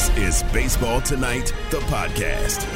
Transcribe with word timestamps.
This 0.00 0.16
is 0.16 0.42
Baseball 0.44 1.02
Tonight, 1.02 1.52
the 1.68 1.76
podcast. 1.80 2.66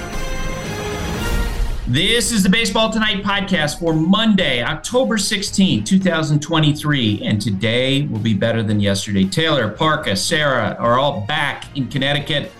This 1.86 2.32
is 2.32 2.42
the 2.42 2.50
Baseball 2.50 2.92
Tonight 2.92 3.22
podcast 3.22 3.80
for 3.80 3.94
Monday, 3.94 4.62
October 4.62 5.16
16, 5.16 5.84
2023. 5.84 7.22
And 7.24 7.40
today 7.40 8.02
will 8.08 8.18
be 8.18 8.34
better 8.34 8.62
than 8.62 8.78
yesterday. 8.78 9.24
Taylor, 9.24 9.70
Parka, 9.70 10.14
Sarah 10.16 10.76
are 10.78 10.98
all 10.98 11.22
back 11.22 11.74
in 11.74 11.88
Connecticut. 11.88 12.52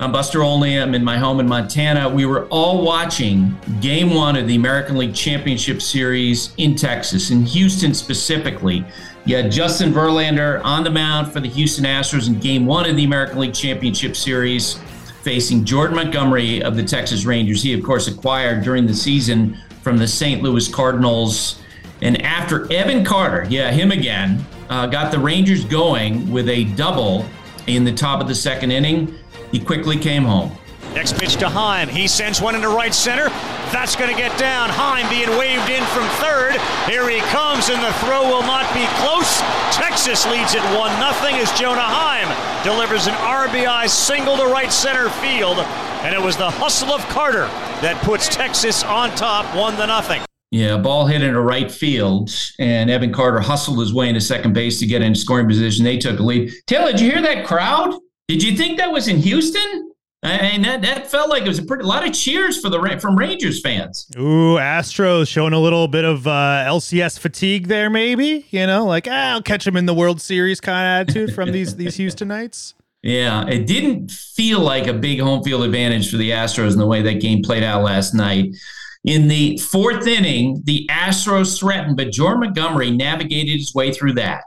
I'm 0.00 0.10
Buster 0.10 0.42
Olney. 0.42 0.80
I'm 0.80 0.92
in 0.96 1.04
my 1.04 1.16
home 1.16 1.38
in 1.38 1.46
Montana. 1.46 2.08
We 2.08 2.26
were 2.26 2.46
all 2.46 2.84
watching 2.84 3.56
game 3.80 4.12
one 4.12 4.34
of 4.34 4.48
the 4.48 4.56
American 4.56 4.98
League 4.98 5.14
Championship 5.14 5.80
Series 5.80 6.52
in 6.56 6.74
Texas, 6.74 7.30
in 7.30 7.44
Houston 7.46 7.94
specifically. 7.94 8.84
You 9.24 9.36
had 9.36 9.52
Justin 9.52 9.92
Verlander 9.92 10.60
on 10.64 10.82
the 10.82 10.90
mound 10.90 11.32
for 11.32 11.38
the 11.38 11.48
Houston 11.48 11.84
Astros 11.84 12.26
in 12.26 12.40
game 12.40 12.66
one 12.66 12.90
of 12.90 12.96
the 12.96 13.04
American 13.04 13.38
League 13.38 13.54
Championship 13.54 14.16
Series 14.16 14.80
facing 15.22 15.64
Jordan 15.64 15.94
Montgomery 15.94 16.60
of 16.60 16.74
the 16.74 16.82
Texas 16.82 17.24
Rangers. 17.24 17.62
He, 17.62 17.72
of 17.72 17.84
course, 17.84 18.08
acquired 18.08 18.64
during 18.64 18.86
the 18.86 18.94
season 18.94 19.56
from 19.82 19.96
the 19.96 20.08
St. 20.08 20.42
Louis 20.42 20.66
Cardinals. 20.66 21.62
And 22.02 22.20
after 22.22 22.70
Evan 22.72 23.04
Carter, 23.04 23.46
yeah, 23.48 23.70
him 23.70 23.92
again, 23.92 24.44
uh, 24.68 24.86
got 24.86 25.12
the 25.12 25.20
Rangers 25.20 25.64
going 25.64 26.32
with 26.32 26.48
a 26.48 26.64
double 26.74 27.24
in 27.68 27.84
the 27.84 27.92
top 27.92 28.20
of 28.20 28.28
the 28.28 28.34
second 28.34 28.72
inning, 28.72 29.16
he 29.54 29.60
quickly 29.60 29.96
came 29.96 30.24
home. 30.24 30.50
Next 30.94 31.16
pitch 31.16 31.36
to 31.36 31.48
Heim. 31.48 31.88
He 31.88 32.08
sends 32.08 32.40
one 32.40 32.56
into 32.56 32.68
right 32.68 32.92
center. 32.92 33.28
That's 33.70 33.94
going 33.94 34.10
to 34.10 34.16
get 34.20 34.36
down. 34.36 34.68
Heim 34.68 35.08
being 35.08 35.30
waved 35.38 35.70
in 35.70 35.82
from 35.94 36.02
third. 36.18 36.58
Here 36.90 37.08
he 37.08 37.20
comes, 37.30 37.70
and 37.70 37.78
the 37.78 37.92
throw 38.02 38.26
will 38.26 38.42
not 38.42 38.66
be 38.74 38.82
close. 38.98 39.38
Texas 39.70 40.26
leads 40.26 40.54
it 40.54 40.62
1 40.74 40.74
0 40.74 41.38
as 41.38 41.52
Jonah 41.58 41.86
Heim 41.86 42.26
delivers 42.64 43.06
an 43.06 43.14
RBI 43.14 43.88
single 43.88 44.36
to 44.38 44.46
right 44.46 44.72
center 44.72 45.08
field. 45.22 45.58
And 46.02 46.12
it 46.14 46.20
was 46.20 46.36
the 46.36 46.50
hustle 46.50 46.90
of 46.90 47.00
Carter 47.08 47.46
that 47.78 48.02
puts 48.02 48.26
Texas 48.26 48.82
on 48.82 49.14
top 49.14 49.46
1 49.54 49.76
to 49.76 49.86
nothing. 49.86 50.20
Yeah, 50.50 50.78
ball 50.78 51.06
hit 51.06 51.22
into 51.22 51.40
right 51.40 51.70
field, 51.70 52.30
and 52.58 52.90
Evan 52.90 53.12
Carter 53.12 53.40
hustled 53.40 53.78
his 53.78 53.94
way 53.94 54.08
into 54.08 54.20
second 54.20 54.52
base 54.52 54.80
to 54.80 54.86
get 54.86 55.00
in 55.00 55.14
scoring 55.14 55.46
position. 55.46 55.84
They 55.84 55.98
took 55.98 56.18
a 56.18 56.22
lead. 56.24 56.52
Taylor, 56.66 56.90
did 56.90 57.00
you 57.00 57.12
hear 57.12 57.22
that 57.22 57.46
crowd? 57.46 57.94
Did 58.28 58.42
you 58.42 58.56
think 58.56 58.78
that 58.78 58.90
was 58.90 59.08
in 59.08 59.18
Houston? 59.18 59.90
I 60.22 60.52
mean, 60.52 60.62
that, 60.62 60.80
that 60.80 61.10
felt 61.10 61.28
like 61.28 61.42
it 61.42 61.48
was 61.48 61.58
a 61.58 61.64
pretty 61.64 61.84
a 61.84 61.86
lot 61.86 62.06
of 62.06 62.14
cheers 62.14 62.58
for 62.58 62.70
the 62.70 62.98
from 62.98 63.14
Rangers 63.14 63.60
fans. 63.60 64.10
Ooh, 64.16 64.56
Astros 64.56 65.28
showing 65.28 65.52
a 65.52 65.60
little 65.60 65.86
bit 65.86 66.06
of 66.06 66.26
uh, 66.26 66.64
LCS 66.66 67.18
fatigue 67.18 67.68
there, 67.68 67.90
maybe. 67.90 68.46
You 68.48 68.66
know, 68.66 68.86
like 68.86 69.06
ah, 69.10 69.32
I'll 69.32 69.42
catch 69.42 69.66
them 69.66 69.76
in 69.76 69.84
the 69.84 69.92
World 69.92 70.22
Series 70.22 70.62
kind 70.62 71.02
of 71.02 71.08
attitude 71.08 71.34
from 71.34 71.52
these 71.52 71.76
these 71.76 71.98
Houstonites. 71.98 72.72
Yeah, 73.02 73.46
it 73.46 73.66
didn't 73.66 74.10
feel 74.10 74.60
like 74.60 74.86
a 74.86 74.94
big 74.94 75.20
home 75.20 75.44
field 75.44 75.62
advantage 75.62 76.10
for 76.10 76.16
the 76.16 76.30
Astros 76.30 76.72
in 76.72 76.78
the 76.78 76.86
way 76.86 77.02
that 77.02 77.20
game 77.20 77.42
played 77.42 77.62
out 77.62 77.82
last 77.82 78.14
night. 78.14 78.56
In 79.04 79.28
the 79.28 79.58
fourth 79.58 80.06
inning, 80.06 80.62
the 80.64 80.88
Astros 80.90 81.58
threatened, 81.58 81.98
but 81.98 82.10
Jordan 82.10 82.40
Montgomery 82.40 82.90
navigated 82.90 83.58
his 83.58 83.74
way 83.74 83.92
through 83.92 84.14
that. 84.14 84.44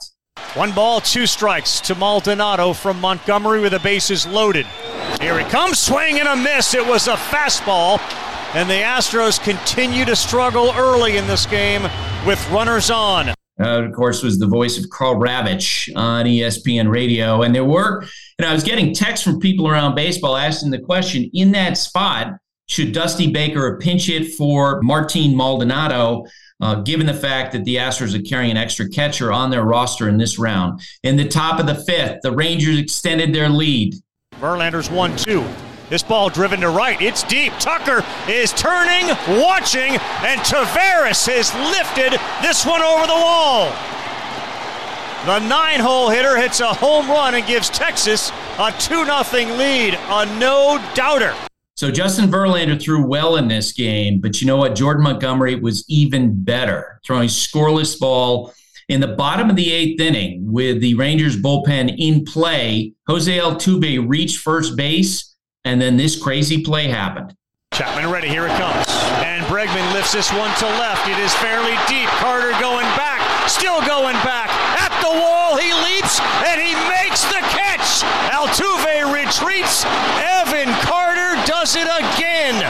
One 0.54 0.72
ball, 0.72 1.02
two 1.02 1.28
strikes 1.28 1.80
to 1.82 1.96
Maldonado 1.96 2.74
from 2.74 3.00
Montgomery 3.00 3.60
with 3.60 3.74
the 3.74 3.80
bases 3.80 4.26
loaded. 4.26 4.66
Here 5.22 5.38
he 5.38 5.46
comes, 5.46 5.80
swing 5.80 6.20
and 6.20 6.28
a 6.28 6.36
miss. 6.36 6.74
It 6.74 6.86
was 6.86 7.08
a 7.08 7.16
fastball. 7.16 8.00
And 8.56 8.70
the 8.70 8.76
Astros 8.76 9.44
continue 9.44 10.06
to 10.06 10.16
struggle 10.16 10.74
early 10.76 11.18
in 11.18 11.28
this 11.28 11.46
game 11.46 11.84
with 12.26 12.50
runners 12.50 12.90
on. 12.90 13.30
Uh, 13.30 13.34
of 13.60 13.92
course, 13.94 14.24
was 14.24 14.40
the 14.40 14.48
voice 14.48 14.78
of 14.78 14.90
Karl 14.90 15.16
Ravech 15.16 15.96
on 15.96 16.26
ESPN 16.26 16.90
Radio. 16.90 17.42
And 17.42 17.54
there 17.54 17.66
were, 17.66 18.06
and 18.40 18.48
I 18.48 18.54
was 18.54 18.64
getting 18.64 18.94
texts 18.94 19.24
from 19.24 19.40
people 19.40 19.68
around 19.68 19.96
baseball 19.96 20.38
asking 20.38 20.72
the 20.72 20.80
question 20.80 21.30
in 21.34 21.52
that 21.52 21.78
spot, 21.78 22.34
should 22.68 22.94
Dusty 22.94 23.32
Baker 23.32 23.78
pinch 23.82 24.10
it 24.10 24.34
for 24.34 24.82
Martin 24.82 25.36
Maldonado, 25.36 26.26
uh, 26.62 26.76
given 26.82 27.06
the 27.06 27.14
fact 27.14 27.52
that 27.54 27.64
the 27.64 27.76
Astros 27.76 28.18
are 28.18 28.22
carrying 28.22 28.52
an 28.52 28.58
extra 28.58 28.88
catcher 28.90 29.32
on 29.32 29.50
their 29.50 29.64
roster 29.64 30.10
in 30.10 30.18
this 30.18 30.40
round? 30.40 30.82
In 31.04 31.16
the 31.16 31.28
top 31.28 31.60
of 31.60 31.66
the 31.66 31.76
fifth, 31.76 32.22
the 32.24 32.32
Rangers 32.32 32.80
extended 32.80 33.34
their 33.34 33.50
lead. 33.50 33.96
Verlander's 34.40 34.90
1 34.90 35.16
2. 35.18 35.46
This 35.90 36.04
ball 36.04 36.30
driven 36.30 36.60
to 36.62 36.70
right. 36.70 37.02
It's 37.02 37.24
deep. 37.24 37.54
Tucker 37.60 38.04
is 38.30 38.52
turning, 38.52 39.08
watching, 39.40 39.96
and 39.96 40.42
Taveras 40.42 41.26
has 41.28 41.54
lifted 41.72 42.20
this 42.42 42.66
one 42.66 42.82
over 42.82 43.08
the 43.08 43.14
wall. 43.14 43.72
The 45.26 45.40
nine 45.48 45.80
hole 45.80 46.10
hitter 46.10 46.38
hits 46.38 46.60
a 46.60 46.74
home 46.74 47.10
run 47.10 47.36
and 47.36 47.48
gives 47.48 47.70
Texas 47.70 48.32
a 48.60 48.74
2 48.80 49.06
0 49.06 49.58
lead. 49.58 49.98
A 50.10 50.26
no 50.38 50.84
doubter. 50.94 51.34
So 51.78 51.92
Justin 51.92 52.28
Verlander 52.32 52.82
threw 52.82 53.06
well 53.06 53.36
in 53.36 53.48
this 53.48 53.72
game, 53.72 54.20
but 54.20 54.42
you 54.42 54.48
know 54.48 54.58
what? 54.58 54.74
Jordan 54.74 55.04
Montgomery 55.04 55.54
was 55.54 55.86
even 55.88 56.44
better, 56.44 57.00
throwing 57.06 57.30
scoreless 57.30 58.00
ball 58.00 58.52
in 58.90 59.00
the 59.00 59.10
bottom 59.10 59.48
of 59.52 59.56
the 59.56 59.72
eighth 59.72 60.02
inning 60.02 60.52
with 60.52 60.82
the 60.82 60.96
Rangers 60.96 61.38
bullpen 61.38 61.94
in 62.00 62.26
play. 62.26 62.94
Jose 63.08 63.38
Altuve 63.38 64.10
reached 64.10 64.40
first 64.40 64.76
base, 64.76 65.36
and 65.66 65.80
then 65.80 65.98
this 65.98 66.20
crazy 66.20 66.64
play 66.64 66.88
happened. 66.88 67.36
Chapman 67.74 68.10
ready. 68.10 68.28
Here 68.28 68.48
it 68.48 68.58
comes. 68.58 68.88
And 69.22 69.46
Bregman 69.46 69.94
lifts 69.94 70.14
this 70.14 70.34
one 70.34 70.50
to 70.58 70.66
left. 70.82 71.08
It 71.08 71.20
is 71.20 71.32
fairly 71.36 71.78
deep. 71.88 72.10
Carter 72.18 72.58
going 72.60 72.88
back. 72.98 73.22
Still 73.48 73.86
going 73.86 74.18
back. 74.26 74.50
At 74.82 74.90
the 75.06 75.14
wall. 75.14 75.58
He 75.58 75.70
leaps 75.94 76.20
and 76.50 76.60
he 76.60 76.74
makes 76.90 77.22
the 77.26 77.38
catch. 77.54 78.02
Altuve 78.34 79.14
retreats. 79.14 79.86
Evan 81.68 81.68
Carter 81.68 81.68
does 81.68 81.76
it 81.76 81.88
again. 82.18 82.64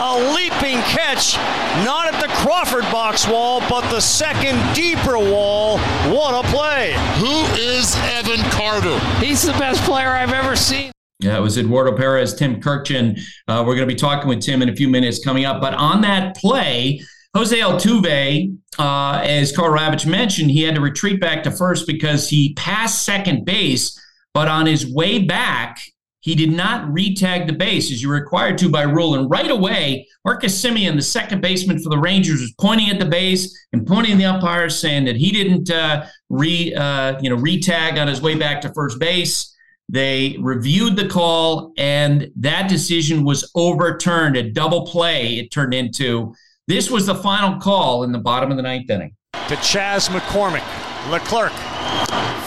A 0.00 0.34
leaping 0.34 0.78
catch. 0.82 1.36
Not 1.84 2.12
at 2.12 2.20
the 2.20 2.28
Crawford 2.34 2.84
box 2.92 3.26
wall, 3.26 3.60
but 3.68 3.88
the 3.90 4.00
second 4.00 4.74
deeper 4.74 5.18
wall. 5.18 5.78
What 6.08 6.44
a 6.44 6.48
play. 6.48 6.94
Who 7.16 7.44
is 7.56 7.96
Evan 7.96 8.40
Carter? 8.50 8.98
He's 9.18 9.42
the 9.42 9.52
best 9.52 9.82
player 9.82 10.08
I've 10.08 10.32
ever 10.32 10.56
seen. 10.56 10.92
Yeah, 11.20 11.36
it 11.36 11.40
was 11.40 11.58
Eduardo 11.58 11.96
Perez, 11.96 12.34
Tim 12.34 12.60
Kurkjian. 12.60 13.20
Uh, 13.48 13.64
we're 13.66 13.74
going 13.74 13.88
to 13.88 13.92
be 13.92 13.96
talking 13.96 14.28
with 14.28 14.40
Tim 14.40 14.62
in 14.62 14.68
a 14.68 14.76
few 14.76 14.88
minutes 14.88 15.22
coming 15.24 15.44
up. 15.44 15.60
But 15.60 15.74
on 15.74 16.02
that 16.02 16.36
play, 16.36 17.00
Jose 17.34 17.58
Altuve, 17.58 18.56
uh, 18.78 19.20
as 19.24 19.54
Karl 19.54 19.76
Ravech 19.76 20.06
mentioned, 20.06 20.50
he 20.50 20.62
had 20.62 20.76
to 20.76 20.80
retreat 20.80 21.20
back 21.20 21.42
to 21.42 21.50
first 21.50 21.86
because 21.88 22.28
he 22.28 22.54
passed 22.54 23.04
second 23.04 23.44
base. 23.44 24.00
But 24.32 24.46
on 24.46 24.66
his 24.66 24.86
way 24.86 25.24
back, 25.24 25.80
he 26.28 26.34
did 26.34 26.52
not 26.52 26.86
retag 26.90 27.46
the 27.46 27.54
base 27.54 27.90
as 27.90 28.02
you're 28.02 28.12
required 28.12 28.58
to 28.58 28.68
by 28.68 28.82
rule. 28.82 29.14
And 29.14 29.30
right 29.30 29.50
away, 29.50 30.06
Marcus 30.26 30.62
Semien, 30.62 30.94
the 30.94 31.00
second 31.00 31.40
baseman 31.40 31.82
for 31.82 31.88
the 31.88 31.96
Rangers, 31.96 32.42
was 32.42 32.52
pointing 32.60 32.90
at 32.90 32.98
the 32.98 33.06
base 33.06 33.58
and 33.72 33.86
pointing 33.86 34.12
at 34.12 34.18
the 34.18 34.26
umpires, 34.26 34.78
saying 34.78 35.06
that 35.06 35.16
he 35.16 35.32
didn't 35.32 35.70
uh, 35.70 36.04
re, 36.28 36.74
uh, 36.74 37.18
you 37.22 37.30
know, 37.30 37.36
retag 37.38 37.98
on 37.98 38.08
his 38.08 38.20
way 38.20 38.34
back 38.34 38.60
to 38.60 38.72
first 38.74 39.00
base. 39.00 39.56
They 39.88 40.36
reviewed 40.40 40.96
the 40.96 41.08
call, 41.08 41.72
and 41.78 42.30
that 42.36 42.68
decision 42.68 43.24
was 43.24 43.50
overturned. 43.54 44.36
A 44.36 44.50
double 44.50 44.84
play 44.84 45.38
it 45.38 45.50
turned 45.50 45.72
into. 45.72 46.34
This 46.66 46.90
was 46.90 47.06
the 47.06 47.14
final 47.14 47.58
call 47.58 48.02
in 48.02 48.12
the 48.12 48.18
bottom 48.18 48.50
of 48.50 48.58
the 48.58 48.62
ninth 48.62 48.90
inning. 48.90 49.16
To 49.32 49.56
Chas 49.62 50.10
McCormick. 50.10 51.10
Leclerc 51.10 51.54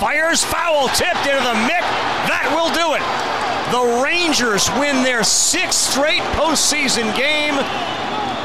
fires 0.01 0.43
foul 0.43 0.87
tipped 0.89 1.25
into 1.25 1.41
the 1.41 1.53
mic. 1.65 1.85
That 2.29 2.49
will 2.53 2.73
do 2.73 2.97
it. 2.97 3.60
The 3.71 4.01
Rangers 4.03 4.69
win 4.71 5.01
their 5.01 5.23
sixth 5.23 5.79
straight 5.91 6.21
postseason 6.35 7.15
game. 7.15 7.55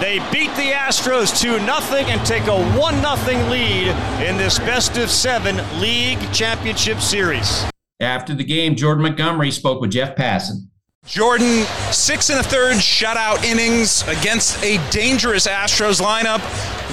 They 0.01 0.21
beat 0.31 0.55
the 0.55 0.71
Astros 0.71 1.37
2 1.41 1.59
0 1.59 1.67
and 2.07 2.25
take 2.25 2.47
a 2.47 2.79
1 2.79 3.25
0 3.25 3.51
lead 3.51 3.89
in 4.25 4.37
this 4.37 4.61
best 4.61 4.97
of 4.99 5.11
seven 5.11 5.57
league 5.81 6.21
championship 6.33 7.01
series. 7.01 7.69
After 7.99 8.35
the 8.35 8.45
game, 8.45 8.77
Jordan 8.77 9.03
Montgomery 9.03 9.51
spoke 9.51 9.81
with 9.81 9.91
Jeff 9.91 10.15
Passan. 10.15 10.69
Jordan, 11.07 11.65
six 11.91 12.31
and 12.31 12.39
a 12.39 12.43
third 12.45 12.77
shutout 12.77 13.43
innings 13.43 14.07
against 14.07 14.63
a 14.63 14.79
dangerous 14.91 15.49
Astros 15.49 16.01
lineup. 16.01 16.41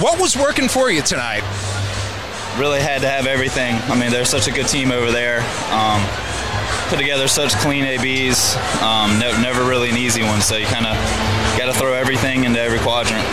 What 0.02 0.20
was 0.20 0.36
working 0.36 0.70
for 0.70 0.90
you 0.90 1.04
tonight? 1.04 1.44
Really 2.58 2.80
had 2.80 3.02
to 3.02 3.10
have 3.10 3.28
everything. 3.28 3.76
I 3.92 4.00
mean, 4.00 4.10
they're 4.10 4.26
such 4.26 4.48
a 4.48 4.52
good 4.52 4.68
team 4.68 4.92
over 4.92 5.12
there. 5.12 5.42
Um, 5.72 6.33
put 6.90 7.00
together 7.00 7.28
such 7.28 7.56
clean 7.58 7.86
ABs. 7.86 8.56
Um, 8.82 9.20
ne- 9.20 9.42
never 9.42 9.64
really 9.64 9.90
an 9.90 9.98
easy 9.98 10.24
one, 10.24 10.42
so 10.42 10.56
you 10.56 10.66
kind 10.66 10.86
of 10.86 10.96
got 11.58 11.66
to 11.66 11.74
throw 11.74 11.94
everything 11.94 12.44
into 12.44 12.60
every 12.60 12.80
quadrant. 12.80 13.26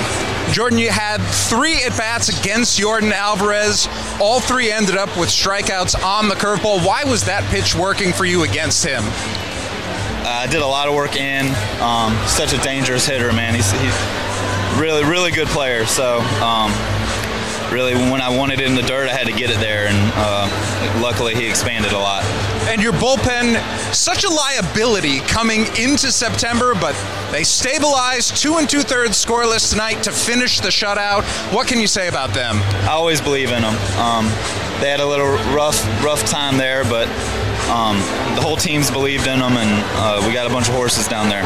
Jordan, 0.52 0.78
you 0.78 0.90
had 0.90 1.18
three 1.18 1.84
at 1.84 1.96
bats 1.96 2.28
against 2.28 2.78
Yordan 2.78 3.12
Alvarez. 3.12 3.88
All 4.20 4.40
three 4.40 4.72
ended 4.72 4.96
up 4.96 5.16
with 5.16 5.28
strikeouts 5.28 6.02
on 6.04 6.28
the 6.28 6.34
curveball. 6.34 6.84
Why 6.84 7.04
was 7.04 7.24
that 7.24 7.44
pitch 7.50 7.74
working 7.74 8.12
for 8.12 8.24
you 8.24 8.42
against 8.42 8.84
him? 8.84 9.02
I 10.22 10.44
uh, 10.44 10.46
did 10.50 10.60
a 10.60 10.66
lot 10.66 10.88
of 10.88 10.94
work 10.94 11.16
in. 11.16 11.46
Um, 11.80 12.16
such 12.26 12.52
a 12.52 12.58
dangerous 12.58 13.06
hitter, 13.06 13.32
man. 13.32 13.54
He's, 13.54 13.70
he's 13.72 13.94
really, 14.78 15.04
really 15.04 15.30
good 15.30 15.48
player. 15.48 15.86
So 15.86 16.18
um, 16.42 16.72
really, 17.72 17.94
when 17.94 18.20
I 18.20 18.36
wanted 18.36 18.60
it 18.60 18.66
in 18.66 18.74
the 18.74 18.82
dirt, 18.82 19.08
I 19.08 19.12
had 19.12 19.26
to 19.26 19.32
get 19.32 19.50
it 19.50 19.60
there, 19.60 19.86
and 19.86 20.12
uh, 20.16 21.00
luckily 21.00 21.34
he 21.34 21.48
expanded 21.48 21.92
a 21.92 21.98
lot. 21.98 22.24
And 22.70 22.80
your 22.80 22.92
bullpen, 22.92 23.56
such 23.92 24.22
a 24.22 24.28
liability 24.28 25.18
coming 25.18 25.62
into 25.76 26.12
September, 26.12 26.72
but 26.72 26.94
they 27.32 27.42
stabilized 27.42 28.36
two 28.36 28.58
and 28.58 28.70
two 28.70 28.82
thirds 28.82 29.22
scoreless 29.22 29.72
tonight 29.72 30.04
to 30.04 30.12
finish 30.12 30.60
the 30.60 30.68
shutout. 30.68 31.24
What 31.52 31.66
can 31.66 31.80
you 31.80 31.88
say 31.88 32.06
about 32.06 32.32
them? 32.32 32.58
I 32.86 32.90
always 32.90 33.20
believe 33.20 33.50
in 33.50 33.62
them. 33.62 33.74
Um, 33.98 34.26
they 34.80 34.88
had 34.88 35.00
a 35.00 35.06
little 35.06 35.32
rough, 35.52 35.84
rough 36.04 36.24
time 36.26 36.58
there, 36.58 36.84
but 36.84 37.08
um, 37.68 37.96
the 38.36 38.40
whole 38.40 38.56
team's 38.56 38.88
believed 38.88 39.26
in 39.26 39.40
them, 39.40 39.56
and 39.56 39.84
uh, 39.96 40.24
we 40.24 40.32
got 40.32 40.48
a 40.48 40.50
bunch 40.50 40.68
of 40.68 40.74
horses 40.76 41.08
down 41.08 41.28
there. 41.28 41.42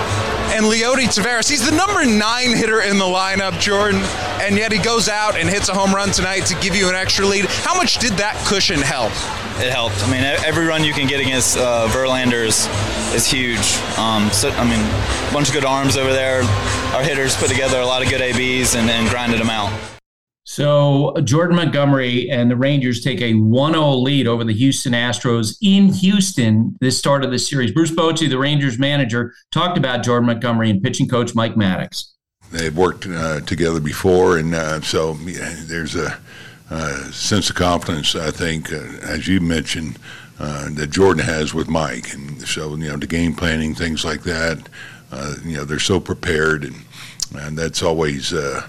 And 0.52 0.66
Leody 0.66 1.06
Taveras, 1.06 1.48
he's 1.48 1.64
the 1.68 1.74
number 1.74 2.04
nine 2.04 2.54
hitter 2.54 2.82
in 2.82 2.98
the 2.98 3.04
lineup, 3.04 3.58
Jordan, 3.58 4.02
and 4.40 4.56
yet 4.58 4.72
he 4.72 4.78
goes 4.78 5.08
out 5.08 5.36
and 5.38 5.48
hits 5.48 5.70
a 5.70 5.74
home 5.74 5.94
run 5.94 6.10
tonight 6.10 6.44
to 6.46 6.54
give 6.60 6.76
you 6.76 6.90
an 6.90 6.94
extra 6.94 7.24
lead. 7.24 7.46
How 7.46 7.74
much 7.74 7.96
did 7.96 8.12
that 8.14 8.36
cushion 8.46 8.80
help? 8.80 9.12
It 9.58 9.70
helped. 9.70 10.02
I 10.02 10.10
mean, 10.10 10.22
every 10.22 10.66
run 10.66 10.84
you 10.84 10.92
can 10.92 11.06
get 11.06 11.20
against 11.20 11.56
uh, 11.56 11.86
Verlander 11.90 12.44
is, 12.44 12.66
is 13.14 13.26
huge. 13.26 13.76
Um, 13.96 14.28
so, 14.30 14.50
I 14.50 14.64
mean, 14.64 14.80
a 14.80 15.32
bunch 15.32 15.48
of 15.48 15.54
good 15.54 15.64
arms 15.64 15.96
over 15.96 16.12
there. 16.12 16.42
Our 16.92 17.02
hitters 17.02 17.36
put 17.36 17.50
together 17.50 17.78
a 17.78 17.86
lot 17.86 18.02
of 18.02 18.08
good 18.08 18.20
ABs 18.20 18.74
and, 18.74 18.90
and 18.90 19.08
grinded 19.08 19.40
them 19.40 19.50
out. 19.50 19.72
So 20.46 21.14
Jordan 21.24 21.56
Montgomery 21.56 22.28
and 22.30 22.50
the 22.50 22.56
Rangers 22.56 23.00
take 23.00 23.20
a 23.20 23.32
1-0 23.32 24.02
lead 24.02 24.26
over 24.26 24.44
the 24.44 24.52
Houston 24.52 24.92
Astros 24.92 25.56
in 25.62 25.92
Houston 25.92 26.76
this 26.80 26.98
start 26.98 27.24
of 27.24 27.30
the 27.30 27.38
series. 27.38 27.72
Bruce 27.72 27.90
Bochy, 27.90 28.28
the 28.28 28.38
Rangers 28.38 28.78
manager, 28.78 29.32
talked 29.52 29.78
about 29.78 30.04
Jordan 30.04 30.26
Montgomery 30.26 30.68
and 30.68 30.82
pitching 30.82 31.08
coach 31.08 31.34
Mike 31.34 31.56
Maddox. 31.56 32.14
They've 32.52 32.76
worked 32.76 33.06
uh, 33.06 33.40
together 33.40 33.80
before, 33.80 34.36
and 34.38 34.54
uh, 34.54 34.80
so 34.82 35.16
yeah, 35.24 35.54
there's 35.62 35.96
a 35.96 36.18
uh, 36.70 37.10
sense 37.10 37.50
of 37.50 37.56
confidence, 37.56 38.14
I 38.14 38.30
think, 38.30 38.72
uh, 38.72 38.76
as 39.02 39.28
you 39.28 39.40
mentioned, 39.40 39.98
uh, 40.38 40.70
that 40.70 40.90
Jordan 40.90 41.24
has 41.24 41.54
with 41.54 41.68
Mike. 41.68 42.12
And 42.14 42.40
so, 42.42 42.74
you 42.76 42.88
know, 42.88 42.96
the 42.96 43.06
game 43.06 43.34
planning, 43.34 43.74
things 43.74 44.04
like 44.04 44.22
that, 44.22 44.68
uh, 45.12 45.34
you 45.44 45.56
know, 45.56 45.64
they're 45.64 45.78
so 45.78 46.00
prepared, 46.00 46.64
and, 46.64 46.76
and 47.36 47.56
that's 47.56 47.82
always 47.82 48.32
uh, 48.32 48.68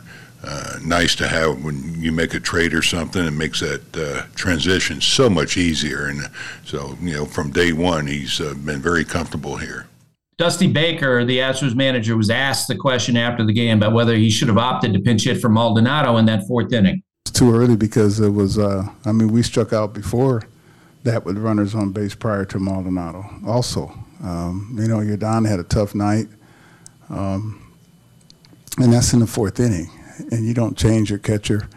nice 0.83 1.15
to 1.15 1.27
have 1.27 1.63
when 1.63 1.99
you 1.99 2.11
make 2.11 2.33
a 2.35 2.39
trade 2.39 2.73
or 2.73 2.83
something. 2.83 3.25
It 3.25 3.31
makes 3.31 3.61
that 3.61 4.27
transition 4.35 5.01
so 5.01 5.29
much 5.29 5.57
easier. 5.57 6.05
And 6.07 6.21
so, 6.65 6.97
you 7.01 7.13
know, 7.13 7.25
from 7.25 7.51
day 7.51 7.73
one, 7.73 8.05
he's 8.05 8.37
been 8.39 8.81
very 8.81 9.05
comfortable 9.05 9.57
here. 9.57 9.87
Dusty 10.37 10.67
Baker, 10.67 11.23
the 11.23 11.37
Astros 11.37 11.75
manager, 11.75 12.17
was 12.17 12.29
asked 12.29 12.67
the 12.67 12.75
question 12.75 13.15
after 13.15 13.45
the 13.45 13.53
game 13.53 13.77
about 13.77 13.93
whether 13.93 14.15
he 14.15 14.29
should 14.29 14.49
have 14.49 14.57
opted 14.57 14.93
to 14.93 14.99
pinch 14.99 15.23
hit 15.23 15.39
for 15.39 15.47
Maldonado 15.47 16.17
in 16.17 16.25
that 16.25 16.45
fourth 16.45 16.73
inning. 16.73 17.01
Too 17.35 17.53
early 17.53 17.75
because 17.75 18.19
it 18.19 18.29
was, 18.29 18.57
uh, 18.57 18.87
I 19.05 19.11
mean, 19.11 19.31
we 19.31 19.43
struck 19.43 19.73
out 19.73 19.93
before 19.93 20.43
that 21.03 21.25
with 21.25 21.37
runners 21.37 21.75
on 21.75 21.91
base 21.91 22.15
prior 22.15 22.45
to 22.45 22.59
Maldonado 22.59 23.25
also. 23.45 23.91
Um, 24.23 24.75
you 24.79 24.87
know, 24.87 24.97
Yordan 24.97 25.47
had 25.47 25.59
a 25.59 25.63
tough 25.63 25.93
night. 25.93 26.27
Um, 27.09 27.61
and 28.77 28.91
that's 28.91 29.13
in 29.13 29.19
the 29.19 29.27
fourth 29.27 29.59
inning 29.59 29.89
and 30.31 30.45
you 30.45 30.53
don't 30.53 30.77
change 30.77 31.09
your 31.09 31.19
catcher 31.19 31.67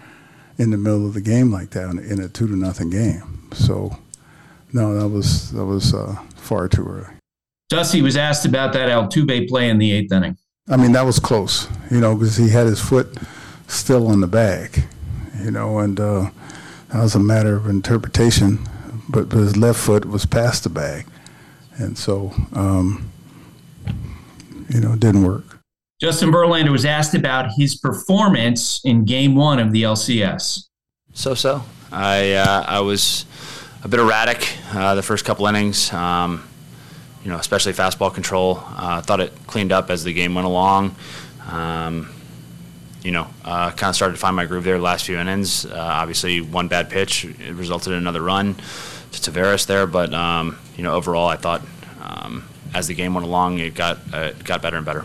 in 0.58 0.70
the 0.70 0.76
middle 0.76 1.06
of 1.06 1.14
the 1.14 1.20
game 1.20 1.50
like 1.50 1.70
that 1.70 1.90
in 1.90 2.20
a 2.20 2.28
two 2.28 2.46
to 2.46 2.56
nothing 2.56 2.90
game. 2.90 3.49
So, 3.52 3.96
no, 4.72 4.99
that 4.99 5.08
was 5.08 5.52
that 5.52 5.64
was 5.64 5.94
uh, 5.94 6.16
far 6.37 6.69
too 6.69 6.87
early. 6.87 7.14
Dusty 7.69 8.02
was 8.02 8.16
asked 8.16 8.46
about 8.46 8.72
that 8.72 8.88
Altuve 8.88 9.49
play 9.49 9.69
in 9.69 9.78
the 9.78 9.93
eighth 9.93 10.12
inning. 10.12 10.37
I 10.69 10.76
mean, 10.76 10.93
that 10.93 11.02
was 11.02 11.19
close, 11.19 11.69
you 11.90 12.00
know, 12.00 12.14
because 12.14 12.37
he 12.37 12.49
had 12.49 12.66
his 12.66 12.81
foot 12.81 13.16
still 13.69 14.08
on 14.08 14.20
the 14.20 14.26
bag, 14.26 14.84
you 15.43 15.50
know, 15.50 15.79
and 15.79 15.99
uh, 15.99 16.31
that 16.88 17.02
was 17.02 17.14
a 17.14 17.20
matter 17.20 17.56
of 17.56 17.67
interpretation. 17.67 18.58
But, 19.08 19.31
but 19.31 19.38
his 19.38 19.56
left 19.56 19.81
foot 19.81 20.05
was 20.05 20.26
past 20.26 20.64
the 20.64 20.69
bag, 20.69 21.06
and 21.76 21.96
so 21.96 22.32
um, 22.52 23.11
you 24.69 24.81
know, 24.81 24.93
it 24.93 25.00
didn't 25.00 25.23
work. 25.23 25.58
Justin 26.00 26.31
Verlander 26.31 26.70
was 26.70 26.85
asked 26.85 27.14
about 27.14 27.50
his 27.56 27.75
performance 27.75 28.81
in 28.85 29.05
Game 29.05 29.35
One 29.35 29.58
of 29.58 29.73
the 29.73 29.82
LCS. 29.82 30.67
So 31.12 31.35
so. 31.35 31.64
I 31.91 32.32
uh, 32.32 32.64
I 32.67 32.81
was 32.81 33.25
a 33.82 33.88
bit 33.88 33.99
erratic 33.99 34.56
uh, 34.73 34.94
the 34.94 35.02
first 35.02 35.25
couple 35.25 35.46
innings. 35.46 35.93
Um, 35.93 36.44
you 37.25 37.31
know, 37.31 37.38
especially 37.38 37.73
fastball 37.73 38.12
control. 38.12 38.62
I 38.76 38.99
uh, 38.99 39.00
thought 39.00 39.20
it 39.20 39.32
cleaned 39.46 39.73
up 39.73 39.91
as 39.91 40.05
the 40.05 40.12
game 40.12 40.34
went 40.34 40.46
along. 40.46 40.94
Um, 41.50 42.11
you 43.02 43.12
know, 43.12 43.26
uh, 43.44 43.70
kind 43.70 43.90
of 43.90 43.96
started 43.96 44.14
to 44.14 44.20
find 44.20 44.34
my 44.34 44.44
groove 44.44 44.64
there 44.64 44.76
the 44.76 44.82
last 44.82 45.06
few 45.06 45.18
innings. 45.18 45.64
Uh, 45.64 45.74
obviously, 45.76 46.40
one 46.40 46.68
bad 46.68 46.90
pitch 46.90 47.24
it 47.24 47.54
resulted 47.54 47.92
in 47.92 47.98
another 47.98 48.22
run 48.22 48.54
to 48.54 49.30
Taveras 49.30 49.66
there, 49.66 49.86
but 49.86 50.12
um, 50.12 50.58
you 50.76 50.82
know, 50.82 50.94
overall, 50.94 51.28
I 51.28 51.36
thought 51.36 51.62
um, 52.02 52.44
as 52.74 52.86
the 52.86 52.94
game 52.94 53.14
went 53.14 53.26
along, 53.26 53.58
it 53.58 53.74
got 53.74 53.98
uh, 54.12 54.32
it 54.36 54.44
got 54.44 54.62
better 54.62 54.76
and 54.76 54.86
better. 54.86 55.04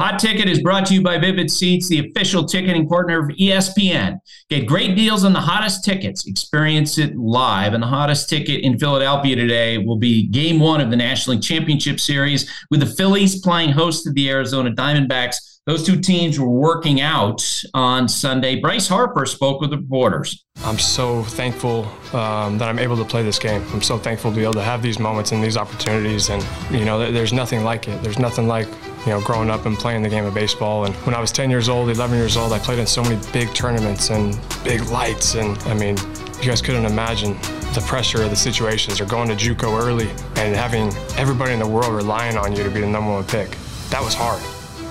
Hot 0.00 0.18
Ticket 0.18 0.48
is 0.48 0.60
brought 0.60 0.84
to 0.86 0.94
you 0.94 1.02
by 1.02 1.18
Vivid 1.18 1.48
Seats, 1.48 1.88
the 1.88 2.08
official 2.08 2.44
ticketing 2.44 2.88
partner 2.88 3.20
of 3.20 3.28
ESPN. 3.36 4.18
Get 4.50 4.66
great 4.66 4.96
deals 4.96 5.24
on 5.24 5.32
the 5.32 5.40
hottest 5.40 5.84
tickets. 5.84 6.26
Experience 6.26 6.98
it 6.98 7.16
live. 7.16 7.74
And 7.74 7.82
the 7.82 7.86
hottest 7.86 8.28
ticket 8.28 8.62
in 8.64 8.76
Philadelphia 8.76 9.36
today 9.36 9.78
will 9.78 9.96
be 9.96 10.26
game 10.26 10.58
one 10.58 10.80
of 10.80 10.90
the 10.90 10.96
National 10.96 11.36
League 11.36 11.44
Championship 11.44 12.00
Series 12.00 12.50
with 12.72 12.80
the 12.80 12.86
Phillies 12.86 13.40
playing 13.40 13.70
host 13.70 14.02
to 14.02 14.12
the 14.12 14.28
Arizona 14.30 14.72
Diamondbacks. 14.72 15.36
Those 15.64 15.86
two 15.86 16.00
teams 16.00 16.40
were 16.40 16.50
working 16.50 17.00
out 17.00 17.40
on 17.72 18.08
Sunday. 18.08 18.60
Bryce 18.60 18.88
Harper 18.88 19.24
spoke 19.26 19.60
with 19.60 19.70
the 19.70 19.78
reporters. 19.78 20.44
I'm 20.64 20.78
so 20.78 21.22
thankful 21.22 21.84
um, 22.12 22.58
that 22.58 22.68
I'm 22.68 22.80
able 22.80 22.96
to 22.96 23.04
play 23.04 23.22
this 23.22 23.38
game. 23.38 23.64
I'm 23.72 23.80
so 23.80 23.96
thankful 23.96 24.32
to 24.32 24.36
be 24.36 24.42
able 24.42 24.54
to 24.54 24.62
have 24.62 24.82
these 24.82 24.98
moments 24.98 25.30
and 25.30 25.42
these 25.42 25.56
opportunities. 25.56 26.30
And, 26.30 26.44
you 26.72 26.84
know, 26.84 27.12
there's 27.12 27.32
nothing 27.32 27.62
like 27.62 27.86
it. 27.86 28.02
There's 28.02 28.18
nothing 28.18 28.48
like, 28.48 28.66
you 29.04 29.12
know, 29.12 29.20
growing 29.20 29.50
up 29.50 29.66
and 29.66 29.76
playing 29.76 30.02
the 30.02 30.08
game 30.08 30.24
of 30.24 30.34
baseball. 30.34 30.84
And 30.84 30.94
when 31.06 31.14
I 31.14 31.20
was 31.20 31.30
10 31.30 31.50
years 31.50 31.68
old, 31.68 31.90
11 31.90 32.16
years 32.16 32.36
old, 32.36 32.52
I 32.52 32.58
played 32.58 32.78
in 32.78 32.86
so 32.86 33.02
many 33.02 33.20
big 33.32 33.52
tournaments 33.54 34.10
and 34.10 34.38
big 34.64 34.82
lights. 34.86 35.34
And, 35.34 35.58
I 35.64 35.74
mean, 35.74 35.96
you 36.40 36.46
guys 36.46 36.62
couldn't 36.62 36.86
imagine 36.86 37.34
the 37.74 37.84
pressure 37.86 38.22
of 38.22 38.30
the 38.30 38.36
situations 38.36 39.00
or 39.00 39.06
going 39.06 39.28
to 39.28 39.34
JUCO 39.34 39.82
early 39.82 40.10
and 40.36 40.54
having 40.54 40.92
everybody 41.16 41.52
in 41.52 41.58
the 41.58 41.66
world 41.66 41.92
relying 41.92 42.36
on 42.36 42.54
you 42.54 42.62
to 42.62 42.70
be 42.70 42.80
the 42.80 42.86
number 42.86 43.10
one 43.10 43.24
pick. 43.24 43.56
That 43.90 44.02
was 44.02 44.14
hard 44.14 44.42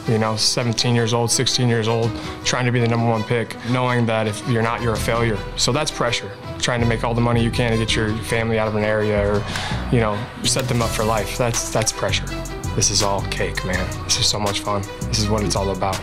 you 0.07 0.17
know, 0.17 0.35
17 0.35 0.95
years 0.95 1.13
old, 1.13 1.31
16 1.31 1.69
years 1.69 1.87
old, 1.87 2.11
trying 2.43 2.65
to 2.65 2.71
be 2.71 2.79
the 2.79 2.87
number 2.87 3.07
one 3.07 3.23
pick, 3.23 3.55
knowing 3.69 4.05
that 4.05 4.27
if 4.27 4.47
you're 4.49 4.61
not, 4.61 4.81
you're 4.81 4.93
a 4.93 4.97
failure. 4.97 5.37
So 5.55 5.71
that's 5.71 5.91
pressure. 5.91 6.31
Trying 6.59 6.81
to 6.81 6.85
make 6.85 7.03
all 7.03 7.13
the 7.13 7.21
money 7.21 7.43
you 7.43 7.51
can 7.51 7.71
to 7.71 7.77
get 7.77 7.95
your 7.95 8.15
family 8.17 8.59
out 8.59 8.67
of 8.67 8.75
an 8.75 8.83
area 8.83 9.25
or, 9.25 9.43
you 9.91 9.99
know, 9.99 10.21
set 10.43 10.67
them 10.67 10.81
up 10.81 10.89
for 10.89 11.03
life. 11.03 11.37
That's 11.37 11.69
that's 11.69 11.91
pressure. 11.91 12.25
This 12.75 12.89
is 12.89 13.03
all 13.03 13.21
cake, 13.27 13.63
man. 13.65 14.03
This 14.03 14.19
is 14.19 14.25
so 14.25 14.39
much 14.39 14.61
fun. 14.61 14.81
This 15.01 15.19
is 15.19 15.29
what 15.29 15.43
it's 15.43 15.55
all 15.55 15.69
about. 15.69 15.99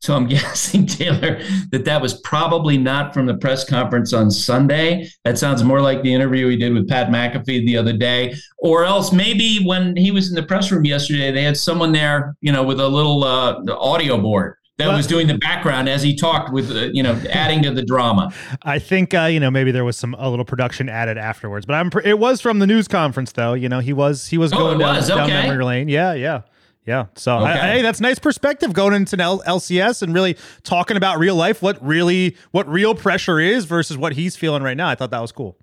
So 0.00 0.16
I'm 0.16 0.26
guessing, 0.28 0.84
Taylor, 0.84 1.40
that 1.70 1.84
that 1.84 2.02
was 2.02 2.20
probably 2.22 2.76
not 2.76 3.14
from 3.14 3.26
the 3.26 3.36
press 3.36 3.62
conference 3.62 4.12
on 4.12 4.28
Sunday. 4.28 5.08
That 5.24 5.38
sounds 5.38 5.62
more 5.62 5.80
like 5.80 6.02
the 6.02 6.12
interview 6.12 6.48
he 6.48 6.56
did 6.56 6.74
with 6.74 6.88
Pat 6.88 7.10
McAfee 7.10 7.64
the 7.64 7.76
other 7.76 7.92
day. 7.92 8.34
Or 8.58 8.84
else 8.84 9.12
maybe 9.12 9.62
when 9.64 9.94
he 9.96 10.10
was 10.10 10.30
in 10.30 10.34
the 10.34 10.42
press 10.42 10.72
room 10.72 10.84
yesterday, 10.84 11.30
they 11.30 11.44
had 11.44 11.56
someone 11.56 11.92
there, 11.92 12.34
you 12.40 12.50
know, 12.50 12.64
with 12.64 12.80
a 12.80 12.88
little 12.88 13.22
uh, 13.22 13.62
audio 13.78 14.18
board 14.18 14.56
that 14.80 14.94
was 14.94 15.06
doing 15.06 15.26
the 15.26 15.38
background 15.38 15.88
as 15.88 16.02
he 16.02 16.14
talked 16.14 16.52
with 16.52 16.70
uh, 16.70 16.88
you 16.92 17.02
know 17.02 17.20
adding 17.30 17.62
to 17.62 17.70
the 17.70 17.82
drama 17.82 18.32
i 18.62 18.78
think 18.78 19.14
uh, 19.14 19.24
you 19.24 19.40
know 19.40 19.50
maybe 19.50 19.70
there 19.70 19.84
was 19.84 19.96
some 19.96 20.14
a 20.14 20.28
little 20.28 20.44
production 20.44 20.88
added 20.88 21.18
afterwards 21.18 21.66
but 21.66 21.74
i'm 21.74 21.90
it 22.04 22.18
was 22.18 22.40
from 22.40 22.58
the 22.58 22.66
news 22.66 22.88
conference 22.88 23.32
though 23.32 23.54
you 23.54 23.68
know 23.68 23.80
he 23.80 23.92
was 23.92 24.26
he 24.28 24.38
was 24.38 24.52
oh, 24.52 24.56
going 24.56 24.78
was. 24.78 25.08
down, 25.08 25.20
Okay. 25.20 25.48
memory 25.48 25.64
lane 25.64 25.88
yeah 25.88 26.12
yeah 26.14 26.42
yeah. 26.86 27.06
So, 27.14 27.38
Okay. 27.38 27.50
I, 27.50 27.72
hey, 27.74 27.82
that's 27.82 28.00
nice 28.00 28.18
perspective 28.18 28.72
going 28.72 28.94
into 28.94 29.14
an 29.14 29.20
L- 29.20 29.42
LCS 29.46 30.02
and 30.02 30.14
really 30.14 30.36
talking 30.62 30.96
about 30.96 31.18
real 31.18 31.36
life, 31.36 31.62
what 31.62 31.80
really, 31.86 32.36
what 32.52 32.66
real 32.68 32.94
pressure 32.94 33.38
is 33.38 33.66
versus 33.66 33.96
what 33.96 34.14
he's 34.14 34.34
feeling 34.34 34.62
right 34.62 34.76
now. 34.76 34.88
I 34.88 34.94
thought 34.94 35.10
that 35.10 35.20
was 35.20 35.30
cool. 35.30 35.58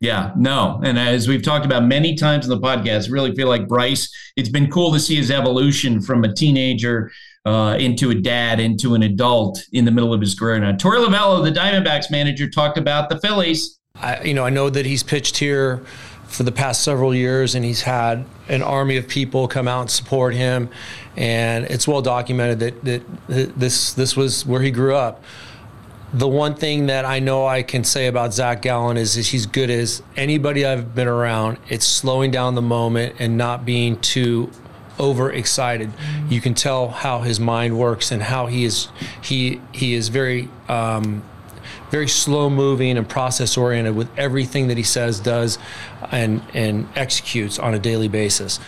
Yeah, 0.00 0.32
no. 0.36 0.80
And 0.84 0.98
as 0.98 1.26
we've 1.26 1.42
talked 1.42 1.64
about 1.64 1.84
many 1.84 2.14
times 2.14 2.44
in 2.46 2.50
the 2.50 2.60
podcast, 2.60 3.10
really 3.10 3.34
feel 3.34 3.48
like 3.48 3.66
Bryce, 3.66 4.12
it's 4.36 4.48
been 4.48 4.70
cool 4.70 4.92
to 4.92 5.00
see 5.00 5.16
his 5.16 5.30
evolution 5.30 6.00
from 6.00 6.22
a 6.22 6.32
teenager 6.32 7.10
uh, 7.48 7.76
into 7.76 8.10
a 8.10 8.14
dad, 8.14 8.60
into 8.60 8.94
an 8.94 9.02
adult 9.02 9.64
in 9.72 9.86
the 9.86 9.90
middle 9.90 10.12
of 10.12 10.20
his 10.20 10.34
career. 10.38 10.58
Now, 10.58 10.72
Torey 10.72 11.02
Lovullo, 11.04 11.42
the 11.42 11.50
Diamondbacks 11.50 12.10
manager, 12.10 12.48
talked 12.48 12.76
about 12.76 13.08
the 13.08 13.18
Phillies. 13.20 13.78
I, 13.96 14.22
you 14.22 14.34
know, 14.34 14.44
I 14.44 14.50
know 14.50 14.68
that 14.68 14.84
he's 14.84 15.02
pitched 15.02 15.38
here 15.38 15.82
for 16.26 16.42
the 16.42 16.52
past 16.52 16.82
several 16.82 17.14
years, 17.14 17.54
and 17.54 17.64
he's 17.64 17.82
had 17.82 18.26
an 18.48 18.62
army 18.62 18.98
of 18.98 19.08
people 19.08 19.48
come 19.48 19.66
out 19.66 19.80
and 19.80 19.90
support 19.90 20.34
him, 20.34 20.68
and 21.16 21.64
it's 21.64 21.88
well 21.88 22.02
documented 22.02 22.58
that, 22.60 22.84
that 22.84 23.58
this 23.58 23.94
this 23.94 24.14
was 24.14 24.44
where 24.44 24.60
he 24.60 24.70
grew 24.70 24.94
up. 24.94 25.24
The 26.12 26.28
one 26.28 26.54
thing 26.54 26.86
that 26.86 27.06
I 27.06 27.18
know 27.18 27.46
I 27.46 27.62
can 27.62 27.82
say 27.82 28.06
about 28.06 28.34
Zach 28.34 28.62
Gallen 28.62 28.96
is, 28.98 29.16
is 29.16 29.28
he's 29.28 29.46
good 29.46 29.70
as 29.70 30.02
anybody 30.16 30.64
I've 30.66 30.94
been 30.94 31.08
around. 31.08 31.58
It's 31.68 31.86
slowing 31.86 32.30
down 32.30 32.54
the 32.54 32.62
moment 32.62 33.16
and 33.18 33.36
not 33.36 33.64
being 33.64 33.98
too 34.00 34.50
overexcited. 34.98 35.90
You 36.28 36.40
can 36.40 36.54
tell 36.54 36.88
how 36.88 37.20
his 37.20 37.38
mind 37.40 37.78
works 37.78 38.10
and 38.10 38.22
how 38.22 38.46
he 38.46 38.64
is 38.64 38.88
he 39.22 39.60
he 39.72 39.94
is 39.94 40.08
very 40.08 40.48
um, 40.68 41.22
very 41.90 42.08
slow 42.08 42.50
moving 42.50 42.96
and 42.96 43.08
process 43.08 43.56
oriented 43.56 43.94
with 43.96 44.08
everything 44.18 44.68
that 44.68 44.76
he 44.76 44.82
says, 44.82 45.20
does, 45.20 45.58
and 46.10 46.42
and 46.54 46.88
executes 46.96 47.58
on 47.58 47.74
a 47.74 47.78
daily 47.78 48.08
basis. 48.08 48.60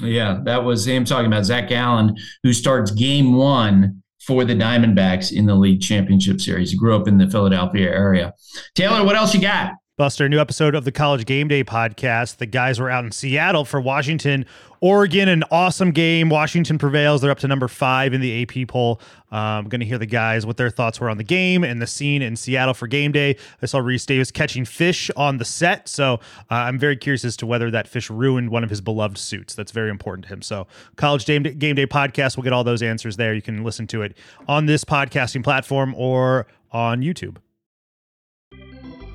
Yeah, 0.00 0.40
that 0.44 0.64
was 0.64 0.86
him 0.86 1.04
talking 1.04 1.26
about 1.26 1.44
Zach 1.44 1.68
Gallen, 1.68 2.14
who 2.42 2.52
starts 2.52 2.90
game 2.90 3.34
one 3.34 4.02
for 4.26 4.44
the 4.44 4.54
Diamondbacks 4.54 5.32
in 5.32 5.46
the 5.46 5.54
league 5.54 5.80
championship 5.80 6.40
series. 6.40 6.70
He 6.70 6.76
grew 6.76 6.94
up 6.96 7.08
in 7.08 7.16
the 7.16 7.30
Philadelphia 7.30 7.90
area. 7.90 8.34
Taylor, 8.74 9.04
what 9.04 9.16
else 9.16 9.34
you 9.34 9.40
got? 9.40 9.72
Buster, 9.98 10.28
new 10.28 10.38
episode 10.38 10.74
of 10.74 10.84
the 10.84 10.92
College 10.92 11.24
Game 11.24 11.48
Day 11.48 11.64
podcast. 11.64 12.36
The 12.36 12.44
guys 12.44 12.78
were 12.78 12.90
out 12.90 13.06
in 13.06 13.12
Seattle 13.12 13.64
for 13.64 13.80
Washington, 13.80 14.44
Oregon. 14.82 15.26
An 15.26 15.42
awesome 15.50 15.90
game. 15.90 16.28
Washington 16.28 16.76
prevails. 16.76 17.22
They're 17.22 17.30
up 17.30 17.38
to 17.38 17.48
number 17.48 17.66
five 17.66 18.12
in 18.12 18.20
the 18.20 18.42
AP 18.42 18.68
poll. 18.68 19.00
I'm 19.30 19.64
um, 19.64 19.68
going 19.70 19.80
to 19.80 19.86
hear 19.86 19.96
the 19.96 20.04
guys 20.04 20.44
what 20.44 20.58
their 20.58 20.68
thoughts 20.68 21.00
were 21.00 21.08
on 21.08 21.16
the 21.16 21.24
game 21.24 21.64
and 21.64 21.80
the 21.80 21.86
scene 21.86 22.20
in 22.20 22.36
Seattle 22.36 22.74
for 22.74 22.86
game 22.86 23.10
day. 23.10 23.38
I 23.62 23.64
saw 23.64 23.78
Rece 23.78 24.04
Davis 24.04 24.30
catching 24.30 24.66
fish 24.66 25.10
on 25.16 25.38
the 25.38 25.46
set. 25.46 25.88
So 25.88 26.20
uh, 26.50 26.54
I'm 26.56 26.78
very 26.78 26.98
curious 26.98 27.24
as 27.24 27.34
to 27.38 27.46
whether 27.46 27.70
that 27.70 27.88
fish 27.88 28.10
ruined 28.10 28.50
one 28.50 28.64
of 28.64 28.68
his 28.68 28.82
beloved 28.82 29.16
suits. 29.16 29.54
That's 29.54 29.72
very 29.72 29.88
important 29.88 30.26
to 30.26 30.34
him. 30.34 30.42
So, 30.42 30.66
College 30.96 31.24
Game 31.24 31.42
Day, 31.42 31.54
game 31.54 31.74
day 31.74 31.86
podcast, 31.86 32.36
we'll 32.36 32.44
get 32.44 32.52
all 32.52 32.64
those 32.64 32.82
answers 32.82 33.16
there. 33.16 33.32
You 33.32 33.40
can 33.40 33.64
listen 33.64 33.86
to 33.86 34.02
it 34.02 34.14
on 34.46 34.66
this 34.66 34.84
podcasting 34.84 35.42
platform 35.42 35.94
or 35.96 36.48
on 36.70 37.00
YouTube. 37.00 37.38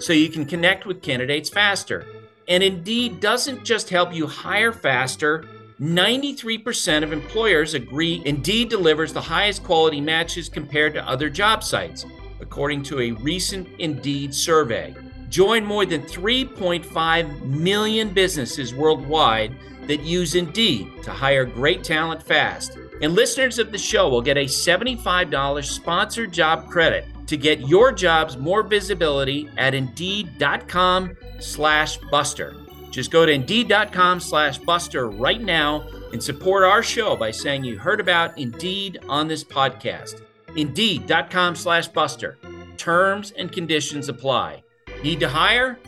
so 0.00 0.12
you 0.12 0.28
can 0.28 0.44
connect 0.44 0.86
with 0.86 1.02
candidates 1.02 1.48
faster. 1.48 2.06
And 2.48 2.62
Indeed 2.62 3.20
doesn't 3.20 3.64
just 3.64 3.90
help 3.90 4.14
you 4.14 4.26
hire 4.26 4.72
faster. 4.72 5.46
93% 5.80 7.02
of 7.02 7.12
employers 7.12 7.74
agree 7.74 8.22
Indeed 8.24 8.68
delivers 8.68 9.12
the 9.12 9.20
highest 9.20 9.62
quality 9.64 10.00
matches 10.00 10.48
compared 10.48 10.94
to 10.94 11.08
other 11.08 11.28
job 11.28 11.62
sites, 11.62 12.06
according 12.40 12.82
to 12.84 13.00
a 13.00 13.12
recent 13.12 13.68
Indeed 13.78 14.34
survey. 14.34 14.94
Join 15.28 15.64
more 15.64 15.84
than 15.84 16.02
3.5 16.02 17.42
million 17.42 18.14
businesses 18.14 18.74
worldwide 18.74 19.54
that 19.86 20.00
use 20.00 20.34
Indeed 20.34 21.02
to 21.02 21.10
hire 21.10 21.44
great 21.44 21.82
talent 21.82 22.22
fast. 22.22 22.78
And 23.02 23.14
listeners 23.14 23.58
of 23.58 23.72
the 23.72 23.78
show 23.78 24.08
will 24.08 24.22
get 24.22 24.36
a 24.36 24.44
$75 24.44 25.64
sponsored 25.64 26.32
job 26.32 26.70
credit 26.70 27.06
to 27.26 27.36
get 27.36 27.68
your 27.68 27.92
jobs 27.92 28.36
more 28.36 28.62
visibility 28.62 29.48
at 29.56 29.74
indeed.com 29.74 31.16
slash 31.40 31.98
buster. 32.10 32.56
Just 32.90 33.10
go 33.10 33.26
to 33.26 33.32
indeed.com 33.32 34.20
slash 34.20 34.58
buster 34.58 35.08
right 35.08 35.40
now 35.40 35.86
and 36.12 36.22
support 36.22 36.64
our 36.64 36.82
show 36.82 37.16
by 37.16 37.30
saying 37.30 37.64
you 37.64 37.78
heard 37.78 38.00
about 38.00 38.38
Indeed 38.38 38.98
on 39.08 39.28
this 39.28 39.44
podcast. 39.44 40.22
Indeed.com 40.56 41.56
slash 41.56 41.88
buster. 41.88 42.38
Terms 42.78 43.32
and 43.32 43.52
conditions 43.52 44.08
apply. 44.08 44.62
Need 45.02 45.20
to 45.20 45.28
hire? 45.28 45.78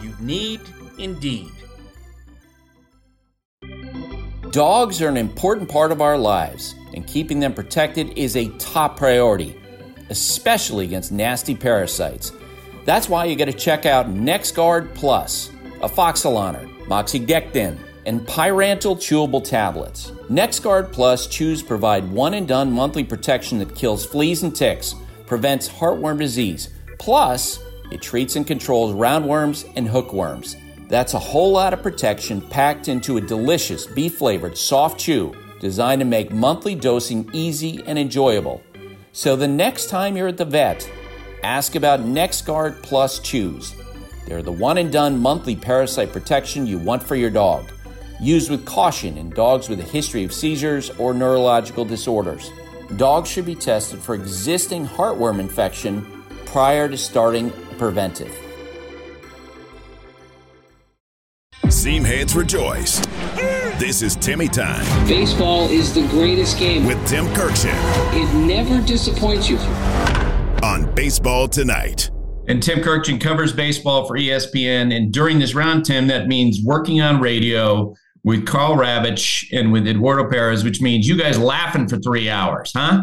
You 0.00 0.14
need 0.20 0.60
Indeed. 0.98 1.50
Dogs 4.50 5.00
are 5.00 5.08
an 5.08 5.16
important 5.16 5.70
part 5.70 5.90
of 5.90 6.02
our 6.02 6.18
lives, 6.18 6.74
and 6.94 7.06
keeping 7.06 7.40
them 7.40 7.54
protected 7.54 8.16
is 8.18 8.36
a 8.36 8.50
top 8.58 8.98
priority 8.98 9.56
especially 10.10 10.84
against 10.84 11.12
nasty 11.12 11.54
parasites. 11.54 12.32
That's 12.84 13.08
why 13.08 13.26
you 13.26 13.36
got 13.36 13.44
to 13.46 13.52
check 13.52 13.86
out 13.86 14.08
NexGard 14.08 14.94
Plus, 14.94 15.50
afoxolaner, 15.80 16.68
moxidectin, 16.86 17.78
and 18.06 18.20
pyrantel 18.26 18.96
chewable 18.96 19.42
tablets. 19.42 20.10
NexGard 20.28 20.92
Plus 20.92 21.26
chews 21.26 21.62
provide 21.62 22.10
one 22.10 22.34
and 22.34 22.48
done 22.48 22.72
monthly 22.72 23.04
protection 23.04 23.58
that 23.58 23.74
kills 23.76 24.04
fleas 24.04 24.42
and 24.42 24.54
ticks, 24.54 24.94
prevents 25.26 25.68
heartworm 25.68 26.18
disease, 26.18 26.70
plus 26.98 27.60
it 27.90 28.02
treats 28.02 28.36
and 28.36 28.46
controls 28.46 28.94
roundworms 28.94 29.70
and 29.76 29.86
hookworms. 29.88 30.56
That's 30.88 31.14
a 31.14 31.18
whole 31.18 31.52
lot 31.52 31.72
of 31.72 31.82
protection 31.82 32.40
packed 32.40 32.88
into 32.88 33.16
a 33.16 33.20
delicious 33.20 33.86
beef 33.86 34.18
flavored 34.18 34.58
soft 34.58 34.98
chew 34.98 35.34
designed 35.60 36.00
to 36.00 36.04
make 36.04 36.32
monthly 36.32 36.74
dosing 36.74 37.30
easy 37.32 37.82
and 37.86 37.98
enjoyable. 37.98 38.62
So 39.14 39.36
the 39.36 39.46
next 39.46 39.90
time 39.90 40.16
you're 40.16 40.28
at 40.28 40.38
the 40.38 40.46
vet, 40.46 40.90
ask 41.42 41.74
about 41.74 42.00
NexGard 42.00 42.82
Plus 42.82 43.18
Chews. 43.18 43.74
They're 44.26 44.40
the 44.40 44.52
one 44.52 44.78
and 44.78 44.90
done 44.90 45.18
monthly 45.18 45.54
parasite 45.54 46.12
protection 46.14 46.66
you 46.66 46.78
want 46.78 47.02
for 47.02 47.14
your 47.14 47.28
dog. 47.28 47.70
Used 48.20 48.50
with 48.50 48.64
caution 48.64 49.18
in 49.18 49.28
dogs 49.28 49.68
with 49.68 49.80
a 49.80 49.84
history 49.84 50.24
of 50.24 50.32
seizures 50.32 50.88
or 50.98 51.12
neurological 51.12 51.84
disorders. 51.84 52.50
Dogs 52.96 53.28
should 53.28 53.44
be 53.44 53.54
tested 53.54 54.00
for 54.00 54.14
existing 54.14 54.86
heartworm 54.86 55.40
infection 55.40 56.24
prior 56.46 56.88
to 56.88 56.96
starting 56.96 57.50
preventive. 57.76 58.34
Seamheads 61.66 62.34
rejoice. 62.34 63.02
This 63.78 64.02
is 64.02 64.16
Timmy 64.16 64.48
Time. 64.48 64.84
Baseball 65.08 65.68
is 65.68 65.92
the 65.94 66.06
greatest 66.08 66.58
game. 66.58 66.86
With 66.86 67.04
Tim 67.06 67.24
Kurkjian. 67.28 67.74
It 68.14 68.32
never 68.34 68.80
disappoints 68.86 69.48
you. 69.48 69.56
On 70.62 70.92
Baseball 70.94 71.48
Tonight. 71.48 72.10
And 72.48 72.62
Tim 72.62 72.80
Kurkjian 72.80 73.20
covers 73.20 73.52
baseball 73.52 74.06
for 74.06 74.16
ESPN. 74.16 74.94
And 74.94 75.12
during 75.12 75.38
this 75.38 75.54
round, 75.54 75.84
Tim, 75.84 76.06
that 76.08 76.28
means 76.28 76.60
working 76.62 77.00
on 77.00 77.20
radio 77.20 77.94
with 78.22 78.46
Karl 78.46 78.76
Ravech 78.76 79.46
and 79.52 79.72
with 79.72 79.88
Eduardo 79.88 80.28
Perez, 80.28 80.62
which 80.62 80.80
means 80.80 81.08
you 81.08 81.16
guys 81.16 81.38
laughing 81.38 81.88
for 81.88 81.96
three 81.98 82.28
hours, 82.28 82.72
huh? 82.76 83.02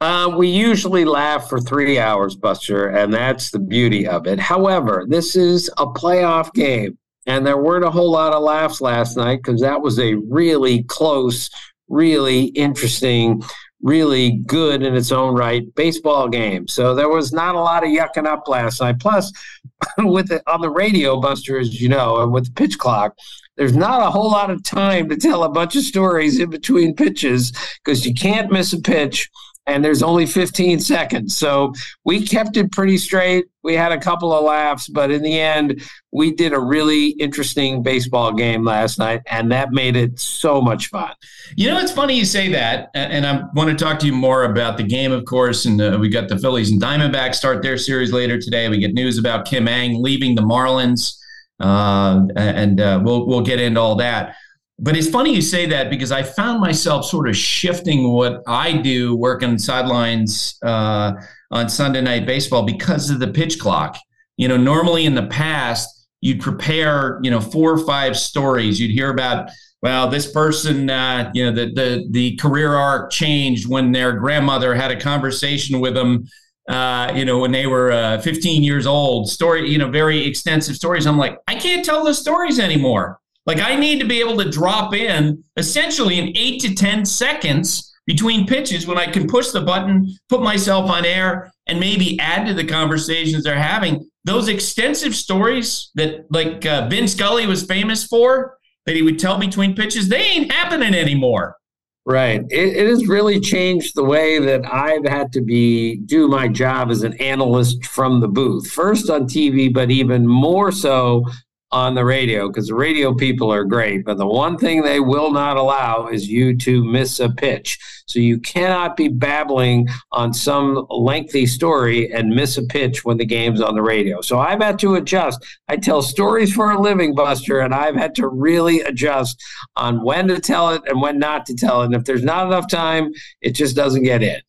Uh, 0.00 0.34
we 0.36 0.48
usually 0.48 1.04
laugh 1.04 1.48
for 1.48 1.60
three 1.60 1.98
hours, 1.98 2.34
Buster, 2.34 2.88
and 2.88 3.12
that's 3.12 3.50
the 3.50 3.58
beauty 3.58 4.06
of 4.08 4.26
it. 4.26 4.38
However, 4.40 5.06
this 5.08 5.36
is 5.36 5.70
a 5.78 5.86
playoff 5.86 6.52
game. 6.54 6.98
And 7.26 7.46
there 7.46 7.56
weren't 7.56 7.84
a 7.84 7.90
whole 7.90 8.10
lot 8.10 8.32
of 8.32 8.42
laughs 8.42 8.80
last 8.80 9.16
night 9.16 9.40
because 9.42 9.60
that 9.60 9.80
was 9.80 9.98
a 9.98 10.14
really 10.14 10.84
close, 10.84 11.50
really 11.88 12.44
interesting, 12.46 13.42
really 13.82 14.38
good 14.46 14.82
in 14.82 14.94
its 14.94 15.12
own 15.12 15.34
right 15.34 15.72
baseball 15.74 16.28
game. 16.28 16.68
So 16.68 16.94
there 16.94 17.08
was 17.08 17.32
not 17.32 17.54
a 17.54 17.60
lot 17.60 17.84
of 17.84 17.90
yucking 17.90 18.26
up 18.26 18.48
last 18.48 18.80
night. 18.80 19.00
Plus, 19.00 19.32
with 19.98 20.28
the, 20.28 20.42
on 20.50 20.60
the 20.60 20.70
radio, 20.70 21.20
Buster, 21.20 21.58
as 21.58 21.80
you 21.80 21.88
know, 21.88 22.22
and 22.22 22.32
with 22.32 22.46
the 22.46 22.52
pitch 22.52 22.78
clock, 22.78 23.16
there's 23.56 23.76
not 23.76 24.02
a 24.02 24.10
whole 24.10 24.30
lot 24.30 24.50
of 24.50 24.62
time 24.62 25.08
to 25.08 25.16
tell 25.16 25.42
a 25.44 25.48
bunch 25.48 25.76
of 25.76 25.82
stories 25.82 26.38
in 26.38 26.50
between 26.50 26.94
pitches 26.94 27.52
because 27.84 28.06
you 28.06 28.14
can't 28.14 28.52
miss 28.52 28.72
a 28.72 28.80
pitch 28.80 29.30
and 29.66 29.84
there's 29.84 30.02
only 30.02 30.26
15 30.26 30.78
seconds. 30.80 31.36
So 31.36 31.72
we 32.04 32.24
kept 32.24 32.56
it 32.56 32.70
pretty 32.70 32.98
straight. 32.98 33.46
We 33.64 33.74
had 33.74 33.90
a 33.90 33.98
couple 33.98 34.32
of 34.32 34.44
laughs, 34.44 34.88
but 34.88 35.10
in 35.10 35.22
the 35.22 35.40
end, 35.40 35.82
we 36.12 36.32
did 36.32 36.52
a 36.52 36.58
really 36.58 37.08
interesting 37.08 37.82
baseball 37.82 38.32
game 38.32 38.64
last 38.64 38.98
night, 38.98 39.22
and 39.26 39.50
that 39.50 39.72
made 39.72 39.96
it 39.96 40.20
so 40.20 40.60
much 40.62 40.86
fun. 40.86 41.10
You 41.56 41.70
know, 41.70 41.78
it's 41.80 41.90
funny 41.90 42.16
you 42.16 42.24
say 42.24 42.48
that, 42.52 42.90
and 42.94 43.26
I 43.26 43.42
want 43.54 43.76
to 43.76 43.84
talk 43.84 43.98
to 44.00 44.06
you 44.06 44.12
more 44.12 44.44
about 44.44 44.76
the 44.76 44.84
game, 44.84 45.10
of 45.10 45.24
course. 45.24 45.64
And 45.64 45.80
uh, 45.80 45.98
we 46.00 46.08
got 46.08 46.28
the 46.28 46.38
Phillies 46.38 46.70
and 46.70 46.80
Diamondbacks 46.80 47.34
start 47.34 47.60
their 47.62 47.76
series 47.76 48.12
later 48.12 48.40
today. 48.40 48.68
We 48.68 48.78
get 48.78 48.94
news 48.94 49.18
about 49.18 49.46
Kim 49.46 49.66
Ng 49.66 50.00
leaving 50.00 50.36
the 50.36 50.42
Marlins, 50.42 51.18
uh, 51.58 52.22
and 52.36 52.80
uh, 52.80 53.00
we'll 53.02 53.26
we'll 53.26 53.42
get 53.42 53.60
into 53.60 53.80
all 53.80 53.96
that. 53.96 54.36
But 54.78 54.96
it's 54.96 55.08
funny 55.08 55.34
you 55.34 55.40
say 55.40 55.66
that 55.66 55.88
because 55.88 56.12
I 56.12 56.22
found 56.22 56.60
myself 56.60 57.06
sort 57.06 57.28
of 57.28 57.36
shifting 57.36 58.12
what 58.12 58.42
I 58.46 58.72
do 58.72 59.16
working 59.16 59.58
sidelines 59.58 60.58
uh, 60.62 61.14
on 61.50 61.68
Sunday 61.68 62.02
night 62.02 62.26
baseball 62.26 62.62
because 62.62 63.08
of 63.08 63.18
the 63.18 63.28
pitch 63.28 63.58
clock. 63.58 63.96
You 64.36 64.48
know, 64.48 64.58
normally 64.58 65.06
in 65.06 65.14
the 65.14 65.26
past, 65.28 66.06
you'd 66.20 66.42
prepare, 66.42 67.18
you 67.22 67.30
know, 67.30 67.40
four 67.40 67.72
or 67.72 67.86
five 67.86 68.18
stories. 68.18 68.78
You'd 68.78 68.90
hear 68.90 69.10
about, 69.10 69.48
well, 69.80 70.08
this 70.10 70.30
person, 70.30 70.90
uh, 70.90 71.30
you 71.32 71.46
know, 71.46 71.52
the, 71.52 71.72
the, 71.72 72.06
the 72.10 72.36
career 72.36 72.74
arc 72.74 73.10
changed 73.10 73.66
when 73.68 73.92
their 73.92 74.12
grandmother 74.12 74.74
had 74.74 74.90
a 74.90 75.00
conversation 75.00 75.80
with 75.80 75.94
them, 75.94 76.26
uh, 76.68 77.12
you 77.16 77.24
know, 77.24 77.38
when 77.38 77.52
they 77.52 77.66
were 77.66 77.92
uh, 77.92 78.20
15 78.20 78.62
years 78.62 78.86
old. 78.86 79.30
Story, 79.30 79.70
you 79.70 79.78
know, 79.78 79.90
very 79.90 80.26
extensive 80.26 80.76
stories. 80.76 81.06
I'm 81.06 81.16
like, 81.16 81.38
I 81.48 81.54
can't 81.54 81.82
tell 81.82 82.04
those 82.04 82.18
stories 82.18 82.58
anymore. 82.58 83.20
Like 83.46 83.60
I 83.60 83.76
need 83.76 84.00
to 84.00 84.06
be 84.06 84.20
able 84.20 84.36
to 84.38 84.50
drop 84.50 84.94
in 84.94 85.42
essentially 85.56 86.18
in 86.18 86.36
eight 86.36 86.60
to 86.62 86.74
10 86.74 87.04
seconds 87.06 87.92
between 88.06 88.46
pitches 88.46 88.86
when 88.86 88.98
I 88.98 89.10
can 89.10 89.26
push 89.26 89.50
the 89.50 89.60
button, 89.60 90.14
put 90.28 90.42
myself 90.42 90.90
on 90.90 91.04
air, 91.04 91.52
and 91.66 91.80
maybe 91.80 92.18
add 92.20 92.46
to 92.46 92.54
the 92.54 92.64
conversations 92.64 93.42
they're 93.42 93.56
having. 93.56 94.08
Those 94.24 94.48
extensive 94.48 95.14
stories 95.14 95.90
that, 95.96 96.26
like 96.30 96.64
uh, 96.64 96.88
Vin 96.88 97.08
Scully 97.08 97.46
was 97.46 97.64
famous 97.64 98.04
for, 98.04 98.56
that 98.86 98.94
he 98.94 99.02
would 99.02 99.18
tell 99.18 99.38
between 99.38 99.74
pitches, 99.74 100.08
they 100.08 100.22
ain't 100.22 100.52
happening 100.52 100.94
anymore. 100.94 101.56
Right. 102.04 102.42
It, 102.50 102.76
it, 102.76 102.86
has 102.86 103.08
really 103.08 103.40
changed 103.40 103.96
the 103.96 104.04
way 104.04 104.38
that 104.38 104.64
I've 104.72 105.04
had 105.04 105.32
to 105.32 105.40
be 105.40 105.96
do 105.96 106.28
my 106.28 106.46
job 106.46 106.92
as 106.92 107.02
an 107.02 107.14
analyst 107.14 107.84
from 107.84 108.20
the 108.20 108.28
booth. 108.28 108.70
First 108.70 109.10
on 109.10 109.24
TV, 109.24 109.74
but 109.74 109.90
even 109.90 110.24
more 110.24 110.70
so 110.70 111.24
on 111.72 111.94
the 111.94 112.04
radio 112.04 112.48
because 112.48 112.68
the 112.68 112.74
radio 112.74 113.12
people 113.12 113.52
are 113.52 113.64
great. 113.64 114.04
But 114.04 114.18
the 114.18 114.26
one 114.26 114.56
thing 114.56 114.82
they 114.82 115.00
will 115.00 115.32
not 115.32 115.56
allow 115.56 116.08
is 116.08 116.28
you 116.28 116.56
to 116.58 116.84
miss 116.84 117.18
a 117.20 117.28
pitch. 117.28 117.78
So 118.06 118.20
you 118.20 118.38
cannot 118.38 118.96
be 118.96 119.08
babbling 119.08 119.88
on 120.12 120.32
some 120.32 120.86
lengthy 120.90 121.46
story 121.46 122.12
and 122.12 122.34
miss 122.34 122.56
a 122.56 122.62
pitch 122.62 123.04
when 123.04 123.16
the 123.16 123.26
game's 123.26 123.60
on 123.60 123.74
the 123.74 123.82
radio. 123.82 124.20
So 124.20 124.38
I've 124.38 124.62
had 124.62 124.78
to 124.80 124.94
adjust. 124.94 125.44
I 125.68 125.76
tell 125.76 126.02
stories 126.02 126.54
for 126.54 126.70
a 126.70 126.80
living, 126.80 127.14
Buster, 127.14 127.60
and 127.60 127.74
I've 127.74 127.96
had 127.96 128.14
to 128.16 128.28
really 128.28 128.80
adjust 128.80 129.42
on 129.74 130.04
when 130.04 130.28
to 130.28 130.40
tell 130.40 130.70
it 130.70 130.82
and 130.86 131.00
when 131.02 131.18
not 131.18 131.46
to 131.46 131.54
tell 131.54 131.82
it. 131.82 131.86
And 131.86 131.94
if 131.94 132.04
there's 132.04 132.24
not 132.24 132.46
enough 132.46 132.68
time, 132.68 133.12
it 133.40 133.52
just 133.52 133.74
doesn't 133.74 134.04
get 134.04 134.22
in. 134.22 134.40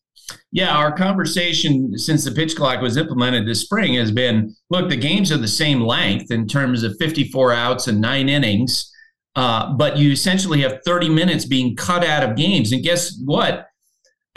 Yeah, 0.52 0.76
our 0.76 0.92
conversation 0.92 1.98
since 1.98 2.24
the 2.24 2.30
pitch 2.30 2.56
clock 2.56 2.80
was 2.80 2.96
implemented 2.96 3.46
this 3.46 3.62
spring 3.62 3.94
has 3.94 4.10
been 4.10 4.54
look, 4.70 4.88
the 4.88 4.96
games 4.96 5.32
are 5.32 5.38
the 5.38 5.48
same 5.48 5.80
length 5.80 6.30
in 6.30 6.46
terms 6.46 6.82
of 6.82 6.96
54 6.98 7.52
outs 7.52 7.88
and 7.88 8.00
nine 8.00 8.28
innings, 8.28 8.92
uh, 9.36 9.72
but 9.74 9.96
you 9.96 10.12
essentially 10.12 10.60
have 10.62 10.80
30 10.84 11.08
minutes 11.08 11.44
being 11.44 11.76
cut 11.76 12.04
out 12.04 12.28
of 12.28 12.36
games. 12.36 12.72
And 12.72 12.82
guess 12.82 13.18
what? 13.24 13.66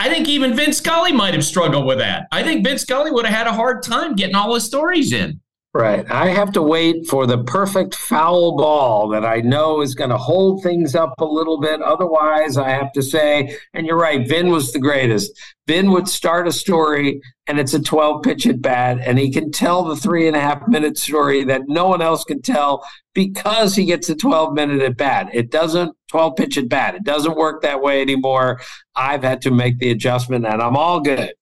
I 0.00 0.08
think 0.08 0.28
even 0.28 0.56
Vin 0.56 0.72
Scully 0.72 1.12
might 1.12 1.34
have 1.34 1.44
struggled 1.44 1.86
with 1.86 1.98
that. 1.98 2.26
I 2.32 2.42
think 2.42 2.66
Vin 2.66 2.78
Scully 2.78 3.12
would 3.12 3.24
have 3.24 3.34
had 3.34 3.46
a 3.46 3.52
hard 3.52 3.82
time 3.82 4.16
getting 4.16 4.34
all 4.34 4.54
his 4.54 4.64
stories 4.64 5.12
in. 5.12 5.40
Right. 5.74 6.04
I 6.10 6.28
have 6.28 6.52
to 6.52 6.60
wait 6.60 7.06
for 7.06 7.26
the 7.26 7.42
perfect 7.44 7.94
foul 7.94 8.58
ball 8.58 9.08
that 9.08 9.24
I 9.24 9.40
know 9.40 9.80
is 9.80 9.94
going 9.94 10.10
to 10.10 10.18
hold 10.18 10.62
things 10.62 10.94
up 10.94 11.18
a 11.18 11.24
little 11.24 11.58
bit. 11.58 11.80
Otherwise, 11.80 12.58
I 12.58 12.68
have 12.68 12.92
to 12.92 13.02
say, 13.02 13.56
and 13.72 13.86
you're 13.86 13.96
right, 13.96 14.28
Vin 14.28 14.50
was 14.50 14.72
the 14.72 14.78
greatest. 14.78 15.32
Vin 15.66 15.90
would 15.92 16.08
start 16.08 16.46
a 16.46 16.52
story 16.52 17.22
and 17.46 17.58
it's 17.58 17.72
a 17.72 17.82
12 17.82 18.22
pitch 18.22 18.46
at 18.46 18.60
bat, 18.60 18.98
and 19.00 19.18
he 19.18 19.30
can 19.30 19.50
tell 19.50 19.82
the 19.82 19.96
three 19.96 20.28
and 20.28 20.36
a 20.36 20.40
half 20.40 20.68
minute 20.68 20.98
story 20.98 21.42
that 21.44 21.62
no 21.68 21.88
one 21.88 22.02
else 22.02 22.22
can 22.22 22.42
tell 22.42 22.86
because 23.14 23.74
he 23.74 23.86
gets 23.86 24.10
a 24.10 24.14
12 24.14 24.52
minute 24.52 24.82
at 24.82 24.98
bat. 24.98 25.30
It 25.32 25.50
doesn't 25.50 25.96
12 26.08 26.36
pitch 26.36 26.58
at 26.58 26.68
bat. 26.68 26.96
It 26.96 27.04
doesn't 27.04 27.36
work 27.36 27.62
that 27.62 27.82
way 27.82 28.02
anymore. 28.02 28.60
I've 28.94 29.22
had 29.22 29.40
to 29.42 29.50
make 29.50 29.78
the 29.78 29.90
adjustment 29.90 30.46
and 30.46 30.60
I'm 30.60 30.76
all 30.76 31.00
good. 31.00 31.32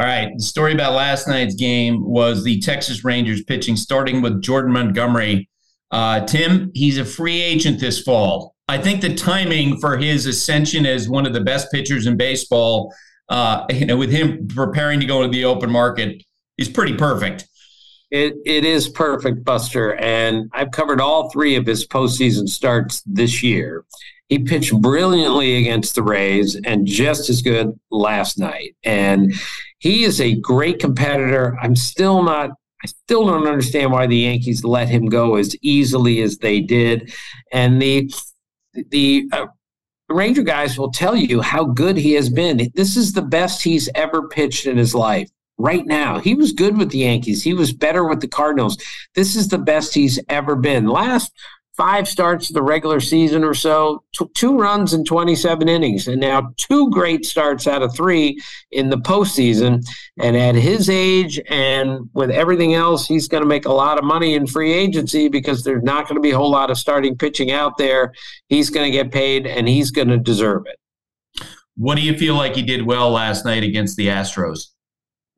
All 0.00 0.06
right. 0.06 0.32
The 0.34 0.42
story 0.42 0.72
about 0.72 0.94
last 0.94 1.28
night's 1.28 1.54
game 1.54 2.02
was 2.02 2.42
the 2.42 2.58
Texas 2.60 3.04
Rangers 3.04 3.44
pitching, 3.44 3.76
starting 3.76 4.22
with 4.22 4.40
Jordan 4.40 4.72
Montgomery. 4.72 5.50
Uh, 5.90 6.24
Tim, 6.24 6.70
he's 6.74 6.96
a 6.96 7.04
free 7.04 7.42
agent 7.42 7.80
this 7.80 8.00
fall. 8.00 8.54
I 8.66 8.78
think 8.78 9.02
the 9.02 9.14
timing 9.14 9.78
for 9.78 9.98
his 9.98 10.24
ascension 10.24 10.86
as 10.86 11.10
one 11.10 11.26
of 11.26 11.34
the 11.34 11.42
best 11.42 11.70
pitchers 11.70 12.06
in 12.06 12.16
baseball, 12.16 12.94
uh, 13.28 13.66
you 13.70 13.84
know, 13.84 13.98
with 13.98 14.10
him 14.10 14.48
preparing 14.48 15.00
to 15.00 15.06
go 15.06 15.22
into 15.22 15.36
the 15.36 15.44
open 15.44 15.70
market, 15.70 16.22
is 16.56 16.70
pretty 16.70 16.96
perfect. 16.96 17.46
It 18.10 18.36
it 18.46 18.64
is 18.64 18.88
perfect, 18.88 19.44
Buster, 19.44 19.96
and 19.96 20.48
I've 20.54 20.70
covered 20.70 21.02
all 21.02 21.28
three 21.28 21.56
of 21.56 21.66
his 21.66 21.86
postseason 21.86 22.48
starts 22.48 23.02
this 23.04 23.42
year. 23.42 23.84
He 24.30 24.38
pitched 24.38 24.72
brilliantly 24.80 25.58
against 25.58 25.94
the 25.94 26.02
Rays 26.02 26.58
and 26.64 26.86
just 26.86 27.28
as 27.28 27.42
good 27.42 27.78
last 27.90 28.38
night. 28.38 28.76
And 28.84 29.32
he 29.80 30.04
is 30.04 30.20
a 30.20 30.36
great 30.36 30.78
competitor. 30.78 31.58
I'm 31.60 31.74
still 31.74 32.22
not 32.22 32.50
I 32.82 32.86
still 32.86 33.26
don't 33.26 33.46
understand 33.46 33.92
why 33.92 34.06
the 34.06 34.16
Yankees 34.16 34.64
let 34.64 34.88
him 34.88 35.06
go 35.06 35.36
as 35.36 35.54
easily 35.60 36.22
as 36.22 36.38
they 36.38 36.60
did. 36.60 37.12
And 37.52 37.80
the 37.80 38.10
the 38.88 39.28
uh, 39.32 39.46
Ranger 40.08 40.42
guys 40.42 40.78
will 40.78 40.90
tell 40.90 41.14
you 41.14 41.40
how 41.40 41.64
good 41.64 41.96
he 41.96 42.12
has 42.12 42.30
been. 42.30 42.70
This 42.74 42.96
is 42.96 43.12
the 43.12 43.22
best 43.22 43.62
he's 43.62 43.88
ever 43.94 44.28
pitched 44.28 44.66
in 44.66 44.76
his 44.76 44.94
life. 44.94 45.28
Right 45.58 45.86
now, 45.86 46.18
he 46.18 46.34
was 46.34 46.52
good 46.52 46.78
with 46.78 46.90
the 46.90 46.98
Yankees. 46.98 47.42
He 47.42 47.52
was 47.52 47.72
better 47.72 48.08
with 48.08 48.20
the 48.20 48.28
Cardinals. 48.28 48.78
This 49.14 49.36
is 49.36 49.48
the 49.48 49.58
best 49.58 49.92
he's 49.92 50.18
ever 50.30 50.56
been. 50.56 50.86
Last 50.86 51.32
five 51.80 52.06
starts 52.06 52.50
of 52.50 52.54
the 52.54 52.62
regular 52.62 53.00
season 53.00 53.42
or 53.42 53.54
so, 53.54 54.04
t- 54.12 54.26
two 54.34 54.58
runs 54.58 54.92
in 54.92 55.02
27 55.02 55.66
innings, 55.66 56.08
and 56.08 56.20
now 56.20 56.52
two 56.58 56.90
great 56.90 57.24
starts 57.24 57.66
out 57.66 57.80
of 57.80 57.96
three 57.96 58.38
in 58.70 58.90
the 58.90 58.98
postseason. 58.98 59.82
And 60.18 60.36
at 60.36 60.54
his 60.54 60.90
age 60.90 61.40
and 61.48 62.10
with 62.12 62.30
everything 62.30 62.74
else, 62.74 63.06
he's 63.06 63.28
going 63.28 63.42
to 63.42 63.48
make 63.48 63.64
a 63.64 63.72
lot 63.72 63.96
of 63.96 64.04
money 64.04 64.34
in 64.34 64.46
free 64.46 64.74
agency 64.74 65.30
because 65.30 65.64
there's 65.64 65.82
not 65.82 66.06
going 66.06 66.16
to 66.16 66.20
be 66.20 66.32
a 66.32 66.36
whole 66.36 66.50
lot 66.50 66.70
of 66.70 66.76
starting 66.76 67.16
pitching 67.16 67.50
out 67.50 67.78
there. 67.78 68.12
He's 68.48 68.68
going 68.68 68.84
to 68.84 68.92
get 68.92 69.10
paid 69.10 69.46
and 69.46 69.66
he's 69.66 69.90
going 69.90 70.08
to 70.08 70.18
deserve 70.18 70.64
it. 70.66 71.46
What 71.78 71.94
do 71.94 72.02
you 72.02 72.14
feel 72.18 72.34
like 72.34 72.56
he 72.56 72.62
did 72.62 72.84
well 72.84 73.10
last 73.10 73.46
night 73.46 73.62
against 73.62 73.96
the 73.96 74.08
Astros? 74.08 74.66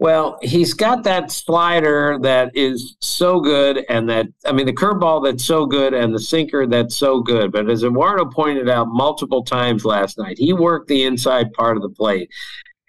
Well, 0.03 0.41
he's 0.43 0.75
got 0.75 1.05
that 1.05 1.31
slider 1.31 2.19
that 2.23 2.51
is 2.57 2.97
so 3.01 3.39
good, 3.39 3.85
and 3.89 4.11
that 4.11 4.27
I 4.45 4.51
mean 4.51 4.67
the 4.67 4.73
curveball 4.73 5.23
that's 5.23 5.45
so 5.45 5.65
good, 5.65 5.95
and 5.95 6.13
the 6.13 6.19
sinker 6.19 6.67
that's 6.67 6.97
so 6.97 7.21
good. 7.21 7.53
But 7.53 7.71
as 7.71 7.85
Eduardo 7.85 8.25
pointed 8.25 8.69
out 8.69 8.89
multiple 8.89 9.45
times 9.45 9.85
last 9.85 10.19
night, 10.19 10.39
he 10.39 10.53
worked 10.53 10.89
the 10.89 11.05
inside 11.05 11.53
part 11.53 11.77
of 11.77 11.85
the 11.85 11.89
plate, 11.89 12.29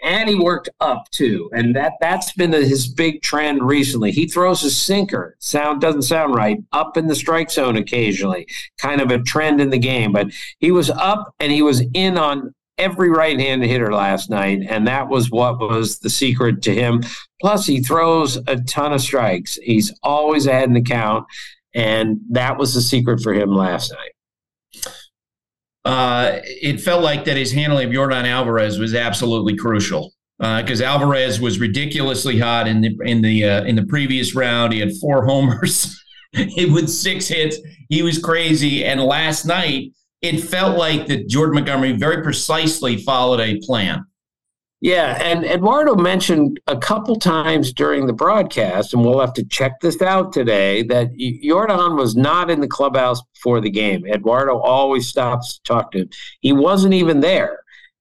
and 0.01 0.27
he 0.27 0.33
worked 0.33 0.69
up 0.79 1.07
too, 1.11 1.51
and 1.53 1.75
that 1.75 1.93
that's 2.01 2.33
been 2.33 2.51
his 2.51 2.87
big 2.87 3.21
trend 3.21 3.61
recently. 3.61 4.09
He 4.09 4.27
throws 4.27 4.63
a 4.63 4.71
sinker, 4.71 5.35
sound 5.37 5.81
doesn't 5.81 6.01
sound 6.01 6.33
right, 6.33 6.57
up 6.71 6.97
in 6.97 7.05
the 7.05 7.13
strike 7.13 7.51
zone 7.51 7.77
occasionally, 7.77 8.47
kind 8.79 9.01
of 9.01 9.11
a 9.11 9.21
trend 9.21 9.61
in 9.61 9.69
the 9.69 9.77
game. 9.77 10.13
But 10.13 10.31
he 10.57 10.71
was 10.71 10.89
up 10.89 11.35
and 11.39 11.51
he 11.51 11.61
was 11.61 11.83
in 11.93 12.17
on 12.17 12.55
every 12.77 13.09
right-handed 13.09 13.67
hitter 13.67 13.93
last 13.93 14.29
night, 14.29 14.61
and 14.67 14.87
that 14.87 15.07
was 15.07 15.29
what 15.29 15.59
was 15.59 15.99
the 15.99 16.09
secret 16.09 16.61
to 16.63 16.73
him. 16.73 17.01
Plus, 17.41 17.65
he 17.65 17.81
throws 17.81 18.37
a 18.47 18.57
ton 18.67 18.93
of 18.93 19.01
strikes. 19.01 19.55
He's 19.55 19.93
always 20.01 20.47
ahead 20.47 20.65
in 20.65 20.73
the 20.73 20.81
count, 20.81 21.25
and 21.73 22.19
that 22.31 22.57
was 22.57 22.73
the 22.73 22.81
secret 22.81 23.21
for 23.21 23.33
him 23.33 23.49
last 23.49 23.91
night. 23.91 24.83
Uh, 25.85 26.39
it 26.43 26.79
felt 26.79 27.03
like 27.03 27.25
that 27.25 27.35
his 27.35 27.51
handling 27.51 27.87
of 27.87 27.93
Yordan 27.93 28.25
Alvarez 28.25 28.79
was 28.79 28.95
absolutely 28.95 29.55
crucial 29.57 30.13
because 30.39 30.81
uh, 30.81 30.85
Alvarez 30.85 31.39
was 31.39 31.59
ridiculously 31.59 32.39
hot 32.39 32.67
in 32.67 32.81
the 32.81 32.97
in 33.03 33.21
the 33.21 33.45
uh, 33.45 33.63
in 33.63 33.75
the 33.75 33.85
previous 33.85 34.33
round. 34.33 34.73
He 34.73 34.79
had 34.79 34.91
four 35.01 35.25
homers 35.27 36.01
with 36.33 36.89
six 36.89 37.27
hits. 37.27 37.57
He 37.89 38.01
was 38.01 38.17
crazy, 38.17 38.85
and 38.85 39.01
last 39.01 39.45
night 39.45 39.91
it 40.23 40.39
felt 40.39 40.77
like 40.77 41.05
that 41.07 41.27
Jordan 41.27 41.55
Montgomery 41.55 41.91
very 41.91 42.23
precisely 42.23 42.97
followed 42.97 43.41
a 43.41 43.59
plan. 43.59 44.05
Yeah, 44.79 45.17
and 45.21 45.45
Eduardo 45.45 45.95
mentioned 45.95 46.59
a 46.67 46.77
couple 46.77 47.15
times 47.17 47.71
during 47.71 48.07
the 48.07 48.13
broadcast, 48.13 48.93
and 48.93 49.05
we'll 49.05 49.19
have 49.19 49.33
to 49.33 49.45
check 49.45 49.79
this 49.79 50.01
out 50.01 50.33
today, 50.33 50.83
that 50.83 51.09
Jordan 51.41 51.95
was 51.95 52.15
not 52.15 52.49
in 52.49 52.59
the 52.59 52.67
clubhouse 52.67 53.21
before 53.33 53.61
the 53.61 53.69
game. 53.69 54.05
Eduardo 54.05 54.59
always 54.59 55.07
stops 55.07 55.55
to 55.55 55.63
talk 55.63 55.91
to 55.91 55.99
him. 55.99 56.09
He 56.41 56.51
wasn't 56.51 56.93
even 56.93 57.21
there. 57.21 57.59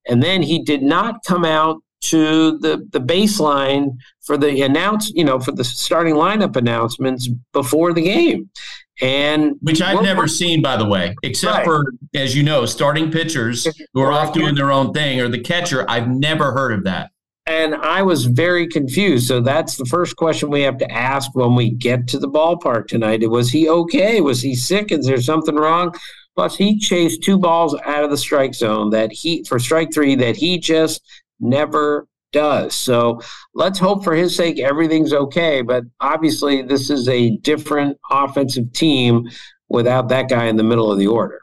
And 0.09 0.23
then 0.23 0.43
he 0.43 0.63
did 0.63 0.83
not 0.83 1.23
come 1.25 1.45
out 1.45 1.83
to 2.03 2.59
the, 2.59 2.85
the 2.91 3.01
baseline 3.01 3.97
for 4.23 4.37
the 4.37 4.63
announce, 4.63 5.11
you 5.15 5.25
know, 5.25 5.39
for 5.39 5.53
the 5.53 5.63
starting 5.63 6.15
lineup 6.15 6.57
announcements 6.57 7.29
before 7.53 7.93
the 7.93 8.03
game. 8.03 8.51
And 9.01 9.57
which 9.63 9.81
I've 9.81 10.03
never 10.03 10.29
seen, 10.29 10.61
by 10.61 10.77
the 10.77 10.87
way, 10.87 11.17
except 11.23 11.59
right. 11.59 11.65
for 11.65 11.93
as 12.15 12.37
you 12.37 12.43
know, 12.43 12.67
starting 12.67 13.11
pitchers 13.11 13.67
who 13.95 14.01
are 14.03 14.13
off 14.13 14.35
doing 14.35 14.55
their 14.55 14.71
own 14.71 14.93
thing, 14.93 15.21
or 15.21 15.29
the 15.29 15.41
catcher. 15.41 15.89
I've 15.89 16.09
never 16.09 16.53
heard 16.53 16.73
of 16.73 16.85
that. 16.85 17.11
And 17.47 17.75
I 17.75 18.03
was 18.03 18.27
very 18.27 18.69
confused. 18.69 19.27
So 19.27 19.41
that's 19.41 19.77
the 19.77 19.85
first 19.87 20.17
question 20.17 20.51
we 20.51 20.63
have 20.63 20.79
to 20.79 20.93
ask 20.93 21.35
when 21.35 21.57
we 21.57 21.71
get 21.71 22.07
to 22.09 22.19
the 22.19 22.29
ballpark 22.29 22.87
tonight. 22.87 23.29
Was 23.29 23.51
he 23.51 23.69
okay? 23.69 24.21
Was 24.21 24.41
he 24.41 24.55
sick? 24.55 24.93
Is 24.93 25.07
there 25.07 25.21
something 25.21 25.57
wrong? 25.57 25.95
Plus, 26.37 26.57
he 26.57 26.79
chased 26.79 27.23
two 27.23 27.39
balls 27.39 27.77
out 27.85 28.05
of 28.05 28.11
the 28.11 28.17
strike 28.17 28.55
zone 28.55 28.91
that 28.91 29.13
he 29.13 29.45
for 29.45 29.59
strike 29.59 29.93
three 29.93 30.15
that 30.17 30.37
he 30.37 30.59
just 30.59 31.03
never 31.41 32.07
does. 32.33 32.75
So 32.75 33.21
let's 33.55 33.79
hope 33.79 34.05
for 34.05 34.15
his 34.15 34.35
sake 34.35 34.59
everything's 34.59 35.13
okay. 35.13 35.63
But 35.63 35.85
obviously, 36.01 36.63
this 36.63 36.91
is 36.91 37.09
a 37.09 37.37
different 37.39 37.99
offensive 38.11 38.73
team 38.73 39.29
without 39.69 40.09
that 40.09 40.29
guy 40.29 40.47
in 40.47 40.57
the 40.57 40.65
middle 40.65 40.91
of 40.91 40.99
the 40.99 41.07
order. 41.07 41.41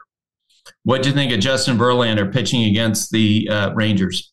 What 0.84 1.02
do 1.02 1.08
you 1.08 1.14
think 1.14 1.32
of 1.32 1.40
Justin 1.40 1.78
Verlander 1.78 2.32
pitching 2.32 2.64
against 2.64 3.10
the 3.10 3.48
uh, 3.50 3.72
Rangers? 3.74 4.32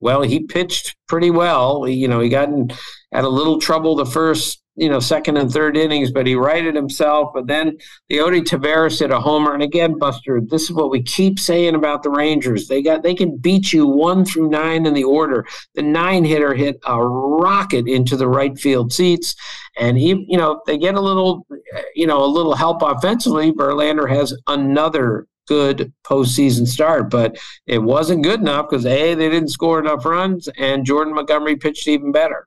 Well, 0.00 0.22
he 0.22 0.40
pitched 0.40 0.96
pretty 1.08 1.30
well. 1.30 1.88
You 1.88 2.08
know, 2.08 2.20
he 2.20 2.28
got 2.28 2.48
in, 2.48 2.70
had 3.12 3.24
a 3.24 3.28
little 3.28 3.58
trouble 3.58 3.96
the 3.96 4.06
first 4.06 4.62
you 4.78 4.88
know, 4.88 5.00
second 5.00 5.36
and 5.36 5.50
third 5.50 5.76
innings, 5.76 6.10
but 6.12 6.26
he 6.26 6.36
righted 6.36 6.74
himself. 6.74 7.30
But 7.34 7.48
then 7.48 7.76
the 8.08 8.18
Leody 8.18 8.42
Taveras 8.42 9.00
hit 9.00 9.10
a 9.10 9.18
homer. 9.18 9.52
And 9.52 9.62
again, 9.62 9.98
Buster, 9.98 10.40
this 10.40 10.62
is 10.62 10.72
what 10.72 10.90
we 10.90 11.02
keep 11.02 11.38
saying 11.38 11.74
about 11.74 12.02
the 12.02 12.10
Rangers. 12.10 12.68
They 12.68 12.80
got 12.80 13.02
they 13.02 13.14
can 13.14 13.36
beat 13.36 13.72
you 13.72 13.86
one 13.86 14.24
through 14.24 14.50
nine 14.50 14.86
in 14.86 14.94
the 14.94 15.04
order. 15.04 15.44
The 15.74 15.82
nine 15.82 16.24
hitter 16.24 16.54
hit 16.54 16.78
a 16.86 17.04
rocket 17.04 17.88
into 17.88 18.16
the 18.16 18.28
right 18.28 18.56
field 18.56 18.92
seats. 18.92 19.34
And 19.78 19.98
he, 19.98 20.26
you 20.28 20.38
know, 20.38 20.60
they 20.66 20.78
get 20.78 20.94
a 20.94 21.00
little, 21.00 21.46
you 21.94 22.06
know, 22.06 22.24
a 22.24 22.26
little 22.26 22.54
help 22.54 22.82
offensively. 22.82 23.52
Verlander 23.52 24.08
has 24.08 24.36
another 24.46 25.26
good 25.48 25.92
postseason 26.04 26.68
start, 26.68 27.10
but 27.10 27.36
it 27.66 27.78
wasn't 27.78 28.22
good 28.22 28.40
enough 28.40 28.68
because 28.68 28.86
A, 28.86 29.14
they 29.14 29.28
didn't 29.28 29.48
score 29.48 29.80
enough 29.80 30.04
runs, 30.04 30.46
and 30.58 30.84
Jordan 30.84 31.14
Montgomery 31.14 31.56
pitched 31.56 31.88
even 31.88 32.12
better. 32.12 32.46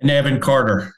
And 0.00 0.10
Evan 0.10 0.40
Carter. 0.40 0.92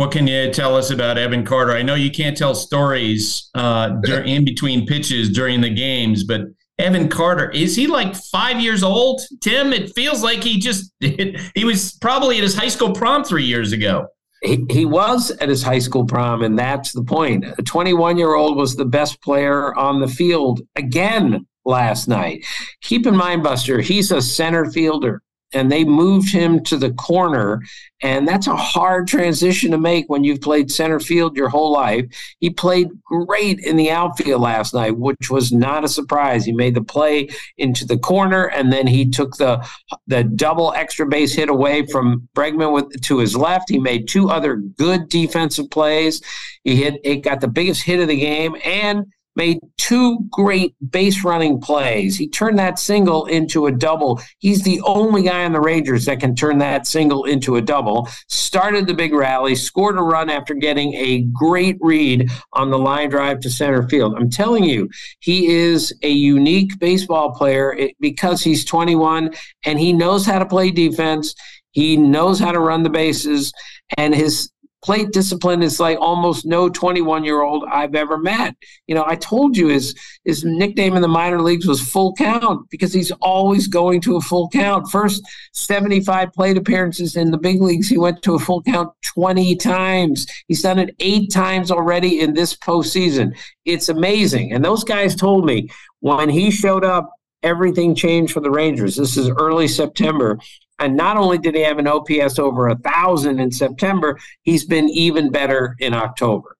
What 0.00 0.12
can 0.12 0.26
you 0.26 0.50
tell 0.50 0.76
us 0.76 0.90
about 0.90 1.18
Evan 1.18 1.44
Carter? 1.44 1.72
I 1.72 1.82
know 1.82 1.94
you 1.94 2.10
can't 2.10 2.34
tell 2.34 2.54
stories 2.54 3.50
uh, 3.54 3.88
during, 4.02 4.28
in 4.34 4.46
between 4.46 4.86
pitches 4.86 5.28
during 5.28 5.60
the 5.60 5.68
games, 5.68 6.24
but 6.24 6.40
Evan 6.78 7.06
Carter 7.06 7.50
is 7.50 7.76
he 7.76 7.86
like 7.86 8.16
five 8.16 8.62
years 8.62 8.82
old? 8.82 9.20
Tim, 9.42 9.74
it 9.74 9.94
feels 9.94 10.22
like 10.22 10.42
he 10.42 10.58
just 10.58 10.90
he 11.00 11.66
was 11.66 11.98
probably 12.00 12.38
at 12.38 12.42
his 12.42 12.56
high 12.56 12.68
school 12.68 12.94
prom 12.94 13.24
three 13.24 13.44
years 13.44 13.72
ago. 13.72 14.06
He, 14.42 14.64
he 14.70 14.86
was 14.86 15.32
at 15.32 15.50
his 15.50 15.62
high 15.62 15.80
school 15.80 16.06
prom, 16.06 16.44
and 16.44 16.58
that's 16.58 16.92
the 16.92 17.04
point. 17.04 17.44
A 17.58 17.62
21 17.62 18.16
year 18.16 18.36
old 18.36 18.56
was 18.56 18.76
the 18.76 18.86
best 18.86 19.20
player 19.20 19.74
on 19.74 20.00
the 20.00 20.08
field 20.08 20.62
again 20.76 21.46
last 21.66 22.08
night. 22.08 22.46
Keep 22.80 23.06
in 23.06 23.14
mind, 23.14 23.42
Buster, 23.42 23.82
he's 23.82 24.10
a 24.12 24.22
center 24.22 24.64
fielder 24.70 25.20
and 25.52 25.70
they 25.70 25.84
moved 25.84 26.32
him 26.32 26.62
to 26.64 26.76
the 26.76 26.92
corner. 26.92 27.62
And 28.02 28.26
that's 28.26 28.46
a 28.46 28.56
hard 28.56 29.08
transition 29.08 29.70
to 29.72 29.78
make 29.78 30.08
when 30.08 30.24
you've 30.24 30.40
played 30.40 30.70
center 30.70 31.00
field 31.00 31.36
your 31.36 31.48
whole 31.48 31.70
life. 31.70 32.06
He 32.38 32.48
played 32.48 32.88
great 33.04 33.60
in 33.60 33.76
the 33.76 33.90
outfield 33.90 34.40
last 34.40 34.72
night, 34.72 34.96
which 34.96 35.30
was 35.30 35.52
not 35.52 35.84
a 35.84 35.88
surprise. 35.88 36.44
He 36.44 36.52
made 36.52 36.74
the 36.74 36.82
play 36.82 37.28
into 37.58 37.84
the 37.84 37.98
corner, 37.98 38.46
and 38.46 38.72
then 38.72 38.86
he 38.86 39.08
took 39.08 39.36
the 39.36 39.66
the 40.06 40.24
double 40.24 40.72
extra 40.74 41.06
base 41.06 41.34
hit 41.34 41.50
away 41.50 41.84
from 41.86 42.28
Bregman 42.34 42.72
with, 42.72 43.00
to 43.02 43.18
his 43.18 43.36
left. 43.36 43.68
He 43.68 43.78
made 43.78 44.08
two 44.08 44.30
other 44.30 44.56
good 44.56 45.08
defensive 45.08 45.70
plays. 45.70 46.22
He 46.64 46.76
hit 46.76 47.00
it 47.04 47.16
got 47.16 47.40
the 47.40 47.48
biggest 47.48 47.82
hit 47.82 48.00
of 48.00 48.08
the 48.08 48.18
game, 48.18 48.56
and 48.64 49.06
made 49.36 49.58
two 49.76 50.18
great 50.30 50.74
base 50.90 51.24
running 51.24 51.60
plays. 51.60 52.16
He 52.16 52.28
turned 52.28 52.58
that 52.58 52.78
single 52.78 53.26
into 53.26 53.66
a 53.66 53.72
double. 53.72 54.20
He's 54.38 54.62
the 54.62 54.80
only 54.82 55.22
guy 55.22 55.44
on 55.44 55.52
the 55.52 55.60
Rangers 55.60 56.04
that 56.06 56.20
can 56.20 56.34
turn 56.34 56.58
that 56.58 56.86
single 56.86 57.24
into 57.24 57.56
a 57.56 57.62
double. 57.62 58.08
Started 58.28 58.86
the 58.86 58.94
big 58.94 59.12
rally, 59.12 59.54
scored 59.54 59.96
a 59.96 60.02
run 60.02 60.30
after 60.30 60.54
getting 60.54 60.94
a 60.94 61.22
great 61.32 61.76
read 61.80 62.30
on 62.52 62.70
the 62.70 62.78
line 62.78 63.10
drive 63.10 63.40
to 63.40 63.50
center 63.50 63.88
field. 63.88 64.14
I'm 64.16 64.30
telling 64.30 64.64
you, 64.64 64.88
he 65.20 65.46
is 65.48 65.92
a 66.02 66.10
unique 66.10 66.78
baseball 66.78 67.32
player 67.32 67.76
eh, 67.78 67.88
because 68.00 68.42
he's 68.42 68.64
21 68.64 69.32
and 69.64 69.78
he 69.78 69.92
knows 69.92 70.26
how 70.26 70.38
to 70.38 70.46
play 70.46 70.70
defense. 70.70 71.34
He 71.72 71.96
knows 71.96 72.40
how 72.40 72.52
to 72.52 72.58
run 72.58 72.82
the 72.82 72.90
bases, 72.90 73.52
and 73.96 74.14
his 74.14 74.50
plate 74.82 75.12
discipline 75.12 75.62
is 75.62 75.78
like 75.78 75.98
almost 76.00 76.46
no 76.46 76.68
21 76.68 77.24
year 77.24 77.42
old 77.42 77.64
I've 77.70 77.94
ever 77.94 78.18
met. 78.18 78.54
You 78.86 78.94
know, 78.94 79.04
I 79.06 79.16
told 79.16 79.56
you 79.56 79.68
his 79.68 79.94
his 80.24 80.44
nickname 80.44 80.96
in 80.96 81.02
the 81.02 81.08
minor 81.08 81.40
leagues 81.40 81.66
was 81.66 81.80
full 81.80 82.14
count 82.14 82.68
because 82.70 82.92
he's 82.92 83.10
always 83.20 83.66
going 83.66 84.00
to 84.02 84.16
a 84.16 84.20
full 84.20 84.48
count. 84.48 84.90
First 84.90 85.22
75 85.52 86.32
plate 86.32 86.56
appearances 86.56 87.16
in 87.16 87.30
the 87.30 87.38
big 87.38 87.60
leagues, 87.60 87.88
he 87.88 87.98
went 87.98 88.22
to 88.22 88.34
a 88.34 88.38
full 88.38 88.62
count 88.62 88.90
20 89.14 89.56
times. 89.56 90.26
He's 90.48 90.62
done 90.62 90.78
it 90.78 90.94
eight 91.00 91.30
times 91.30 91.70
already 91.70 92.20
in 92.20 92.34
this 92.34 92.56
postseason. 92.56 93.36
It's 93.64 93.88
amazing. 93.88 94.52
And 94.52 94.64
those 94.64 94.84
guys 94.84 95.14
told 95.14 95.44
me 95.44 95.68
when 96.00 96.28
he 96.30 96.50
showed 96.50 96.84
up 96.84 97.10
everything 97.42 97.94
changed 97.94 98.32
for 98.32 98.40
the 98.40 98.50
Rangers. 98.50 98.96
This 98.96 99.16
is 99.16 99.28
early 99.28 99.68
September. 99.68 100.38
And 100.80 100.96
not 100.96 101.16
only 101.16 101.38
did 101.38 101.54
he 101.54 101.60
have 101.62 101.78
an 101.78 101.86
OPS 101.86 102.38
over 102.38 102.68
a 102.68 102.76
thousand 102.78 103.38
in 103.38 103.52
September, 103.52 104.18
he's 104.42 104.64
been 104.64 104.88
even 104.88 105.30
better 105.30 105.76
in 105.78 105.94
October. 105.94 106.56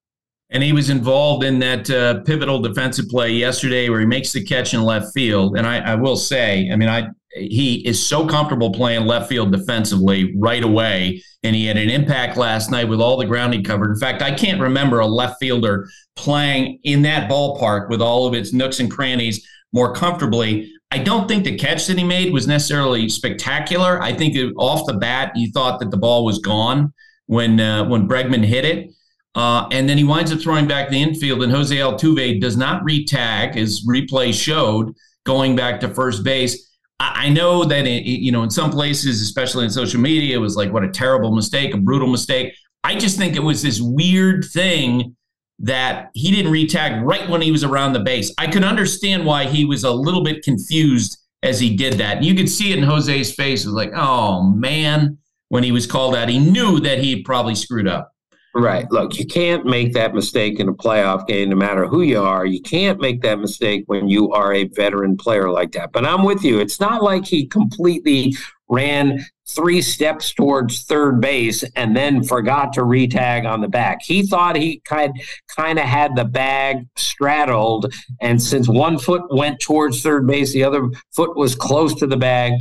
And 0.50 0.62
he 0.62 0.72
was 0.72 0.90
involved 0.90 1.44
in 1.44 1.60
that 1.60 1.88
uh, 1.90 2.20
pivotal 2.22 2.60
defensive 2.60 3.08
play 3.08 3.30
yesterday 3.32 3.88
where 3.88 4.00
he 4.00 4.06
makes 4.06 4.32
the 4.32 4.44
catch 4.44 4.74
in 4.74 4.82
left 4.82 5.14
field. 5.14 5.56
And 5.56 5.66
I, 5.66 5.78
I 5.78 5.94
will 5.94 6.16
say, 6.16 6.68
I 6.72 6.76
mean, 6.76 6.88
I 6.88 7.08
he 7.32 7.86
is 7.86 8.04
so 8.04 8.26
comfortable 8.26 8.72
playing 8.72 9.06
left 9.06 9.28
field 9.28 9.52
defensively 9.52 10.34
right 10.36 10.64
away. 10.64 11.22
And 11.42 11.54
he 11.54 11.66
had 11.66 11.76
an 11.76 11.88
impact 11.88 12.36
last 12.36 12.70
night 12.70 12.88
with 12.88 13.00
all 13.00 13.16
the 13.16 13.24
ground 13.24 13.54
he 13.54 13.62
covered. 13.62 13.90
In 13.90 13.98
fact, 13.98 14.20
I 14.20 14.32
can't 14.32 14.60
remember 14.60 14.98
a 14.98 15.06
left 15.06 15.36
fielder 15.40 15.88
playing 16.16 16.80
in 16.82 17.02
that 17.02 17.30
ballpark 17.30 17.88
with 17.88 18.02
all 18.02 18.26
of 18.26 18.34
its 18.34 18.52
nooks 18.52 18.80
and 18.80 18.90
crannies 18.90 19.46
more 19.72 19.94
comfortably. 19.94 20.72
I 20.90 20.98
don't 20.98 21.28
think 21.28 21.44
the 21.44 21.56
catch 21.56 21.86
that 21.86 21.98
he 21.98 22.04
made 22.04 22.32
was 22.32 22.46
necessarily 22.48 23.08
spectacular. 23.08 24.02
I 24.02 24.12
think 24.12 24.34
it, 24.34 24.52
off 24.56 24.86
the 24.86 24.94
bat, 24.94 25.32
you 25.36 25.52
thought 25.52 25.78
that 25.80 25.90
the 25.90 25.96
ball 25.96 26.24
was 26.24 26.38
gone 26.38 26.92
when 27.26 27.60
uh, 27.60 27.84
when 27.84 28.08
Bregman 28.08 28.44
hit 28.44 28.64
it. 28.64 28.92
Uh, 29.36 29.68
and 29.70 29.88
then 29.88 29.96
he 29.96 30.02
winds 30.02 30.32
up 30.32 30.40
throwing 30.40 30.66
back 30.66 30.88
the 30.88 31.00
infield, 31.00 31.42
and 31.44 31.52
Jose 31.52 31.76
Altuve 31.76 32.40
does 32.40 32.56
not 32.56 32.82
retag, 32.82 33.56
as 33.56 33.86
replay 33.86 34.34
showed, 34.34 34.92
going 35.24 35.54
back 35.54 35.78
to 35.80 35.88
first 35.94 36.24
base. 36.24 36.76
I, 36.98 37.26
I 37.26 37.28
know 37.28 37.64
that 37.64 37.86
it, 37.86 38.04
you 38.04 38.32
know 38.32 38.42
in 38.42 38.50
some 38.50 38.72
places, 38.72 39.22
especially 39.22 39.64
in 39.64 39.70
social 39.70 40.00
media, 40.00 40.36
it 40.36 40.40
was 40.40 40.56
like 40.56 40.72
what 40.72 40.82
a 40.82 40.90
terrible 40.90 41.32
mistake, 41.32 41.72
a 41.72 41.78
brutal 41.78 42.08
mistake. 42.08 42.52
I 42.82 42.96
just 42.96 43.16
think 43.16 43.36
it 43.36 43.42
was 43.42 43.62
this 43.62 43.80
weird 43.80 44.44
thing 44.52 45.14
that 45.60 46.10
he 46.14 46.30
didn't 46.30 46.52
retag 46.52 47.02
right 47.04 47.28
when 47.28 47.42
he 47.42 47.52
was 47.52 47.64
around 47.64 47.92
the 47.92 48.00
base. 48.00 48.32
I 48.38 48.46
could 48.46 48.64
understand 48.64 49.26
why 49.26 49.46
he 49.46 49.64
was 49.64 49.84
a 49.84 49.90
little 49.90 50.24
bit 50.24 50.42
confused 50.42 51.18
as 51.42 51.60
he 51.60 51.76
did 51.76 51.94
that. 51.94 52.22
You 52.22 52.34
could 52.34 52.48
see 52.48 52.72
it 52.72 52.78
in 52.78 52.84
Jose's 52.84 53.34
face. 53.34 53.64
It 53.64 53.68
was 53.68 53.74
like, 53.74 53.92
oh 53.94 54.42
man, 54.42 55.18
when 55.48 55.62
he 55.62 55.72
was 55.72 55.86
called 55.86 56.14
out, 56.14 56.28
he 56.28 56.38
knew 56.38 56.80
that 56.80 56.98
he 56.98 57.22
probably 57.22 57.54
screwed 57.54 57.88
up. 57.88 58.12
Right. 58.54 58.90
Look, 58.90 59.16
you 59.18 59.26
can't 59.26 59.64
make 59.64 59.92
that 59.92 60.12
mistake 60.12 60.58
in 60.58 60.68
a 60.68 60.74
playoff 60.74 61.26
game, 61.26 61.50
no 61.50 61.56
matter 61.56 61.86
who 61.86 62.02
you 62.02 62.20
are. 62.20 62.44
You 62.44 62.60
can't 62.60 63.00
make 63.00 63.22
that 63.22 63.38
mistake 63.38 63.84
when 63.86 64.08
you 64.08 64.32
are 64.32 64.52
a 64.52 64.64
veteran 64.64 65.16
player 65.16 65.50
like 65.50 65.72
that. 65.72 65.92
But 65.92 66.04
I'm 66.04 66.24
with 66.24 66.42
you. 66.42 66.58
It's 66.58 66.80
not 66.80 67.02
like 67.02 67.26
he 67.26 67.46
completely 67.46 68.34
ran 68.70 69.24
three 69.48 69.82
steps 69.82 70.32
towards 70.32 70.84
third 70.84 71.20
base 71.20 71.64
and 71.74 71.96
then 71.96 72.22
forgot 72.22 72.72
to 72.72 72.82
retag 72.82 73.44
on 73.44 73.60
the 73.60 73.68
back. 73.68 73.98
He 74.02 74.22
thought 74.22 74.56
he 74.56 74.80
kind 74.84 75.12
kind 75.56 75.78
of 75.78 75.84
had 75.84 76.14
the 76.14 76.24
bag 76.24 76.86
straddled, 76.96 77.92
and 78.20 78.40
since 78.40 78.68
one 78.68 78.98
foot 78.98 79.22
went 79.34 79.60
towards 79.60 80.02
third 80.02 80.26
base, 80.26 80.52
the 80.52 80.64
other 80.64 80.88
foot 81.12 81.36
was 81.36 81.54
close 81.54 81.94
to 81.96 82.06
the 82.06 82.16
bag. 82.16 82.52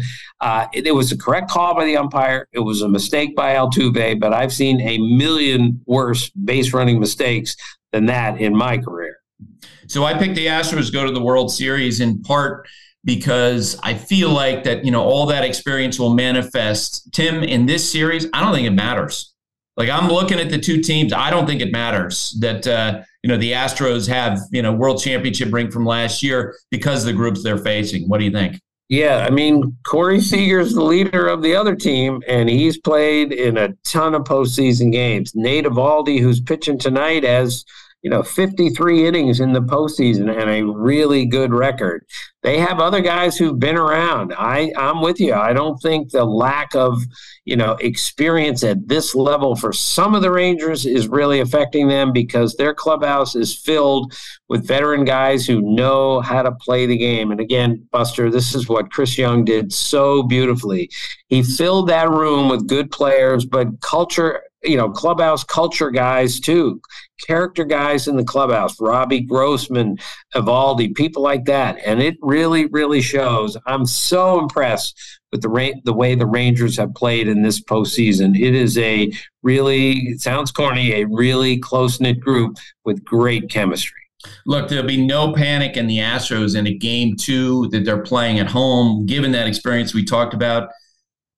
Uh, 0.42 0.68
it, 0.74 0.88
it, 0.88 0.96
was 0.96 1.12
a 1.12 1.18
correct 1.18 1.50
call 1.50 1.76
by 1.76 1.86
the 1.86 1.98
umpire. 1.98 2.48
It 2.54 2.60
was 2.60 2.82
a 2.82 2.90
mistake 2.90 3.36
by 3.36 3.56
Altuve, 3.56 4.20
but 4.20 4.34
I've 4.34 4.54
seen 4.54 4.82
a 4.82 4.98
million 4.98 5.82
worse 5.86 6.30
base 6.30 6.74
running 6.74 7.00
mistakes 7.00 7.56
than 7.92 8.06
that 8.08 8.40
in 8.40 8.56
my 8.56 8.78
career. 8.78 9.18
So 9.88 10.06
I 10.06 10.14
picked 10.14 10.36
the 10.36 10.48
Astros 10.48 10.94
go 10.94 11.06
to 11.06 11.12
the 11.12 11.22
World 11.22 11.52
Series 11.52 12.00
in 12.00 12.22
part 12.22 12.68
because 13.04 13.80
I 13.82 13.94
feel 13.94 14.30
like 14.30 14.64
that, 14.64 14.84
you 14.86 14.92
know, 14.92 15.04
all 15.04 15.26
that 15.28 15.44
experience 15.44 16.00
will 16.00 16.14
manifest. 16.14 17.12
Tim, 17.14 17.44
in 17.44 17.66
this 17.66 17.90
series, 17.90 18.28
I 18.34 18.42
don't 18.42 18.54
think 18.54 18.68
it 18.68 18.72
matters. 18.72 19.34
Like 19.80 19.90
I'm 19.90 20.10
looking 20.10 20.40
at 20.40 20.50
the 20.50 20.60
two 20.60 20.82
teams, 20.82 21.14
I 21.14 21.30
don't 21.30 21.48
think 21.48 21.62
it 21.62 21.72
matters 21.72 22.38
that 22.42 22.68
uh, 22.68 23.02
you 23.24 23.30
know 23.30 23.38
the 23.38 23.54
Astros 23.54 24.10
have 24.10 24.38
you 24.52 24.62
know 24.62 24.74
world 24.74 25.02
championship 25.02 25.54
ring 25.54 25.72
from 25.72 25.86
last 25.86 26.22
year 26.22 26.58
because 26.70 27.06
the 27.06 27.14
groups 27.14 27.44
they're 27.44 27.58
facing. 27.58 28.10
What 28.10 28.18
do 28.18 28.26
you 28.26 28.32
think? 28.32 28.60
Yeah, 28.90 29.26
I 29.26 29.30
mean 29.30 29.78
Corey 29.88 30.20
Seager's 30.20 30.74
the 30.74 30.84
leader 30.84 31.28
of 31.28 31.42
the 31.42 31.56
other 31.56 31.76
team, 31.76 32.22
and 32.28 32.50
he's 32.50 32.78
played 32.78 33.32
in 33.32 33.58
a 33.58 33.70
ton 33.86 34.16
of 34.16 34.24
postseason 34.24 34.92
games. 34.92 35.34
Nate 35.34 35.64
Eovaldi, 35.64 36.20
who's 36.20 36.42
pitching 36.42 36.78
tonight, 36.78 37.24
has 37.24 37.64
you 38.02 38.10
know 38.10 38.24
53 38.24 39.08
innings 39.08 39.40
in 39.40 39.54
the 39.54 39.62
postseason 39.62 40.30
and 40.30 40.50
a 40.50 40.64
really 40.64 41.26
good 41.26 41.54
record 41.54 42.06
they 42.42 42.58
have 42.60 42.80
other 42.80 43.02
guys 43.02 43.38
who've 43.38 43.60
been 43.60 43.76
around. 43.76 44.34
I, 44.38 44.72
I'm 44.78 45.02
with 45.02 45.20
you. 45.20 45.34
I 45.34 45.52
don't 45.52 45.78
think 45.82 46.12
the 46.12 46.24
lack 46.24 46.74
of, 46.74 47.02
you 47.44 47.58
know, 47.58 47.74
experience 47.82 48.64
at 48.64 48.88
this 48.88 49.14
level 49.14 49.58
for 49.58 49.74
some 49.74 50.16
of 50.16 50.22
the 50.22 50.32
Rangers 50.32 50.86
is 50.86 51.10
really 51.10 51.42
affecting 51.42 51.90
them 51.90 52.14
because 52.14 52.56
their 52.56 52.74
clubhouse 52.74 53.36
is 53.36 53.54
filled 53.54 54.14
with 54.48 54.66
veteran 54.66 55.04
guys 55.04 55.46
who 55.46 55.62
know 55.62 56.22
how 56.22 56.42
to 56.42 56.54
play 56.54 56.86
the 56.86 56.98
game. 56.98 57.32
And 57.32 57.42
again, 57.42 57.86
Buster, 57.92 58.32
this 58.32 58.56
is 58.56 58.70
what 58.70 58.90
Chris 58.90 59.18
Young 59.18 59.44
did 59.44 59.74
so 59.74 60.24
beautifully. 60.24 60.90
He 61.28 61.44
filled 61.44 61.90
that 61.90 62.10
room 62.10 62.48
with 62.48 62.68
good 62.68 62.90
players, 62.90 63.46
but 63.46 63.82
culture 63.82 64.44
you 64.64 64.76
know, 64.78 64.90
clubhouse 64.90 65.44
culture 65.44 65.90
guys 65.90 66.40
too, 66.40 66.82
character 67.26 67.64
guys 67.64 68.08
in 68.08 68.18
the 68.18 68.24
clubhouse, 68.24 68.80
Robbie 68.80 69.22
Grossman, 69.22 69.98
Eovaldi, 70.36 70.94
people 70.96 71.22
like 71.22 71.46
that. 71.46 71.78
And 71.86 72.02
it 72.02 72.18
really, 72.22 72.66
really 72.68 73.02
shows. 73.02 73.58
I'm 73.66 73.86
so 73.86 74.40
impressed 74.40 75.00
with 75.32 75.42
the 75.42 75.74
the 75.84 75.94
way 75.94 76.16
the 76.16 76.26
Rangers 76.26 76.78
have 76.78 76.94
played 76.96 77.28
in 77.28 77.42
this 77.42 77.62
postseason. 77.62 78.40
It 78.40 78.56
is 78.56 78.78
a 78.78 79.12
really, 79.44 79.92
it 80.10 80.22
sounds 80.22 80.52
corny, 80.52 80.94
a 80.94 81.06
really 81.06 81.60
close 81.60 82.00
knit 82.00 82.20
group 82.20 82.58
with 82.84 83.04
great 83.04 83.50
chemistry. 83.50 83.96
Look, 84.46 84.68
there'll 84.68 84.86
be 84.86 85.06
no 85.06 85.34
panic 85.34 85.78
in 85.78 85.88
the 85.88 86.00
Astros 86.00 86.58
in 86.58 86.68
a 86.68 86.74
game 86.74 87.16
two 87.16 87.70
that 87.70 87.86
they're 87.86 88.04
playing 88.04 88.40
at 88.40 88.48
home, 88.48 89.06
given 89.06 89.32
that 89.32 89.48
experience 89.48 89.94
we 89.94 90.04
talked 90.04 90.34
about. 90.34 90.70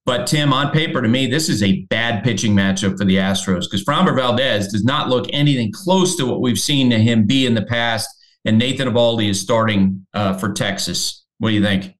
But 0.05 0.25
Tim, 0.25 0.51
on 0.51 0.71
paper, 0.71 1.01
to 1.01 1.07
me, 1.07 1.27
this 1.27 1.47
is 1.47 1.61
a 1.61 1.83
bad 1.85 2.23
pitching 2.23 2.55
matchup 2.55 2.97
for 2.97 3.05
the 3.05 3.17
Astros 3.17 3.61
because 3.61 3.83
Framber 3.83 4.15
Valdez 4.15 4.67
does 4.69 4.83
not 4.83 5.09
look 5.09 5.27
anything 5.31 5.71
close 5.71 6.15
to 6.15 6.25
what 6.25 6.41
we've 6.41 6.59
seen 6.59 6.89
to 6.89 6.97
him 6.97 7.27
be 7.27 7.45
in 7.45 7.53
the 7.53 7.65
past. 7.65 8.09
And 8.43 8.57
Nathan 8.57 8.87
Eovaldi 8.87 9.29
is 9.29 9.39
starting 9.39 10.05
uh, 10.15 10.33
for 10.33 10.53
Texas. 10.53 11.23
What 11.37 11.49
do 11.49 11.55
you 11.55 11.61
think? 11.61 11.95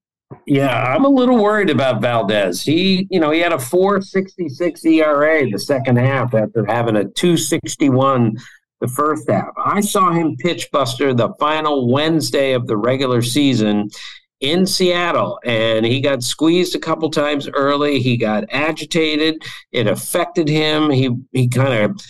Yeah, 0.47 0.95
I'm 0.95 1.05
a 1.05 1.09
little 1.09 1.37
worried 1.37 1.69
about 1.69 2.01
Valdez. 2.01 2.63
He, 2.63 3.07
you 3.11 3.19
know, 3.19 3.31
he 3.31 3.39
had 3.39 3.53
a 3.53 3.57
4.66 3.57 4.85
ERA 4.85 5.49
the 5.49 5.59
second 5.59 5.97
half 5.97 6.33
after 6.33 6.65
having 6.65 6.95
a 6.95 7.03
2.61 7.03 8.39
the 8.79 8.87
first 8.87 9.29
half. 9.29 9.49
I 9.63 9.81
saw 9.81 10.11
him 10.11 10.35
pitch 10.37 10.69
Buster 10.71 11.13
the 11.13 11.33
final 11.39 11.91
Wednesday 11.91 12.53
of 12.53 12.65
the 12.65 12.77
regular 12.77 13.21
season 13.21 13.89
in 14.41 14.65
Seattle, 14.65 15.39
and 15.45 15.85
he 15.85 16.01
got 16.01 16.23
squeezed 16.23 16.75
a 16.75 16.79
couple 16.79 17.09
times 17.09 17.47
early. 17.47 17.99
He 18.01 18.17
got 18.17 18.43
agitated. 18.49 19.43
It 19.71 19.87
affected 19.87 20.49
him. 20.49 20.89
He 20.89 21.09
he 21.31 21.47
kind 21.47 21.73
of 21.73 22.01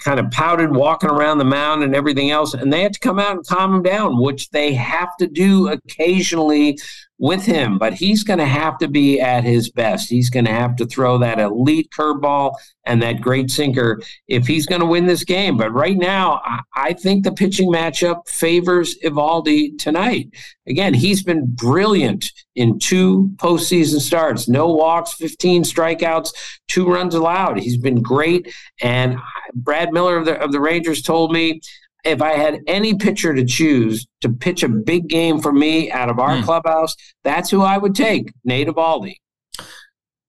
kind 0.00 0.20
of 0.20 0.30
pouted 0.30 0.74
walking 0.74 1.10
around 1.10 1.38
the 1.38 1.44
mound 1.44 1.82
and 1.82 1.94
everything 1.94 2.30
else, 2.30 2.54
and 2.54 2.72
they 2.72 2.82
had 2.82 2.94
to 2.94 3.00
come 3.00 3.18
out 3.18 3.36
and 3.36 3.46
calm 3.46 3.74
him 3.74 3.82
down, 3.82 4.20
which 4.20 4.50
they 4.50 4.74
have 4.74 5.16
to 5.18 5.26
do 5.26 5.68
occasionally 5.68 6.78
with 7.18 7.44
him, 7.44 7.78
but 7.78 7.94
he's 7.94 8.22
going 8.22 8.38
to 8.38 8.46
have 8.46 8.78
to 8.78 8.86
be 8.86 9.20
at 9.20 9.42
his 9.42 9.70
best. 9.70 10.08
He's 10.08 10.30
going 10.30 10.44
to 10.44 10.52
have 10.52 10.76
to 10.76 10.86
throw 10.86 11.18
that 11.18 11.40
elite 11.40 11.90
curveball 11.90 12.54
and 12.84 13.02
that 13.02 13.20
great 13.20 13.50
sinker 13.50 14.00
if 14.28 14.46
he's 14.46 14.66
going 14.66 14.80
to 14.80 14.86
win 14.86 15.06
this 15.06 15.24
game. 15.24 15.56
But 15.56 15.72
right 15.72 15.96
now, 15.96 16.40
I, 16.74 16.92
think 16.92 17.24
the 17.24 17.32
pitching 17.32 17.70
matchup 17.70 18.28
favors 18.28 18.96
Eovaldi 19.00 19.78
tonight. 19.78 20.30
Again, 20.66 20.94
he's 20.94 21.22
been 21.22 21.46
brilliant 21.46 22.30
in 22.54 22.78
two 22.78 23.30
postseason 23.36 24.00
starts 24.00 24.48
no 24.48 24.68
walks, 24.72 25.14
15 25.14 25.64
strikeouts, 25.64 26.32
two 26.68 26.86
runs 26.86 27.14
allowed. 27.14 27.58
He's 27.58 27.76
been 27.76 28.00
great. 28.00 28.52
And 28.80 29.18
Brad 29.54 29.92
Miller 29.92 30.16
of 30.16 30.24
the, 30.24 30.40
of 30.40 30.52
the 30.52 30.60
Rangers 30.60 31.02
told 31.02 31.32
me 31.32 31.60
if 32.04 32.22
I 32.22 32.32
had 32.32 32.60
any 32.66 32.94
pitcher 32.94 33.34
to 33.34 33.44
choose 33.44 34.06
to 34.20 34.28
pitch 34.28 34.62
a 34.62 34.68
big 34.68 35.08
game 35.08 35.40
for 35.40 35.52
me 35.52 35.90
out 35.90 36.08
of 36.08 36.18
our 36.18 36.36
mm. 36.36 36.44
clubhouse, 36.44 36.94
that's 37.24 37.50
who 37.50 37.62
I 37.62 37.78
would 37.78 37.94
take, 37.94 38.32
Nate 38.44 38.68
Eovaldi. 38.68 39.16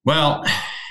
Well, 0.05 0.43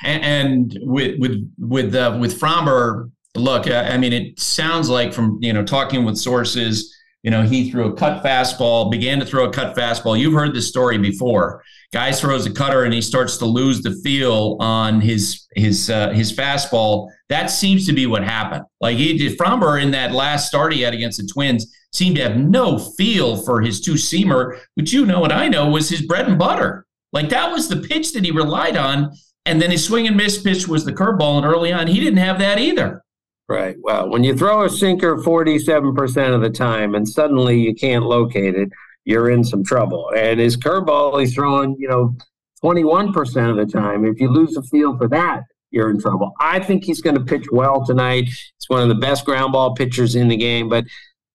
and, 0.05 0.79
with 0.83 1.19
with 1.19 1.53
with 1.59 1.95
uh, 1.95 2.17
with 2.21 2.39
Framber, 2.39 3.11
look, 3.35 3.67
I, 3.67 3.91
I 3.91 3.99
mean, 3.99 4.13
it 4.13 4.39
sounds 4.39 4.89
like 4.89 5.13
from 5.13 5.39
you 5.41 5.53
know 5.53 5.65
talking 5.65 6.05
with 6.05 6.17
sources, 6.17 6.95
you 7.23 7.31
know, 7.31 7.43
he 7.43 7.71
threw 7.71 7.87
a 7.87 7.97
cut 7.97 8.23
fastball, 8.23 8.91
began 8.91 9.19
to 9.19 9.27
throw 9.27 9.49
a 9.49 9.53
cut 9.53 9.77
fastball. 9.77 10.19
You've 10.19 10.35
heard 10.35 10.55
this 10.55 10.69
story 10.69 10.99
before. 10.99 11.63
Guy 11.93 12.13
throws 12.13 12.47
a 12.47 12.51
cutter 12.51 12.85
and 12.85 12.93
he 12.93 13.01
starts 13.01 13.39
to 13.39 13.47
lose 13.47 13.81
the 13.81 13.93
feel 14.05 14.57
on 14.61 15.01
his 15.01 15.47
his 15.55 15.89
uh, 15.89 16.11
his 16.11 16.33
fastball 16.33 17.09
that 17.29 17.47
seems 17.47 17.87
to 17.87 17.93
be 17.93 18.07
what 18.07 18.23
happened. 18.23 18.65
Like 18.81 18.97
he 18.97 19.17
did 19.17 19.39
Framber 19.39 19.83
in 19.83 19.91
that 19.93 20.13
last 20.13 20.49
start 20.49 20.73
he 20.73 20.83
had 20.83 20.95
against 20.95 21.19
the 21.19 21.27
Twins 21.27 21.75
seemed 21.93 22.17
to 22.17 22.23
have 22.23 22.37
no 22.37 22.79
feel 22.79 23.37
for 23.37 23.61
his 23.61 23.81
two 23.81 23.95
seamer, 23.95 24.61
which 24.75 24.93
you 24.93 25.07
know 25.07 25.25
and 25.25 25.33
I 25.33 25.49
know 25.49 25.69
was 25.69 25.89
his 25.89 26.03
bread 26.03 26.29
and 26.29 26.39
butter. 26.39 26.87
Like 27.13 27.31
that 27.31 27.51
was 27.51 27.69
the 27.69 27.77
pitch 27.77 28.13
that 28.13 28.25
he 28.25 28.31
relied 28.31 28.77
on. 28.77 29.13
And 29.47 29.63
then 29.63 29.71
his 29.71 29.85
swing 29.85 30.07
and 30.07 30.17
miss 30.17 30.43
pitch 30.43 30.69
was 30.69 30.85
the 30.85 30.93
curveball. 30.93 31.39
And 31.39 31.47
early 31.47 31.73
on, 31.73 31.87
he 31.87 32.01
didn't 32.01 32.19
have 32.19 32.39
that 32.39 32.59
either. 32.59 33.03
Right. 33.49 33.77
Well, 33.81 34.11
when 34.11 34.25
you 34.25 34.37
throw 34.37 34.65
a 34.65 34.71
sinker 34.71 35.17
47% 35.17 36.35
of 36.35 36.43
the 36.43 36.51
time 36.51 36.95
and 36.95 37.09
suddenly 37.09 37.59
you 37.59 37.75
can't 37.75 38.05
locate 38.05 38.55
it, 38.55 38.69
you're 39.07 39.31
in 39.31 39.43
some 39.43 39.65
trouble. 39.65 40.13
And 40.15 40.39
his 40.39 40.57
curveball, 40.57 41.19
he's 41.19 41.35
throwing, 41.35 41.75
you 41.79 41.89
know, 41.89 42.15
21% 42.63 43.51
of 43.51 43.57
the 43.57 43.65
time. 43.65 44.05
If 44.05 44.21
you 44.21 44.29
lose 44.29 44.57
a 44.57 44.63
feel 44.63 44.99
for 44.99 45.09
that, 45.09 45.45
you're 45.71 45.89
in 45.91 45.99
trouble. 45.99 46.35
I 46.41 46.61
think 46.61 46.85
he's 46.85 47.01
going 47.01 47.17
to 47.17 47.25
pitch 47.25 47.47
well 47.51 47.85
tonight. 47.87 48.25
He's 48.25 48.69
one 48.69 48.83
of 48.83 48.89
the 48.89 48.95
best 48.95 49.25
ground 49.25 49.53
ball 49.53 49.75
pitchers 49.75 50.15
in 50.15 50.29
the 50.29 50.37
game, 50.37 50.69
but 50.69 50.85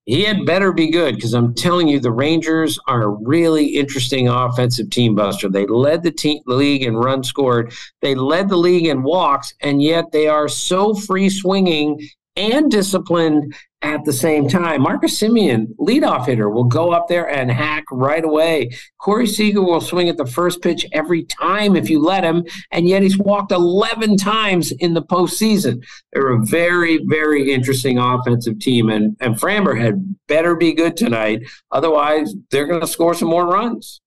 he 0.06 0.24
had 0.24 0.46
better 0.46 0.74
be 0.74 0.92
good 0.92 1.16
because 1.16 1.34
I'm 1.34 1.54
telling 1.54 1.88
you, 1.88 2.00
the 2.00 2.12
Rangers 2.12 2.78
are 2.88 3.04
a 3.04 3.08
really 3.08 3.66
interesting 3.66 4.28
offensive 4.28 4.90
team 4.90 5.16
buster. 5.16 5.50
They 5.50 5.66
led 5.66 6.04
the, 6.04 6.12
team, 6.12 6.42
the 6.46 6.56
league 6.56 6.84
in 6.84 6.96
runs 6.96 7.30
scored, 7.30 7.74
they 8.02 8.16
led 8.16 8.50
the 8.50 8.58
league 8.58 8.86
in 8.86 9.04
walks, 9.04 9.54
and 9.62 9.82
yet 9.82 10.12
they 10.12 10.28
are 10.28 10.48
so 10.48 10.94
free 10.94 11.30
swinging 11.30 12.02
and 12.36 12.70
disciplined 12.70 13.56
at 13.84 14.06
the 14.06 14.14
same 14.14 14.48
time. 14.48 14.82
Marcus 14.82 15.20
Semien, 15.20 15.76
leadoff 15.76 16.26
hitter, 16.26 16.50
will 16.50 16.64
go 16.64 16.92
up 16.92 17.08
there 17.10 17.30
and 17.30 17.52
hack 17.52 17.84
right 17.92 18.24
away. 18.24 18.72
Corey 18.98 19.28
Seager 19.28 19.62
will 19.62 19.82
swing 19.82 20.08
at 20.08 20.18
the 20.18 20.26
first 20.26 20.62
pitch 20.62 20.86
every 20.94 21.24
time 21.26 21.76
if 21.76 21.90
you 21.90 22.00
let 22.00 22.24
him, 22.24 22.44
and 22.72 22.88
yet 22.88 23.04
he's 23.04 23.18
walked 23.18 23.52
11 23.52 24.18
times 24.18 24.72
in 24.72 24.94
the 24.94 25.04
postseason. 25.04 25.84
They're 26.14 26.32
a 26.32 26.46
very, 26.46 27.04
very 27.06 27.52
interesting 27.52 28.00
offensive 28.00 28.60
team, 28.60 28.90
and, 28.90 29.18
and 29.20 29.36
Framber 29.36 29.80
had 29.80 30.16
better 30.28 30.56
be 30.56 30.74
good 30.74 30.96
tonight. 30.96 31.42
Otherwise, 31.72 32.34
they're 32.52 32.68
going 32.68 32.82
to 32.82 32.88
score 32.88 33.14
some 33.14 33.28
more 33.28 33.46
runs. 33.46 34.00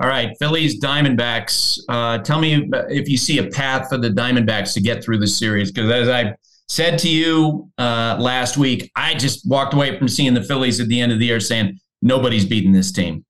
All 0.00 0.08
right, 0.08 0.30
Phillies, 0.38 0.80
Diamondbacks. 0.80 1.80
Uh, 1.88 2.18
tell 2.18 2.38
me 2.38 2.70
if 2.88 3.08
you 3.08 3.16
see 3.16 3.38
a 3.38 3.48
path 3.48 3.88
for 3.88 3.98
the 3.98 4.10
Diamondbacks 4.10 4.72
to 4.74 4.80
get 4.80 5.02
through 5.02 5.18
the 5.18 5.26
series, 5.26 5.72
because 5.72 5.90
as 5.90 6.08
I 6.08 6.36
said 6.68 6.98
to 7.00 7.08
you 7.08 7.70
uh, 7.78 8.16
last 8.20 8.56
week, 8.56 8.90
I 8.94 9.14
just 9.14 9.48
walked 9.48 9.74
away 9.74 9.98
from 9.98 10.08
seeing 10.08 10.34
the 10.34 10.42
Phillies 10.42 10.80
at 10.80 10.88
the 10.88 11.00
end 11.00 11.12
of 11.12 11.18
the 11.18 11.26
year 11.26 11.40
saying 11.40 11.78
nobody's 12.02 12.44
beating 12.44 12.72
this 12.72 12.92
team. 12.92 13.24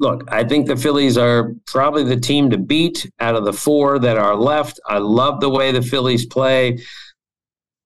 Look, 0.00 0.24
I 0.28 0.44
think 0.44 0.66
the 0.66 0.76
Phillies 0.76 1.18
are 1.18 1.54
probably 1.66 2.04
the 2.04 2.20
team 2.20 2.50
to 2.50 2.58
beat 2.58 3.10
out 3.18 3.34
of 3.34 3.44
the 3.44 3.52
four 3.52 3.98
that 3.98 4.16
are 4.16 4.36
left. 4.36 4.78
I 4.86 4.98
love 4.98 5.40
the 5.40 5.50
way 5.50 5.72
the 5.72 5.82
Phillies 5.82 6.26
play. 6.26 6.78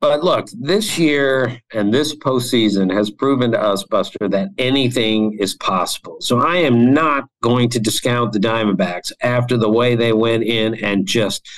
But 0.00 0.24
look, 0.24 0.48
this 0.52 0.98
year 0.98 1.60
and 1.72 1.94
this 1.94 2.14
postseason 2.16 2.92
has 2.92 3.08
proven 3.08 3.52
to 3.52 3.62
us, 3.62 3.84
Buster, 3.84 4.28
that 4.30 4.48
anything 4.58 5.38
is 5.38 5.54
possible. 5.54 6.16
So 6.20 6.40
I 6.40 6.56
am 6.56 6.92
not 6.92 7.28
going 7.40 7.68
to 7.70 7.80
discount 7.80 8.32
the 8.32 8.40
Diamondbacks 8.40 9.12
after 9.22 9.56
the 9.56 9.70
way 9.70 9.94
they 9.94 10.12
went 10.12 10.42
in 10.42 10.74
and 10.84 11.06
just 11.06 11.48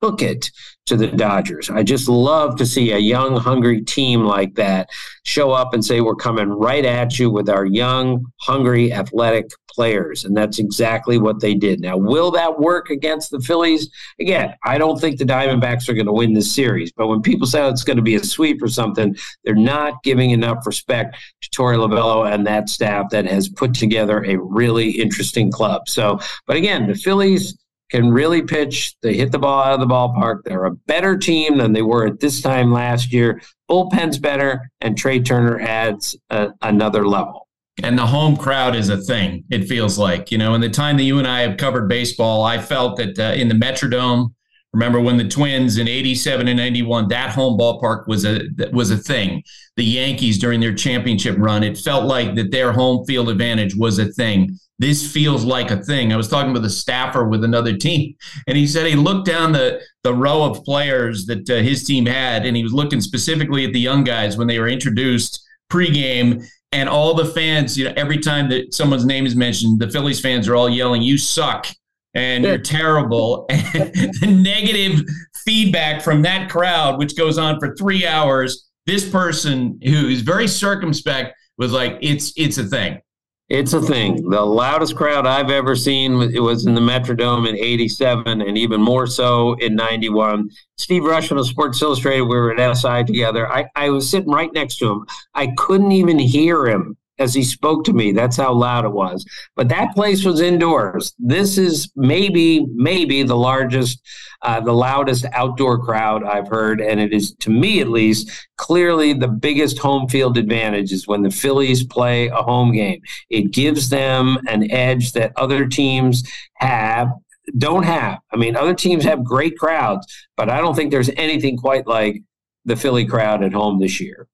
took 0.00 0.22
it 0.22 0.48
to 0.88 0.96
the 0.96 1.08
Dodgers. 1.08 1.70
I 1.70 1.82
just 1.82 2.08
love 2.08 2.56
to 2.56 2.66
see 2.66 2.92
a 2.92 2.98
young, 2.98 3.36
hungry 3.36 3.82
team 3.82 4.24
like 4.24 4.54
that 4.54 4.90
show 5.24 5.52
up 5.52 5.74
and 5.74 5.84
say, 5.84 6.00
We're 6.00 6.14
coming 6.14 6.48
right 6.48 6.84
at 6.84 7.18
you 7.18 7.30
with 7.30 7.48
our 7.48 7.64
young, 7.64 8.24
hungry, 8.40 8.92
athletic 8.92 9.50
players. 9.78 10.24
And 10.24 10.36
that's 10.36 10.58
exactly 10.58 11.18
what 11.18 11.40
they 11.40 11.54
did. 11.54 11.80
Now, 11.80 11.96
will 11.96 12.32
that 12.32 12.58
work 12.58 12.90
against 12.90 13.30
the 13.30 13.38
Phillies? 13.38 13.88
Again, 14.18 14.54
I 14.64 14.76
don't 14.76 15.00
think 15.00 15.18
the 15.18 15.24
Diamondbacks 15.24 15.88
are 15.88 15.94
going 15.94 16.06
to 16.06 16.12
win 16.12 16.32
this 16.34 16.52
series. 16.52 16.90
But 16.90 17.06
when 17.06 17.22
people 17.22 17.46
say 17.46 17.66
it's 17.68 17.84
going 17.84 17.96
to 17.96 18.02
be 18.02 18.16
a 18.16 18.24
sweep 18.24 18.60
or 18.60 18.68
something, 18.68 19.16
they're 19.44 19.54
not 19.54 20.02
giving 20.02 20.30
enough 20.30 20.66
respect 20.66 21.16
to 21.42 21.50
Torey 21.50 21.76
Lovullo 21.76 22.28
and 22.28 22.44
that 22.46 22.68
staff 22.68 23.10
that 23.10 23.26
has 23.26 23.48
put 23.48 23.72
together 23.72 24.24
a 24.24 24.36
really 24.36 24.90
interesting 24.90 25.52
club. 25.52 25.88
So, 25.88 26.18
but 26.46 26.56
again, 26.56 26.88
the 26.88 26.96
Phillies 26.96 27.56
can 27.90 28.10
really 28.10 28.42
pitch. 28.42 28.96
They 29.02 29.14
hit 29.14 29.32
the 29.32 29.38
ball 29.38 29.62
out 29.62 29.74
of 29.74 29.80
the 29.80 29.86
ballpark. 29.86 30.42
They're 30.44 30.66
a 30.66 30.74
better 30.74 31.16
team 31.16 31.58
than 31.58 31.72
they 31.72 31.82
were 31.82 32.06
at 32.06 32.20
this 32.20 32.40
time 32.40 32.72
last 32.72 33.12
year. 33.12 33.40
Bullpen's 33.68 34.18
better, 34.18 34.70
and 34.80 34.96
Trea 34.96 35.20
Turner 35.20 35.60
adds 35.60 36.16
a, 36.30 36.50
another 36.62 37.06
level. 37.06 37.48
And 37.82 37.96
the 37.96 38.06
home 38.06 38.36
crowd 38.36 38.74
is 38.74 38.88
a 38.88 38.96
thing, 38.96 39.44
it 39.50 39.68
feels 39.68 39.98
like. 39.98 40.32
You 40.32 40.38
know, 40.38 40.54
in 40.54 40.60
the 40.60 40.68
time 40.68 40.96
that 40.96 41.04
you 41.04 41.18
and 41.18 41.28
I 41.28 41.42
have 41.42 41.58
covered 41.58 41.88
baseball, 41.88 42.42
I 42.44 42.58
felt 42.58 42.96
that 42.96 43.18
uh, 43.18 43.34
in 43.34 43.48
the 43.48 43.54
Metrodome, 43.54 44.34
remember 44.72 45.00
when 45.00 45.16
the 45.16 45.28
Twins 45.28 45.78
in 45.78 45.86
87 45.86 46.48
and 46.48 46.58
91, 46.58 47.08
that 47.08 47.30
home 47.30 47.58
ballpark 47.58 48.08
was 48.08 48.24
a 48.24 48.40
was 48.72 48.90
a 48.90 48.96
thing. 48.96 49.42
The 49.76 49.84
Yankees 49.84 50.38
during 50.38 50.58
their 50.58 50.74
championship 50.74 51.36
run, 51.38 51.62
it 51.62 51.78
felt 51.78 52.04
like 52.04 52.34
that 52.34 52.50
their 52.50 52.72
home 52.72 53.04
field 53.06 53.28
advantage 53.28 53.76
was 53.76 53.98
a 54.00 54.06
thing 54.06 54.58
this 54.78 55.10
feels 55.10 55.44
like 55.44 55.70
a 55.70 55.82
thing. 55.82 56.12
I 56.12 56.16
was 56.16 56.28
talking 56.28 56.52
with 56.52 56.64
a 56.64 56.70
staffer 56.70 57.26
with 57.26 57.44
another 57.44 57.76
team, 57.76 58.14
and 58.46 58.56
he 58.56 58.66
said 58.66 58.86
he 58.86 58.94
looked 58.94 59.26
down 59.26 59.52
the 59.52 59.80
the 60.04 60.14
row 60.14 60.44
of 60.44 60.64
players 60.64 61.26
that 61.26 61.48
uh, 61.50 61.56
his 61.56 61.84
team 61.84 62.06
had, 62.06 62.46
and 62.46 62.56
he 62.56 62.62
was 62.62 62.72
looking 62.72 63.00
specifically 63.00 63.64
at 63.64 63.72
the 63.72 63.80
young 63.80 64.04
guys 64.04 64.36
when 64.36 64.46
they 64.46 64.58
were 64.58 64.68
introduced 64.68 65.44
pregame, 65.70 66.46
and 66.72 66.88
all 66.88 67.14
the 67.14 67.24
fans. 67.24 67.76
You 67.76 67.86
know, 67.86 67.94
every 67.96 68.18
time 68.18 68.48
that 68.50 68.72
someone's 68.72 69.04
name 69.04 69.26
is 69.26 69.34
mentioned, 69.34 69.80
the 69.80 69.90
Phillies 69.90 70.20
fans 70.20 70.48
are 70.48 70.56
all 70.56 70.68
yelling, 70.68 71.02
"You 71.02 71.18
suck." 71.18 71.66
and 72.14 72.44
you're 72.44 72.58
terrible. 72.58 73.46
And 73.74 74.14
the 74.20 74.26
negative 74.26 75.04
feedback 75.44 76.02
from 76.02 76.22
that 76.22 76.50
crowd, 76.50 76.98
which 76.98 77.16
goes 77.16 77.38
on 77.38 77.60
for 77.60 77.74
three 77.76 78.06
hours, 78.06 78.68
this 78.86 79.08
person 79.08 79.78
who 79.84 80.08
is 80.08 80.22
very 80.22 80.48
circumspect 80.48 81.36
was 81.58 81.72
like, 81.72 81.98
"It's 82.00 82.32
it's 82.36 82.58
a 82.58 82.64
thing." 82.64 83.00
It's 83.48 83.72
a 83.72 83.80
thing. 83.80 84.28
The 84.28 84.42
loudest 84.42 84.94
crowd 84.94 85.26
I've 85.26 85.50
ever 85.50 85.74
seen 85.74 86.20
it 86.20 86.40
was 86.40 86.66
in 86.66 86.74
the 86.74 86.82
Metrodome 86.82 87.48
in 87.48 87.56
87 87.56 88.42
and 88.42 88.58
even 88.58 88.82
more 88.82 89.06
so 89.06 89.54
in 89.54 89.74
91. 89.74 90.50
Steve 90.76 91.02
Rushin 91.02 91.38
of 91.38 91.46
Sports 91.46 91.80
Illustrated, 91.80 92.22
we 92.22 92.36
were 92.36 92.54
at 92.54 92.76
SI 92.76 93.04
together. 93.04 93.50
I, 93.50 93.66
I 93.74 93.88
was 93.88 94.08
sitting 94.08 94.30
right 94.30 94.52
next 94.52 94.76
to 94.78 94.92
him. 94.92 95.06
I 95.34 95.46
couldn't 95.56 95.92
even 95.92 96.18
hear 96.18 96.66
him 96.66 96.98
as 97.18 97.34
he 97.34 97.42
spoke 97.42 97.84
to 97.84 97.92
me. 97.92 98.12
That's 98.12 98.36
how 98.36 98.52
loud 98.52 98.84
it 98.84 98.92
was. 98.92 99.24
But 99.56 99.68
that 99.68 99.94
place 99.94 100.24
was 100.24 100.40
indoors. 100.40 101.14
This 101.18 101.58
is 101.58 101.90
maybe, 101.96 102.66
maybe 102.74 103.22
the 103.22 103.36
largest, 103.36 104.00
uh, 104.42 104.60
the 104.60 104.72
loudest 104.72 105.26
outdoor 105.32 105.78
crowd 105.78 106.24
I've 106.24 106.48
heard. 106.48 106.80
And 106.80 107.00
it 107.00 107.12
is, 107.12 107.34
to 107.36 107.50
me 107.50 107.80
at 107.80 107.88
least, 107.88 108.30
clearly 108.56 109.12
the 109.12 109.28
biggest 109.28 109.78
home 109.78 110.08
field 110.08 110.38
advantage 110.38 110.92
is 110.92 111.06
when 111.06 111.22
the 111.22 111.30
Phillies 111.30 111.84
play 111.84 112.28
a 112.28 112.42
home 112.42 112.72
game. 112.72 113.00
It 113.30 113.50
gives 113.52 113.88
them 113.88 114.38
an 114.48 114.70
edge 114.70 115.12
that 115.12 115.32
other 115.36 115.66
teams 115.66 116.22
have 116.54 117.08
don't 117.56 117.84
have. 117.84 118.18
I 118.30 118.36
mean, 118.36 118.56
other 118.56 118.74
teams 118.74 119.04
have 119.04 119.24
great 119.24 119.56
crowds, 119.56 120.06
but 120.36 120.50
I 120.50 120.58
don't 120.60 120.74
think 120.74 120.90
there's 120.90 121.08
anything 121.16 121.56
quite 121.56 121.86
like 121.86 122.22
the 122.66 122.76
Philly 122.76 123.06
crowd 123.06 123.42
at 123.42 123.54
home 123.54 123.80
this 123.80 124.00
year. 124.00 124.28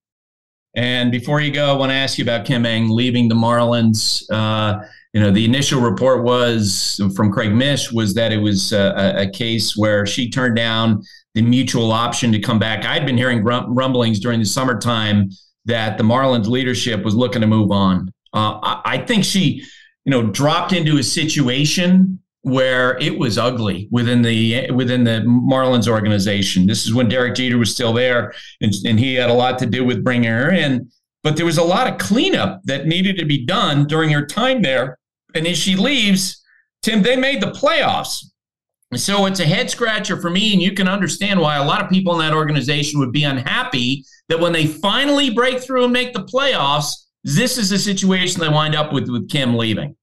And 0.76 1.12
before 1.12 1.40
you 1.40 1.52
go, 1.52 1.70
I 1.70 1.76
want 1.76 1.90
to 1.90 1.96
ask 1.96 2.18
you 2.18 2.24
about 2.24 2.44
Kim 2.44 2.66
Ng 2.66 2.88
leaving 2.90 3.28
the 3.28 3.34
Marlins. 3.34 4.24
Uh, 4.30 4.84
you 5.12 5.20
know, 5.20 5.30
the 5.30 5.44
initial 5.44 5.80
report 5.80 6.24
was 6.24 7.00
from 7.14 7.32
Craig 7.32 7.52
Mish 7.52 7.92
was 7.92 8.14
that 8.14 8.32
it 8.32 8.38
was 8.38 8.72
a, 8.72 9.14
a, 9.18 9.30
case 9.30 9.76
where 9.76 10.04
she 10.04 10.28
turned 10.28 10.56
down 10.56 11.04
the 11.34 11.42
mutual 11.42 11.92
option 11.92 12.32
to 12.32 12.40
come 12.40 12.58
back. 12.58 12.84
I'd 12.84 13.06
been 13.06 13.16
hearing 13.16 13.44
rumblings 13.44 14.18
during 14.18 14.40
the 14.40 14.46
summertime 14.46 15.30
that 15.66 15.98
the 15.98 16.04
Marlins 16.04 16.46
leadership 16.46 17.04
was 17.04 17.14
looking 17.14 17.42
to 17.42 17.46
move 17.46 17.70
on. 17.70 18.12
Uh, 18.32 18.58
I, 18.60 18.80
I 18.84 18.98
think 18.98 19.24
she, 19.24 19.64
you 20.04 20.10
know, 20.10 20.24
dropped 20.24 20.72
into 20.72 20.98
a 20.98 21.02
situation 21.04 22.18
where 22.44 22.98
it 22.98 23.18
was 23.18 23.38
ugly 23.38 23.88
within 23.90 24.20
the 24.20 24.70
within 24.70 25.02
the 25.02 25.22
Marlins 25.26 25.88
organization. 25.88 26.66
This 26.66 26.84
is 26.84 26.92
when 26.92 27.08
Derek 27.08 27.34
Jeter 27.34 27.56
was 27.56 27.72
still 27.72 27.94
there, 27.94 28.34
and, 28.60 28.72
and 28.84 29.00
he 29.00 29.14
had 29.14 29.30
a 29.30 29.34
lot 29.34 29.58
to 29.60 29.66
do 29.66 29.82
with 29.82 30.04
bringing 30.04 30.30
her 30.30 30.50
in. 30.50 30.90
But 31.22 31.36
there 31.36 31.46
was 31.46 31.56
a 31.56 31.64
lot 31.64 31.90
of 31.90 31.96
cleanup 31.96 32.60
that 32.64 32.86
needed 32.86 33.16
to 33.16 33.24
be 33.24 33.46
done 33.46 33.86
during 33.86 34.10
her 34.10 34.26
time 34.26 34.60
there. 34.60 34.98
And 35.34 35.46
as 35.46 35.56
she 35.56 35.74
leaves, 35.74 36.44
Tim, 36.82 37.02
they 37.02 37.16
made 37.16 37.40
the 37.40 37.50
playoffs. 37.50 38.26
So 38.94 39.24
it's 39.24 39.40
a 39.40 39.46
head 39.46 39.70
scratcher 39.70 40.20
for 40.20 40.28
me, 40.28 40.52
and 40.52 40.60
you 40.60 40.72
can 40.72 40.86
understand 40.86 41.40
why 41.40 41.56
a 41.56 41.64
lot 41.64 41.82
of 41.82 41.88
people 41.88 42.12
in 42.12 42.18
that 42.18 42.34
organization 42.34 43.00
would 43.00 43.10
be 43.10 43.24
unhappy 43.24 44.04
that 44.28 44.38
when 44.38 44.52
they 44.52 44.66
finally 44.66 45.30
break 45.30 45.60
through 45.60 45.84
and 45.84 45.92
make 45.94 46.12
the 46.12 46.24
playoffs, 46.24 47.06
this 47.24 47.56
is 47.56 47.70
the 47.70 47.78
situation 47.78 48.42
they 48.42 48.50
wind 48.50 48.74
up 48.74 48.92
with 48.92 49.08
with 49.08 49.30
Kim 49.30 49.56
leaving. 49.56 49.96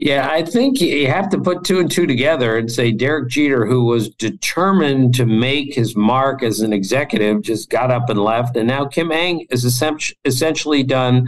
Yeah, 0.00 0.28
I 0.30 0.44
think 0.44 0.80
you 0.80 1.08
have 1.08 1.28
to 1.30 1.40
put 1.40 1.64
two 1.64 1.80
and 1.80 1.90
two 1.90 2.06
together 2.06 2.56
and 2.56 2.70
say 2.70 2.92
Derek 2.92 3.30
Jeter, 3.30 3.66
who 3.66 3.84
was 3.84 4.10
determined 4.10 5.12
to 5.16 5.26
make 5.26 5.74
his 5.74 5.96
mark 5.96 6.44
as 6.44 6.60
an 6.60 6.72
executive, 6.72 7.42
just 7.42 7.68
got 7.68 7.90
up 7.90 8.08
and 8.08 8.20
left. 8.20 8.56
And 8.56 8.68
now 8.68 8.86
Kim 8.86 9.10
Ng 9.10 9.46
is 9.50 9.64
essentially 9.64 10.84
done 10.84 11.26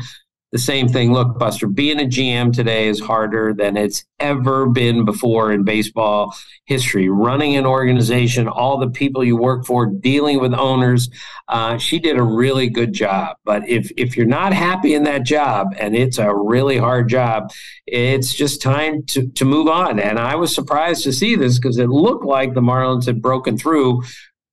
the 0.53 0.59
same 0.59 0.89
thing. 0.89 1.13
Look, 1.13 1.39
Buster, 1.39 1.69
being 1.69 2.01
a 2.01 2.05
GM 2.05 2.53
today 2.53 2.89
is 2.89 2.99
harder 2.99 3.55
than 3.55 3.77
it's 3.77 4.05
ever 4.19 4.67
been 4.67 5.05
before 5.05 5.53
in 5.53 5.65
baseball 5.65 6.35
history. 6.65 7.09
Running 7.09 7.57
an 7.57 7.67
organization, 7.67 8.49
all 8.49 8.79
the 8.79 8.91
people 8.91 9.23
you 9.23 9.37
work 9.37 9.65
for, 9.65 9.87
dealing 9.87 10.41
with 10.41 10.53
owners. 10.53 11.09
Uh, 11.49 11.79
she 11.79 12.01
did 12.01 12.17
a 12.17 12.23
really 12.23 12.69
good 12.69 12.93
job. 12.93 13.37
But 13.45 13.69
if 13.69 13.91
if 13.97 14.17
you're 14.17 14.27
not 14.27 14.53
happy 14.53 14.95
in 14.95 15.05
that 15.05 15.25
job, 15.25 15.69
and 15.79 15.95
it's 15.95 16.19
a 16.19 16.35
really 16.35 16.79
hard 16.79 17.09
job, 17.09 17.53
it's 17.87 18.35
just 18.35 18.61
time 18.61 19.05
to 19.07 19.29
to 19.29 19.45
move 19.45 19.69
on. 19.69 20.01
And 20.01 20.19
I 20.19 20.35
was 20.35 20.55
surprised 20.55 21.05
to 21.05 21.13
see 21.13 21.37
this 21.37 21.59
because 21.59 21.79
it 21.79 21.89
looked 21.89 22.25
like 22.25 22.55
the 22.55 22.61
Marlins 22.61 23.07
had 23.07 23.23
broken 23.23 23.57
through 23.57 24.03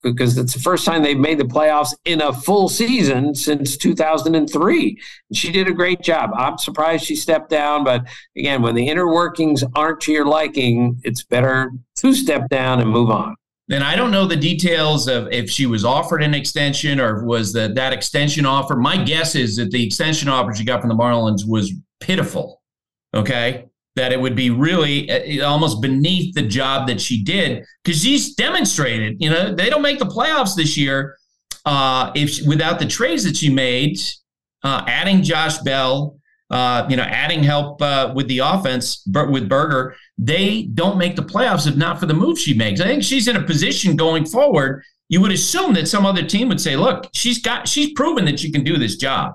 because 0.03 0.37
it's 0.37 0.53
the 0.53 0.59
first 0.59 0.85
time 0.85 1.03
they've 1.03 1.17
made 1.17 1.39
the 1.39 1.43
playoffs 1.43 1.93
in 2.05 2.21
a 2.21 2.33
full 2.33 2.69
season 2.69 3.33
since 3.35 3.77
2003. 3.77 4.97
She 5.33 5.51
did 5.51 5.67
a 5.67 5.73
great 5.73 6.01
job. 6.01 6.31
I'm 6.35 6.57
surprised 6.57 7.05
she 7.05 7.15
stepped 7.15 7.49
down, 7.49 7.83
but 7.83 8.07
again, 8.35 8.61
when 8.61 8.75
the 8.75 8.87
inner 8.87 9.11
workings 9.11 9.63
aren't 9.75 10.01
to 10.01 10.11
your 10.11 10.25
liking, 10.25 10.99
it's 11.03 11.23
better 11.23 11.71
to 11.97 12.13
step 12.13 12.49
down 12.49 12.79
and 12.79 12.89
move 12.89 13.09
on. 13.09 13.35
And 13.69 13.83
I 13.83 13.97
don't 13.97 14.11
know 14.11 14.25
the 14.25 14.37
details 14.37 15.09
of 15.09 15.27
if 15.31 15.49
she 15.49 15.65
was 15.65 15.83
offered 15.83 16.23
an 16.23 16.33
extension 16.33 17.01
or 17.01 17.25
was 17.25 17.51
that 17.53 17.75
that 17.75 17.91
extension 17.91 18.45
offer. 18.45 18.77
My 18.77 18.95
guess 18.95 19.35
is 19.35 19.57
that 19.57 19.71
the 19.71 19.85
extension 19.85 20.29
offer 20.29 20.53
she 20.53 20.63
got 20.63 20.79
from 20.79 20.89
the 20.89 20.95
Marlins 20.95 21.45
was 21.45 21.73
pitiful. 21.99 22.61
Okay 23.13 23.65
that 23.97 24.13
it 24.13 24.19
would 24.19 24.35
be 24.35 24.49
really 24.49 25.11
uh, 25.11 25.47
almost 25.47 25.81
beneath 25.81 26.33
the 26.33 26.41
job 26.41 26.87
that 26.87 27.01
she 27.01 27.23
did 27.23 27.65
because 27.83 28.01
she's 28.01 28.33
demonstrated. 28.35 29.17
You 29.19 29.29
know, 29.29 29.53
they 29.53 29.69
don't 29.69 29.81
make 29.81 29.99
the 29.99 30.05
playoffs 30.05 30.55
this 30.55 30.77
year 30.77 31.17
uh, 31.65 32.11
if 32.15 32.29
she, 32.29 32.47
without 32.47 32.79
the 32.79 32.85
trades 32.85 33.23
that 33.25 33.35
she 33.35 33.49
made, 33.49 33.99
uh, 34.63 34.83
adding 34.87 35.21
Josh 35.21 35.57
Bell, 35.59 36.17
uh, 36.49 36.85
you 36.89 36.95
know, 36.95 37.03
adding 37.03 37.43
help 37.43 37.81
uh, 37.81 38.11
with 38.15 38.27
the 38.27 38.39
offense 38.39 39.03
with 39.05 39.49
Burger. 39.49 39.95
They 40.17 40.63
don't 40.63 40.97
make 40.97 41.15
the 41.15 41.23
playoffs 41.23 41.67
if 41.67 41.75
not 41.75 41.99
for 41.99 42.05
the 42.05 42.13
move 42.13 42.39
she 42.39 42.53
makes. 42.53 42.79
I 42.79 42.85
think 42.85 43.03
she's 43.03 43.27
in 43.27 43.35
a 43.35 43.43
position 43.43 43.95
going 43.95 44.25
forward. 44.25 44.83
You 45.09 45.21
would 45.21 45.31
assume 45.31 45.73
that 45.73 45.87
some 45.87 46.05
other 46.05 46.23
team 46.23 46.49
would 46.49 46.61
say, 46.61 46.75
"Look, 46.75 47.09
she's 47.13 47.41
got, 47.41 47.67
she's 47.67 47.93
proven 47.93 48.25
that 48.25 48.39
she 48.39 48.51
can 48.51 48.63
do 48.63 48.77
this 48.77 48.95
job." 48.95 49.33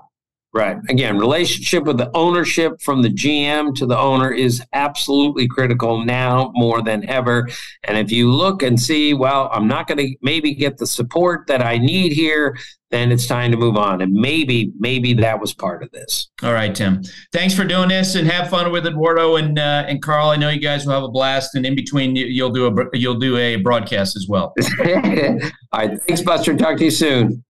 Right. 0.53 0.77
Again, 0.87 1.17
relationship 1.17 1.85
with 1.85 1.97
the 1.97 2.11
ownership 2.13 2.79
from 2.79 3.01
the 3.01 3.09
GM 3.09 3.73
to 3.75 3.87
the 3.87 3.97
owner 3.97 4.31
is 4.31 4.61
absolutely 4.73 5.47
critical 5.47 6.05
now 6.05 6.51
more 6.53 6.83
than 6.83 7.09
ever. 7.09 7.49
And 7.85 7.97
if 7.97 8.11
you 8.11 8.31
look 8.31 8.61
and 8.61 8.79
see, 8.79 9.15
well, 9.15 9.49
I'm 9.51 9.67
not 9.67 9.87
going 9.87 9.97
to 9.97 10.15
maybe 10.21 10.53
get 10.53 10.77
the 10.77 10.85
support 10.85 11.47
that 11.47 11.63
I 11.63 11.79
need 11.79 12.11
here, 12.11 12.55
then 12.91 13.11
it's 13.11 13.25
time 13.25 13.49
to 13.49 13.57
move 13.57 13.77
on. 13.77 14.01
And 14.01 14.13
maybe, 14.13 14.71
maybe 14.77 15.15
that 15.15 15.41
was 15.41 15.55
part 15.55 15.81
of 15.81 15.89
this. 15.89 16.29
All 16.43 16.53
right, 16.53 16.75
Tim. 16.75 17.01
Thanks 17.31 17.55
for 17.55 17.63
doing 17.63 17.89
this, 17.89 18.13
and 18.13 18.27
have 18.27 18.51
fun 18.51 18.71
with 18.71 18.85
Eduardo 18.85 19.37
and 19.37 19.57
uh, 19.57 19.85
and 19.87 20.03
Karl. 20.03 20.29
I 20.29 20.35
know 20.35 20.49
you 20.49 20.59
guys 20.59 20.85
will 20.85 20.93
have 20.93 21.03
a 21.03 21.09
blast, 21.09 21.55
and 21.55 21.65
in 21.65 21.75
between, 21.75 22.15
you'll 22.15 22.51
do 22.51 22.67
a 22.67 22.85
you'll 22.93 23.17
do 23.17 23.37
a 23.37 23.55
broadcast 23.55 24.15
as 24.15 24.27
well. 24.29 24.53
All 24.79 24.85
right. 25.73 25.99
Thanks, 26.03 26.21
Buster. 26.21 26.55
Talk 26.55 26.77
to 26.77 26.85
you 26.85 26.91
soon. 26.91 27.43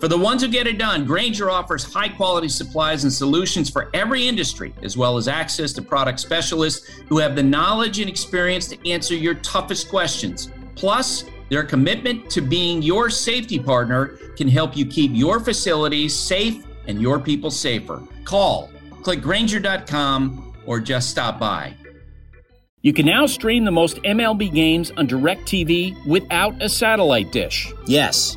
For 0.00 0.08
the 0.08 0.18
ones 0.18 0.42
who 0.42 0.48
get 0.48 0.66
it 0.66 0.78
done, 0.78 1.06
Grainger 1.06 1.50
offers 1.50 1.84
high 1.84 2.08
quality 2.08 2.48
supplies 2.48 3.04
and 3.04 3.12
solutions 3.12 3.70
for 3.70 3.88
every 3.94 4.28
industry, 4.28 4.74
as 4.82 4.96
well 4.96 5.16
as 5.16 5.26
access 5.26 5.72
to 5.74 5.82
product 5.82 6.20
specialists 6.20 6.86
who 7.08 7.18
have 7.18 7.34
the 7.34 7.42
knowledge 7.42 7.98
and 8.00 8.08
experience 8.08 8.66
to 8.68 8.90
answer 8.90 9.14
your 9.14 9.34
toughest 9.36 9.88
questions. 9.88 10.50
Plus, 10.74 11.24
their 11.48 11.62
commitment 11.62 12.28
to 12.30 12.42
being 12.42 12.82
your 12.82 13.08
safety 13.08 13.58
partner 13.58 14.18
can 14.36 14.48
help 14.48 14.76
you 14.76 14.84
keep 14.84 15.12
your 15.14 15.40
facilities 15.40 16.14
safe 16.14 16.66
and 16.86 17.00
your 17.00 17.18
people 17.18 17.50
safer. 17.50 18.02
Call, 18.24 18.70
click 19.02 19.22
Grainger.com, 19.22 20.54
or 20.66 20.80
just 20.80 21.10
stop 21.10 21.38
by. 21.38 21.74
You 22.82 22.92
can 22.92 23.06
now 23.06 23.26
stream 23.26 23.64
the 23.64 23.70
most 23.70 23.96
MLB 24.02 24.52
games 24.52 24.92
on 24.96 25.08
DirecTV 25.08 26.06
without 26.06 26.60
a 26.62 26.68
satellite 26.68 27.32
dish. 27.32 27.72
Yes. 27.86 28.36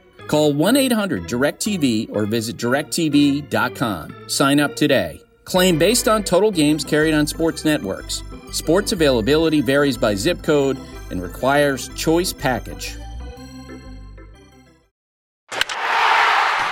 Call 0.27 0.53
1 0.53 0.75
800 0.75 1.23
DirecTV 1.23 2.15
or 2.15 2.25
visit 2.25 2.57
directv.com. 2.57 4.15
Sign 4.27 4.59
up 4.59 4.75
today. 4.75 5.21
Claim 5.43 5.77
based 5.77 6.07
on 6.07 6.23
total 6.23 6.51
games 6.51 6.83
carried 6.83 7.13
on 7.13 7.27
sports 7.27 7.65
networks. 7.65 8.23
Sports 8.51 8.91
availability 8.91 9.61
varies 9.61 9.97
by 9.97 10.15
zip 10.15 10.41
code 10.43 10.79
and 11.09 11.21
requires 11.21 11.89
choice 11.89 12.31
package. 12.31 12.95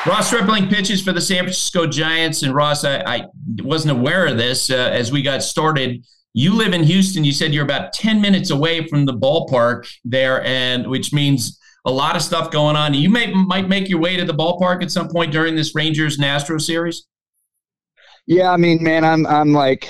Ross 0.06 0.28
Stripling 0.28 0.70
pitches 0.70 1.02
for 1.02 1.12
the 1.12 1.20
San 1.20 1.44
Francisco 1.44 1.86
Giants. 1.86 2.42
And 2.44 2.56
Ross, 2.56 2.86
I, 2.86 3.02
I 3.06 3.26
wasn't 3.62 3.98
aware 3.98 4.26
of 4.28 4.38
this 4.38 4.70
uh, 4.70 4.76
as 4.76 5.12
we 5.12 5.22
got 5.22 5.44
started. 5.44 6.06
You 6.34 6.56
live 6.56 6.74
in 6.74 6.84
Houston. 6.84 7.26
You 7.26 7.34
said 7.34 7.54
you're 7.54 7.66
about 7.66 7.92
10 7.92 8.22
minutes 8.22 8.50
away 8.50 8.88
from 8.88 9.06
the 9.06 9.14
ballpark 9.14 9.92
there, 10.06 10.42
and 10.46 10.88
which 10.88 11.12
means 11.12 11.59
a 11.86 11.92
lot 11.92 12.16
of 12.16 12.22
stuff 12.22 12.52
going 12.52 12.76
on. 12.76 12.94
You 12.94 13.10
may 13.10 13.34
might 13.34 13.68
make 13.68 13.90
your 13.90 14.00
way 14.00 14.18
to 14.18 14.26
the 14.26 14.34
ballpark 14.34 14.84
at 14.84 14.92
some 14.92 15.10
point 15.10 15.32
during 15.32 15.56
this 15.56 15.76
Rangers 15.76 16.18
and 16.18 16.26
Astros 16.26 16.62
series. 16.62 17.06
Yeah, 18.28 18.52
I 18.52 18.58
mean, 18.58 18.84
man, 18.84 19.04
I'm 19.04 19.26
I'm 19.26 19.54
like 19.54 19.88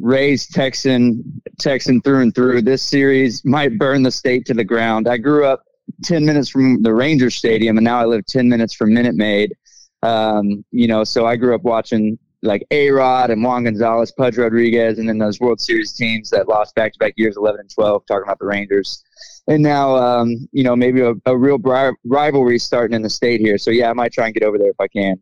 raised 0.00 0.54
Texan, 0.54 1.42
Texan 1.58 2.00
through 2.00 2.22
and 2.22 2.34
through. 2.34 2.62
This 2.62 2.82
series 2.82 3.44
might 3.44 3.78
burn 3.78 4.02
the 4.02 4.10
state 4.10 4.46
to 4.46 4.54
the 4.54 4.64
ground. 4.64 5.08
I 5.08 5.16
grew 5.16 5.44
up 5.44 5.62
10 6.04 6.24
minutes 6.24 6.48
from 6.48 6.82
the 6.82 6.92
Ranger 6.92 7.30
Stadium, 7.30 7.76
and 7.78 7.84
now 7.84 7.98
I 7.98 8.04
live 8.04 8.24
10 8.26 8.48
minutes 8.48 8.74
from 8.74 8.92
Minute 8.92 9.14
Maid. 9.14 9.54
Um, 10.02 10.64
you 10.70 10.86
know, 10.86 11.04
so 11.04 11.26
I 11.26 11.36
grew 11.36 11.54
up 11.54 11.62
watching 11.62 12.18
like 12.42 12.64
A 12.70 12.90
Rod 12.90 13.30
and 13.30 13.42
Juan 13.42 13.64
Gonzalez, 13.64 14.12
Pudge 14.12 14.38
Rodriguez, 14.38 14.98
and 14.98 15.08
then 15.08 15.18
those 15.18 15.40
World 15.40 15.60
Series 15.60 15.92
teams 15.92 16.30
that 16.30 16.48
lost 16.48 16.74
back 16.74 16.92
to 16.92 16.98
back 16.98 17.14
years, 17.16 17.36
11 17.36 17.60
and 17.60 17.70
12, 17.70 18.06
talking 18.06 18.22
about 18.22 18.38
the 18.38 18.46
Rangers. 18.46 19.02
And 19.48 19.62
now, 19.62 19.96
um, 19.96 20.48
you 20.52 20.62
know, 20.62 20.76
maybe 20.76 21.00
a, 21.00 21.14
a 21.26 21.36
real 21.36 21.58
bri- 21.58 21.96
rivalry 22.04 22.58
starting 22.58 22.94
in 22.94 23.02
the 23.02 23.10
state 23.10 23.40
here. 23.40 23.58
So, 23.58 23.70
yeah, 23.70 23.90
I 23.90 23.92
might 23.92 24.12
try 24.12 24.26
and 24.26 24.34
get 24.34 24.42
over 24.42 24.58
there 24.58 24.70
if 24.70 24.80
I 24.80 24.88
can. 24.88 25.16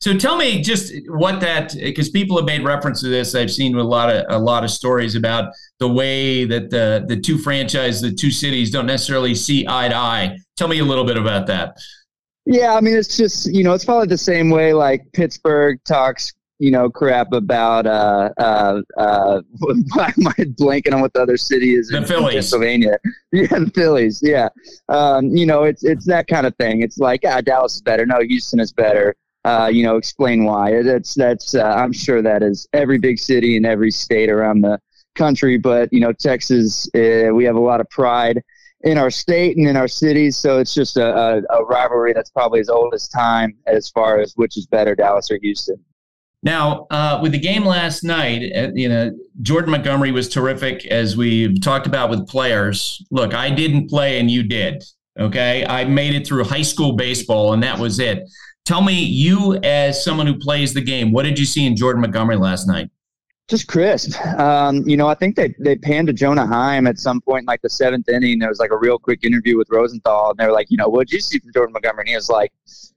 So 0.00 0.16
tell 0.16 0.36
me 0.36 0.62
just 0.62 0.92
what 1.08 1.40
that 1.40 1.74
because 1.74 2.08
people 2.08 2.36
have 2.36 2.46
made 2.46 2.62
reference 2.62 3.00
to 3.00 3.08
this. 3.08 3.34
I've 3.34 3.50
seen 3.50 3.76
a 3.76 3.82
lot 3.82 4.14
of 4.14 4.26
a 4.28 4.38
lot 4.38 4.62
of 4.62 4.70
stories 4.70 5.16
about 5.16 5.52
the 5.80 5.88
way 5.88 6.44
that 6.44 6.70
the 6.70 7.04
the 7.08 7.16
two 7.16 7.36
franchises, 7.36 8.00
the 8.00 8.12
two 8.12 8.30
cities, 8.30 8.70
don't 8.70 8.86
necessarily 8.86 9.34
see 9.34 9.66
eye 9.68 9.88
to 9.88 9.96
eye. 9.96 10.38
Tell 10.56 10.68
me 10.68 10.78
a 10.78 10.84
little 10.84 11.04
bit 11.04 11.16
about 11.16 11.48
that. 11.48 11.76
Yeah, 12.46 12.76
I 12.76 12.80
mean 12.80 12.96
it's 12.96 13.16
just 13.16 13.52
you 13.52 13.64
know 13.64 13.74
it's 13.74 13.84
probably 13.84 14.06
the 14.06 14.16
same 14.16 14.50
way 14.50 14.72
like 14.72 15.04
Pittsburgh 15.12 15.80
talks 15.84 16.32
you 16.58 16.70
know 16.70 16.90
crap 16.90 17.32
about 17.32 17.86
uh 17.86 18.30
uh 18.38 18.80
uh 18.96 19.40
why 19.58 20.06
am 20.06 20.28
I 20.28 20.44
blanking 20.58 20.92
on 20.92 21.00
what 21.00 21.12
the 21.12 21.22
other 21.22 21.36
city 21.36 21.74
is 21.74 21.88
the 21.88 21.98
in 21.98 22.04
Phillies. 22.04 22.34
Pennsylvania 22.34 22.98
yeah 23.32 23.46
the 23.46 23.70
Phillies 23.74 24.20
yeah 24.22 24.48
um 24.88 25.26
you 25.36 25.46
know 25.46 25.64
it's 25.64 25.84
it's 25.84 26.06
that 26.06 26.26
kind 26.26 26.46
of 26.46 26.56
thing 26.56 26.82
it's 26.82 26.98
like 26.98 27.20
ah 27.26 27.40
Dallas 27.40 27.76
is 27.76 27.82
better 27.82 28.06
no 28.06 28.20
Houston 28.20 28.60
is 28.60 28.72
better 28.72 29.14
uh, 29.44 29.68
you 29.72 29.82
know, 29.82 29.96
explain 29.96 30.44
why. 30.44 30.82
That's 30.82 31.14
that's. 31.14 31.54
Uh, 31.54 31.62
I'm 31.62 31.92
sure 31.92 32.20
that 32.20 32.42
is 32.42 32.68
every 32.72 32.98
big 32.98 33.18
city 33.18 33.56
in 33.56 33.64
every 33.64 33.90
state 33.90 34.28
around 34.28 34.60
the 34.60 34.78
country. 35.14 35.56
But 35.56 35.90
you 35.92 36.00
know, 36.00 36.12
Texas, 36.12 36.88
uh, 36.94 37.30
we 37.32 37.44
have 37.44 37.56
a 37.56 37.60
lot 37.60 37.80
of 37.80 37.88
pride 37.88 38.42
in 38.82 38.98
our 38.98 39.10
state 39.10 39.56
and 39.56 39.66
in 39.66 39.76
our 39.76 39.88
cities. 39.88 40.36
So 40.36 40.58
it's 40.58 40.74
just 40.74 40.96
a, 40.96 41.16
a, 41.16 41.42
a 41.50 41.64
rivalry 41.64 42.12
that's 42.12 42.30
probably 42.30 42.60
as 42.60 42.68
old 42.68 42.94
as 42.94 43.08
time 43.08 43.56
as 43.66 43.88
far 43.88 44.20
as 44.20 44.34
which 44.34 44.56
is 44.56 44.66
better, 44.66 44.94
Dallas 44.94 45.30
or 45.30 45.38
Houston. 45.40 45.82
Now, 46.42 46.86
uh, 46.90 47.18
with 47.20 47.32
the 47.32 47.38
game 47.38 47.64
last 47.64 48.04
night, 48.04 48.52
uh, 48.54 48.70
you 48.74 48.88
know, 48.88 49.10
Jordan 49.42 49.72
Montgomery 49.72 50.12
was 50.12 50.28
terrific, 50.28 50.86
as 50.86 51.16
we've 51.16 51.60
talked 51.60 51.86
about 51.86 52.10
with 52.10 52.28
players. 52.28 53.04
Look, 53.10 53.34
I 53.34 53.50
didn't 53.50 53.88
play 53.88 54.20
and 54.20 54.30
you 54.30 54.44
did. 54.44 54.84
Okay. 55.18 55.66
I 55.66 55.84
made 55.84 56.14
it 56.14 56.26
through 56.26 56.44
high 56.44 56.62
school 56.62 56.92
baseball 56.92 57.52
and 57.52 57.62
that 57.62 57.78
was 57.78 57.98
it. 57.98 58.28
Tell 58.64 58.82
me, 58.82 59.02
you 59.02 59.56
as 59.64 60.04
someone 60.04 60.26
who 60.26 60.38
plays 60.38 60.74
the 60.74 60.80
game, 60.80 61.10
what 61.10 61.24
did 61.24 61.38
you 61.38 61.44
see 61.44 61.66
in 61.66 61.74
Jordan 61.74 62.02
Montgomery 62.02 62.36
last 62.36 62.68
night? 62.68 62.90
Just 63.48 63.66
crisp. 63.66 64.14
Um, 64.38 64.86
you 64.86 64.96
know, 64.96 65.08
I 65.08 65.14
think 65.14 65.34
they, 65.34 65.54
they 65.58 65.74
panned 65.74 66.06
to 66.08 66.12
Jonah 66.12 66.46
Heim 66.46 66.86
at 66.86 66.98
some 66.98 67.20
point 67.22 67.44
in 67.44 67.46
like 67.46 67.62
the 67.62 67.70
seventh 67.70 68.08
inning. 68.10 68.38
There 68.38 68.50
was 68.50 68.58
like 68.58 68.70
a 68.70 68.76
real 68.76 68.98
quick 68.98 69.24
interview 69.24 69.56
with 69.56 69.68
Rosenthal, 69.70 70.30
and 70.30 70.38
they 70.38 70.44
were 70.44 70.52
like, 70.52 70.70
you 70.70 70.76
know, 70.76 70.86
what 70.86 71.08
did 71.08 71.14
you 71.14 71.20
see 71.20 71.38
from 71.38 71.50
Jordan 71.54 71.72
Montgomery? 71.72 72.02
And 72.02 72.08
he 72.10 72.14
was 72.14 72.28
like, 72.28 72.52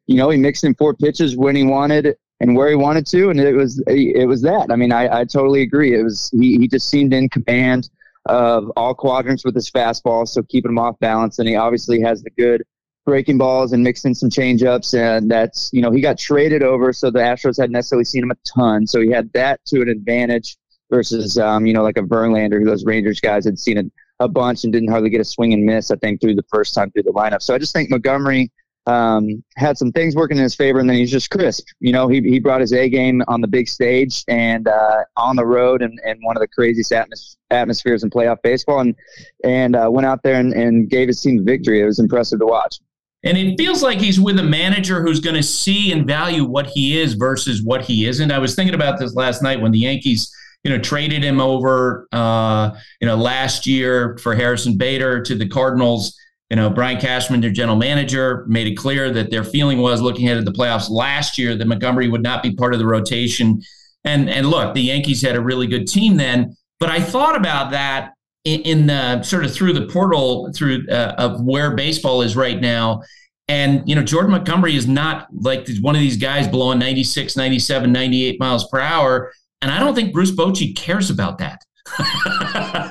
you 0.08 0.18
know, 0.18 0.30
he 0.30 0.38
mixed 0.38 0.66
in 0.66 0.76
four 0.76 0.94
pitches 0.94 1.38
when 1.38 1.56
he 1.56 1.64
wanted 1.64 2.18
and 2.42 2.56
where 2.56 2.70
he 2.70 2.76
wanted 2.76 3.06
to, 3.08 3.30
and 3.30 3.40
it 3.40 3.54
was 3.54 3.82
it 3.88 4.28
was 4.28 4.42
that. 4.42 4.68
I 4.70 4.76
mean, 4.76 4.92
I, 4.92 5.20
I 5.20 5.26
totally 5.26 5.62
agree. 5.62 5.98
It 5.98 6.04
was 6.04 6.30
he, 6.38 6.58
he 6.58 6.68
just 6.68 6.90
seemed 6.90 7.14
in 7.14 7.30
command 7.30 7.90
of 8.26 8.70
all 8.76 8.94
quadrants 8.94 9.46
with 9.46 9.56
his 9.56 9.72
fastball, 9.72 10.28
so 10.28 10.44
keeping 10.44 10.72
him 10.72 10.80
off 10.80 11.00
balance, 11.00 11.40
and 11.40 11.48
he 11.48 11.56
obviously 11.56 12.02
has 12.02 12.22
the 12.24 12.32
good 12.32 12.64
breaking 13.06 13.38
balls 13.38 13.74
and 13.74 13.84
mixing 13.84 14.14
some 14.14 14.30
changeups. 14.30 14.98
And 14.98 15.30
that's, 15.30 15.70
you 15.74 15.82
know, 15.82 15.92
he 15.92 16.02
got 16.02 16.18
traded 16.18 16.64
over. 16.64 16.94
So 16.94 17.10
the 17.10 17.20
Astros 17.20 17.58
hadn't 17.60 17.72
necessarily 17.72 18.06
seen 18.06 18.24
him 18.24 18.32
a 18.32 18.36
ton. 18.48 18.86
So 18.86 19.02
he 19.02 19.10
had 19.10 19.32
that 19.34 19.60
to 19.66 19.82
an 19.82 19.90
advantage 19.90 20.58
versus, 20.92 21.38
um, 21.38 21.66
you 21.66 21.74
know, 21.74 21.84
like 21.84 21.98
a 21.98 22.02
Verlander, 22.02 22.60
who 22.60 22.66
those 22.66 22.86
Rangers 22.86 23.20
guys 23.20 23.46
had 23.46 23.58
seen 23.58 23.78
it 23.78 23.92
a 24.20 24.28
bunch 24.28 24.64
and 24.64 24.72
didn't 24.72 24.90
hardly 24.90 25.10
get 25.10 25.20
a 25.20 25.26
swing 25.26 25.52
and 25.52 25.64
miss, 25.64 25.90
I 25.90 25.96
think, 25.96 26.22
through 26.22 26.36
the 26.36 26.46
first 26.52 26.76
time 26.76 26.92
through 26.92 27.04
the 27.04 27.12
lineup. 27.12 27.42
So 27.42 27.56
I 27.56 27.58
just 27.58 27.74
think 27.74 27.90
Montgomery 27.90 28.52
um, 28.88 29.44
had 29.58 29.78
some 29.78 29.92
things 29.92 30.16
working 30.16 30.38
in 30.38 30.44
his 30.44 30.56
favor, 30.56 30.80
and 30.80 30.90
then 30.90 30.98
he's 30.98 31.12
just 31.12 31.30
crisp. 31.30 31.66
You 31.80 31.92
know, 31.92 32.08
he, 32.08 32.22
he 32.22 32.40
brought 32.40 32.62
his 32.62 32.74
A 32.74 32.90
game 32.90 33.22
on 33.28 33.42
the 33.42 33.48
big 33.48 33.68
stage 33.68 34.24
and 34.28 34.68
uh, 34.68 35.04
on 35.18 35.36
the 35.36 35.46
road 35.46 35.82
and, 35.82 36.00
and 36.06 36.20
one 36.22 36.36
of 36.36 36.42
the 36.42 36.48
craziest 36.48 36.92
atmos- 36.92 37.38
atmospheres 37.50 38.04
in 38.04 38.10
playoff 38.10 38.42
baseball, 38.42 38.80
and 38.80 38.96
and 39.44 39.76
uh, 39.76 39.90
went 39.92 40.06
out 40.06 40.24
there 40.24 40.40
and, 40.40 40.54
and 40.54 40.90
gave 40.90 41.08
his 41.08 41.22
team 41.22 41.46
victory. 41.46 41.82
It 41.82 41.86
was 41.86 42.00
impressive 42.00 42.40
to 42.40 42.46
watch. 42.46 42.80
And 43.24 43.38
it 43.38 43.56
feels 43.56 43.84
like 43.84 44.00
he's 44.00 44.20
with 44.20 44.40
a 44.40 44.44
manager 44.44 45.04
who's 45.04 45.20
going 45.20 45.36
to 45.36 45.44
see 45.44 45.92
and 45.92 46.08
value 46.08 46.44
what 46.44 46.66
he 46.66 47.00
is 47.00 47.14
versus 47.14 47.62
what 47.62 47.84
he 47.84 48.08
isn't. 48.08 48.32
I 48.32 48.40
was 48.40 48.56
thinking 48.56 48.74
about 48.74 48.98
this 48.98 49.14
last 49.14 49.44
night 49.44 49.62
when 49.62 49.72
the 49.72 49.78
Yankees, 49.78 50.36
you 50.64 50.72
know, 50.72 50.80
traded 50.80 51.24
him 51.24 51.40
over, 51.40 52.08
uh, 52.12 52.72
you 53.00 53.06
know, 53.06 53.16
last 53.16 53.68
year 53.68 54.18
for 54.24 54.34
Harrison 54.34 54.76
Bader 54.76 55.22
to 55.22 55.36
the 55.36 55.48
Cardinals. 55.48 56.18
You 56.52 56.58
know, 56.58 56.70
Brian 56.70 57.00
Cashman, 57.00 57.40
their 57.40 57.50
general 57.50 57.78
manager, 57.78 58.44
made 58.46 58.68
it 58.68 58.76
clear 58.76 59.10
that 59.12 59.32
their 59.32 59.46
feeling 59.46 59.78
was 59.78 60.02
looking 60.02 60.26
ahead 60.28 60.38
at 60.38 60.44
the 60.44 60.52
playoffs 60.52 60.90
last 60.90 61.38
year 61.38 61.56
that 61.56 61.66
Montgomery 61.66 62.10
would 62.10 62.22
not 62.22 62.44
be 62.44 62.54
part 62.54 62.74
of 62.74 62.80
the 62.80 62.86
rotation. 62.86 63.62
And 64.04 64.30
and 64.30 64.48
look, 64.50 64.74
the 64.74 64.82
Yankees 64.82 65.22
had 65.22 65.38
a 65.38 65.42
really 65.42 65.66
good 65.66 65.88
team 65.88 66.18
then, 66.18 66.58
but 66.78 66.90
I 66.90 67.00
thought 67.00 67.38
about 67.38 67.72
that 67.72 68.16
in, 68.44 68.60
in 68.64 68.90
uh, 68.90 69.24
sort 69.24 69.46
of 69.46 69.54
through 69.54 69.72
the 69.72 69.88
portal 69.88 70.52
through 70.54 70.86
uh, 70.90 71.16
of 71.18 71.42
where 71.42 71.74
baseball 71.74 72.22
is 72.22 72.36
right 72.36 72.60
now. 72.60 73.02
And, 73.48 73.88
you 73.88 73.96
know, 73.96 74.04
Jordan 74.04 74.32
Montgomery 74.32 74.76
is 74.76 74.88
not 74.88 75.28
like 75.34 75.70
one 75.80 75.96
of 75.96 76.02
these 76.02 76.18
guys 76.18 76.50
blowing 76.50 76.80
96, 76.80 77.38
97, 77.38 77.92
98 77.94 78.40
miles 78.42 78.68
per 78.68 78.82
hour. 78.82 79.32
And 79.62 79.72
I 79.72 79.80
don't 79.80 79.96
think 79.96 80.12
Bruce 80.12 80.32
Bochy 80.32 80.76
cares 80.76 81.10
about 81.10 81.38
that. 81.38 82.91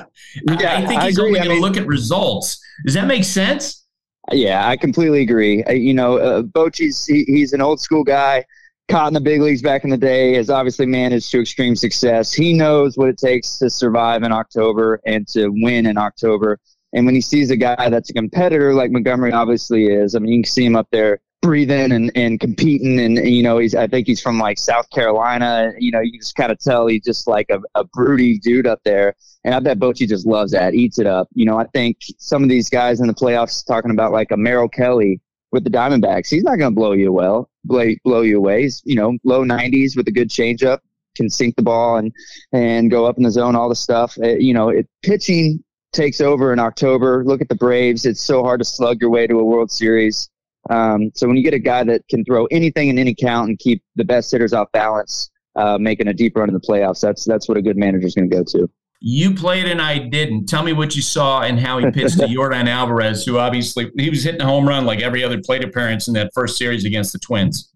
yeah, 0.59 0.77
I 0.77 0.85
think 0.85 1.01
he's 1.03 1.19
only 1.19 1.39
going 1.39 1.55
to 1.55 1.61
look 1.61 1.77
at 1.77 1.87
results. 1.87 2.61
Does 2.85 2.95
that 2.95 3.07
make 3.07 3.23
sense? 3.23 3.85
Yeah, 4.31 4.67
I 4.67 4.77
completely 4.77 5.21
agree. 5.21 5.63
Uh, 5.63 5.71
you 5.71 5.93
know, 5.93 6.17
uh, 6.17 6.41
Bochy's 6.43 7.05
he, 7.05 7.23
he's 7.27 7.53
an 7.53 7.61
old 7.61 7.79
school 7.79 8.03
guy 8.03 8.45
caught 8.89 9.07
in 9.07 9.13
the 9.13 9.21
big 9.21 9.41
leagues 9.41 9.61
back 9.61 9.83
in 9.83 9.89
the 9.89 9.97
day, 9.97 10.35
has 10.35 10.49
obviously 10.49 10.85
managed 10.85 11.31
to 11.31 11.39
extreme 11.39 11.75
success. 11.75 12.33
He 12.33 12.53
knows 12.53 12.97
what 12.97 13.09
it 13.09 13.17
takes 13.17 13.57
to 13.59 13.69
survive 13.69 14.23
in 14.23 14.31
October 14.31 14.99
and 15.05 15.27
to 15.29 15.47
win 15.49 15.85
in 15.85 15.97
October. 15.97 16.59
And 16.93 17.05
when 17.05 17.15
he 17.15 17.21
sees 17.21 17.51
a 17.51 17.55
guy 17.55 17.89
that's 17.89 18.09
a 18.09 18.13
competitor 18.13 18.73
like 18.73 18.91
Montgomery 18.91 19.31
obviously 19.31 19.85
is, 19.85 20.13
I 20.13 20.19
mean, 20.19 20.33
you 20.33 20.43
can 20.43 20.51
see 20.51 20.65
him 20.65 20.75
up 20.75 20.87
there 20.91 21.19
breathing 21.41 21.91
and, 21.91 22.11
and 22.15 22.39
competing. 22.39 22.99
And, 22.99 23.17
you 23.17 23.43
know, 23.43 23.57
he's, 23.57 23.75
I 23.75 23.87
think 23.87 24.07
he's 24.07 24.21
from 24.21 24.39
like 24.39 24.57
South 24.57 24.89
Carolina. 24.91 25.71
You 25.77 25.91
know, 25.91 25.99
you 25.99 26.19
just 26.19 26.35
kind 26.35 26.51
of 26.51 26.59
tell 26.59 26.87
he's 26.87 27.03
just 27.03 27.27
like 27.27 27.47
a, 27.49 27.59
a 27.75 27.83
broody 27.83 28.37
dude 28.39 28.67
up 28.67 28.79
there. 28.83 29.15
And 29.43 29.55
I 29.55 29.59
bet 29.59 29.79
Bochy 29.79 30.07
just 30.07 30.25
loves 30.25 30.51
that, 30.51 30.75
eats 30.75 30.99
it 30.99 31.07
up. 31.07 31.27
You 31.33 31.45
know, 31.45 31.57
I 31.57 31.65
think 31.73 31.97
some 32.17 32.43
of 32.43 32.49
these 32.49 32.69
guys 32.69 33.01
in 33.01 33.07
the 33.07 33.13
playoffs 33.13 33.65
talking 33.65 33.91
about 33.91 34.11
like 34.11 34.31
a 34.31 34.37
Merrill 34.37 34.69
Kelly 34.69 35.19
with 35.51 35.63
the 35.63 35.69
Diamondbacks. 35.69 36.29
He's 36.29 36.43
not 36.43 36.57
going 36.57 36.71
to 36.71 36.75
blow 36.75 36.93
you 36.93 37.11
well, 37.11 37.49
blow, 37.65 37.89
blow 38.03 38.21
you 38.21 38.37
away. 38.37 38.63
He's, 38.63 38.81
you 38.85 38.95
know, 38.95 39.17
low 39.23 39.43
90s 39.43 39.97
with 39.97 40.07
a 40.07 40.11
good 40.11 40.29
changeup, 40.29 40.79
can 41.15 41.29
sink 41.29 41.55
the 41.55 41.63
ball 41.63 41.97
and 41.97 42.13
and 42.53 42.89
go 42.89 43.05
up 43.05 43.17
in 43.17 43.23
the 43.23 43.31
zone, 43.31 43.55
all 43.55 43.67
the 43.67 43.75
stuff. 43.75 44.17
It, 44.17 44.23
uh, 44.23 44.37
you 44.37 44.53
know, 44.53 44.69
it, 44.69 44.87
pitching 45.01 45.63
takes 45.91 46.21
over 46.21 46.53
in 46.53 46.59
October. 46.59 47.23
Look 47.25 47.41
at 47.41 47.49
the 47.49 47.55
Braves. 47.55 48.05
It's 48.05 48.21
so 48.21 48.43
hard 48.43 48.59
to 48.61 48.65
slug 48.65 49.01
your 49.01 49.09
way 49.09 49.27
to 49.27 49.39
a 49.39 49.43
World 49.43 49.71
Series. 49.71 50.29
Um, 50.69 51.11
so 51.15 51.27
when 51.27 51.37
you 51.37 51.43
get 51.43 51.53
a 51.53 51.59
guy 51.59 51.83
that 51.83 52.07
can 52.07 52.23
throw 52.23 52.45
anything 52.45 52.89
in 52.89 52.99
any 52.99 53.15
count 53.15 53.49
and 53.49 53.57
keep 53.57 53.83
the 53.95 54.05
best 54.05 54.31
hitters 54.31 54.53
off 54.53 54.71
balance, 54.71 55.31
uh, 55.55 55.77
making 55.77 56.07
a 56.07 56.13
deep 56.13 56.35
run 56.35 56.49
in 56.49 56.53
the 56.53 56.61
playoffs, 56.61 57.01
that's 57.01 57.25
that's 57.25 57.47
what 57.49 57.57
a 57.57 57.61
good 57.61 57.77
manager 57.77 58.07
is 58.07 58.15
going 58.15 58.29
to 58.29 58.35
go 58.35 58.43
to. 58.43 58.69
You 59.03 59.33
played 59.33 59.65
and 59.65 59.81
I 59.81 59.97
didn't. 59.97 60.45
Tell 60.45 60.61
me 60.61 60.73
what 60.73 60.95
you 60.95 61.01
saw 61.01 61.41
and 61.41 61.59
how 61.59 61.79
he 61.79 61.89
pitched 61.89 62.19
to 62.19 62.25
Yordan 62.27 62.67
Alvarez, 62.67 63.25
who 63.25 63.39
obviously 63.39 63.91
he 63.97 64.11
was 64.11 64.23
hitting 64.23 64.41
a 64.41 64.45
home 64.45 64.67
run 64.67 64.85
like 64.85 65.01
every 65.01 65.23
other 65.23 65.41
plate 65.41 65.63
appearance 65.63 66.07
in 66.07 66.13
that 66.13 66.31
first 66.35 66.57
series 66.57 66.85
against 66.85 67.11
the 67.11 67.19
Twins. 67.19 67.71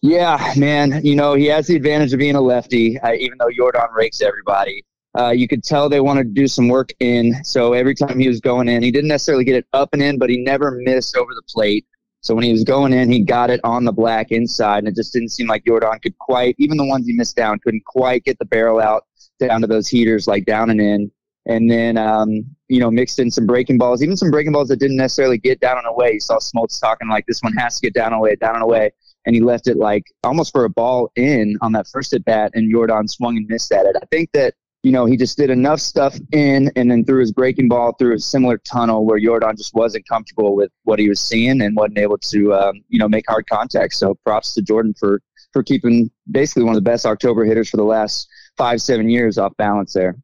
Yeah, 0.00 0.52
man. 0.56 1.00
You 1.02 1.16
know 1.16 1.34
he 1.34 1.46
has 1.46 1.66
the 1.66 1.74
advantage 1.74 2.12
of 2.12 2.20
being 2.20 2.36
a 2.36 2.40
lefty, 2.40 2.98
uh, 3.00 3.12
even 3.14 3.36
though 3.38 3.48
Yordan 3.48 3.92
rakes 3.92 4.22
everybody. 4.22 4.84
Uh, 5.18 5.30
you 5.30 5.48
could 5.48 5.64
tell 5.64 5.88
they 5.88 6.00
wanted 6.00 6.24
to 6.24 6.40
do 6.40 6.46
some 6.46 6.68
work 6.68 6.92
in. 7.00 7.34
So 7.42 7.72
every 7.72 7.94
time 7.94 8.20
he 8.20 8.28
was 8.28 8.40
going 8.40 8.68
in, 8.68 8.82
he 8.82 8.92
didn't 8.92 9.08
necessarily 9.08 9.44
get 9.44 9.56
it 9.56 9.66
up 9.72 9.88
and 9.92 10.02
in, 10.02 10.18
but 10.18 10.30
he 10.30 10.38
never 10.38 10.70
missed 10.70 11.16
over 11.16 11.34
the 11.34 11.42
plate. 11.48 11.86
So 12.20 12.34
when 12.34 12.44
he 12.44 12.52
was 12.52 12.64
going 12.64 12.92
in, 12.92 13.10
he 13.10 13.20
got 13.20 13.50
it 13.50 13.60
on 13.62 13.84
the 13.84 13.92
black 13.92 14.32
inside, 14.32 14.78
and 14.78 14.88
it 14.88 14.96
just 14.96 15.12
didn't 15.12 15.30
seem 15.30 15.46
like 15.46 15.64
Yordan 15.64 16.02
could 16.02 16.18
quite, 16.18 16.56
even 16.58 16.76
the 16.76 16.84
ones 16.84 17.06
he 17.06 17.12
missed 17.12 17.36
down, 17.36 17.60
couldn't 17.60 17.84
quite 17.84 18.24
get 18.24 18.38
the 18.38 18.44
barrel 18.44 18.80
out 18.80 19.04
down 19.38 19.60
to 19.60 19.66
those 19.66 19.88
heaters, 19.88 20.26
like 20.26 20.44
down 20.44 20.70
and 20.70 20.80
in. 20.80 21.10
And 21.46 21.70
then, 21.70 21.96
um, 21.96 22.44
you 22.68 22.78
know, 22.80 22.90
mixed 22.90 23.18
in 23.18 23.30
some 23.30 23.46
breaking 23.46 23.78
balls, 23.78 24.02
even 24.02 24.16
some 24.16 24.30
breaking 24.30 24.52
balls 24.52 24.68
that 24.68 24.78
didn't 24.80 24.96
necessarily 24.96 25.38
get 25.38 25.60
down 25.60 25.78
and 25.78 25.86
away. 25.86 26.12
You 26.14 26.20
saw 26.20 26.36
Smoltz 26.36 26.78
talking 26.78 27.08
like 27.08 27.24
this 27.26 27.40
one 27.40 27.54
has 27.54 27.78
to 27.78 27.86
get 27.86 27.94
down 27.94 28.08
and 28.08 28.16
away, 28.16 28.36
down 28.36 28.54
and 28.54 28.62
away. 28.62 28.90
And 29.24 29.34
he 29.34 29.40
left 29.40 29.66
it 29.66 29.78
like 29.78 30.04
almost 30.24 30.52
for 30.52 30.64
a 30.64 30.70
ball 30.70 31.10
in 31.16 31.56
on 31.62 31.72
that 31.72 31.86
first 31.86 32.12
at 32.12 32.24
bat, 32.24 32.50
and 32.54 32.72
Yordan 32.72 33.08
swung 33.08 33.36
and 33.36 33.46
missed 33.48 33.72
at 33.72 33.86
it. 33.86 33.96
I 33.96 34.04
think 34.10 34.30
that 34.34 34.54
you 34.82 34.92
know, 34.92 35.06
he 35.06 35.16
just 35.16 35.36
did 35.36 35.50
enough 35.50 35.80
stuff 35.80 36.16
in 36.32 36.70
and 36.76 36.90
then 36.90 37.04
threw 37.04 37.20
his 37.20 37.32
breaking 37.32 37.68
ball 37.68 37.94
through 37.98 38.14
a 38.14 38.18
similar 38.18 38.58
tunnel 38.58 39.04
where 39.04 39.18
Yordan 39.18 39.56
just 39.56 39.74
wasn't 39.74 40.06
comfortable 40.08 40.54
with 40.54 40.70
what 40.84 40.98
he 40.98 41.08
was 41.08 41.20
seeing 41.20 41.62
and 41.62 41.76
wasn't 41.76 41.98
able 41.98 42.18
to, 42.18 42.54
um, 42.54 42.82
you 42.88 42.98
know, 42.98 43.08
make 43.08 43.24
hard 43.28 43.46
contact. 43.48 43.94
So 43.94 44.16
props 44.24 44.54
to 44.54 44.62
Jordan 44.62 44.94
for, 44.98 45.20
for 45.52 45.62
keeping 45.62 46.10
basically 46.30 46.62
one 46.62 46.76
of 46.76 46.82
the 46.82 46.88
best 46.88 47.06
October 47.06 47.44
hitters 47.44 47.68
for 47.68 47.76
the 47.76 47.84
last 47.84 48.28
five, 48.56 48.80
seven 48.80 49.08
years 49.10 49.36
off 49.36 49.56
balance 49.56 49.92
there. 49.94 50.16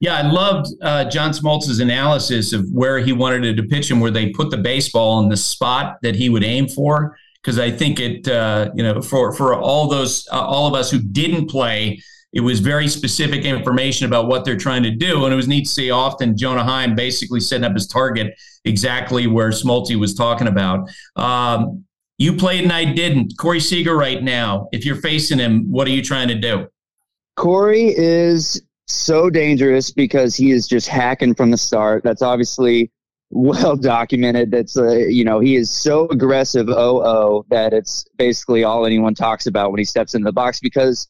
Yeah, 0.00 0.16
I 0.16 0.22
loved 0.22 0.66
uh, 0.82 1.04
John 1.04 1.30
Smoltz's 1.30 1.78
analysis 1.78 2.52
of 2.52 2.68
where 2.72 2.98
he 2.98 3.12
wanted 3.12 3.56
to 3.56 3.62
pitch 3.62 3.88
him, 3.88 4.00
where 4.00 4.10
they 4.10 4.30
put 4.30 4.50
the 4.50 4.58
baseball 4.58 5.20
in 5.20 5.28
the 5.28 5.36
spot 5.36 5.98
that 6.02 6.16
he 6.16 6.28
would 6.28 6.42
aim 6.42 6.66
for. 6.68 7.16
Because 7.40 7.58
I 7.58 7.70
think 7.70 7.98
it, 8.00 8.26
uh, 8.28 8.70
you 8.74 8.82
know, 8.82 9.00
for 9.00 9.32
for 9.32 9.54
all 9.54 9.88
those, 9.88 10.28
uh, 10.32 10.40
all 10.40 10.66
of 10.66 10.74
us 10.74 10.90
who 10.90 11.00
didn't 11.00 11.48
play, 11.48 12.00
it 12.32 12.40
was 12.40 12.60
very 12.60 12.88
specific 12.88 13.44
information 13.44 14.06
about 14.06 14.26
what 14.26 14.44
they're 14.44 14.56
trying 14.56 14.82
to 14.84 14.90
do, 14.90 15.24
and 15.24 15.32
it 15.32 15.36
was 15.36 15.48
neat 15.48 15.64
to 15.64 15.70
see 15.70 15.90
often 15.90 16.36
Jonah 16.36 16.64
Heim 16.64 16.94
basically 16.94 17.40
setting 17.40 17.64
up 17.64 17.74
his 17.74 17.86
target 17.86 18.34
exactly 18.64 19.26
where 19.26 19.50
Smoltz 19.50 19.94
was 19.96 20.14
talking 20.14 20.46
about. 20.46 20.88
Um, 21.16 21.84
you 22.18 22.36
played 22.36 22.62
and 22.62 22.72
I 22.72 22.84
didn't. 22.84 23.34
Corey 23.36 23.60
Seager, 23.60 23.96
right 23.96 24.22
now, 24.22 24.68
if 24.72 24.84
you're 24.84 24.96
facing 24.96 25.38
him, 25.38 25.70
what 25.70 25.86
are 25.86 25.90
you 25.90 26.02
trying 26.02 26.28
to 26.28 26.34
do? 26.34 26.68
Corey 27.36 27.94
is 27.96 28.62
so 28.86 29.30
dangerous 29.30 29.90
because 29.90 30.36
he 30.36 30.50
is 30.50 30.68
just 30.68 30.88
hacking 30.88 31.34
from 31.34 31.50
the 31.50 31.56
start. 31.56 32.04
That's 32.04 32.22
obviously 32.22 32.90
well 33.30 33.76
documented. 33.76 34.50
That's 34.50 34.76
uh, 34.76 34.92
you 34.92 35.24
know 35.24 35.40
he 35.40 35.56
is 35.56 35.70
so 35.70 36.06
aggressive 36.08 36.68
OO 36.68 37.44
that 37.48 37.72
it's 37.72 38.04
basically 38.16 38.64
all 38.64 38.86
anyone 38.86 39.14
talks 39.14 39.46
about 39.46 39.70
when 39.70 39.78
he 39.78 39.84
steps 39.84 40.14
into 40.14 40.26
the 40.26 40.32
box 40.32 40.60
because 40.60 41.08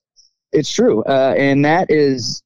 it's 0.53 0.71
true, 0.71 1.03
uh, 1.05 1.35
and 1.37 1.65
that 1.65 1.91
is 1.91 2.43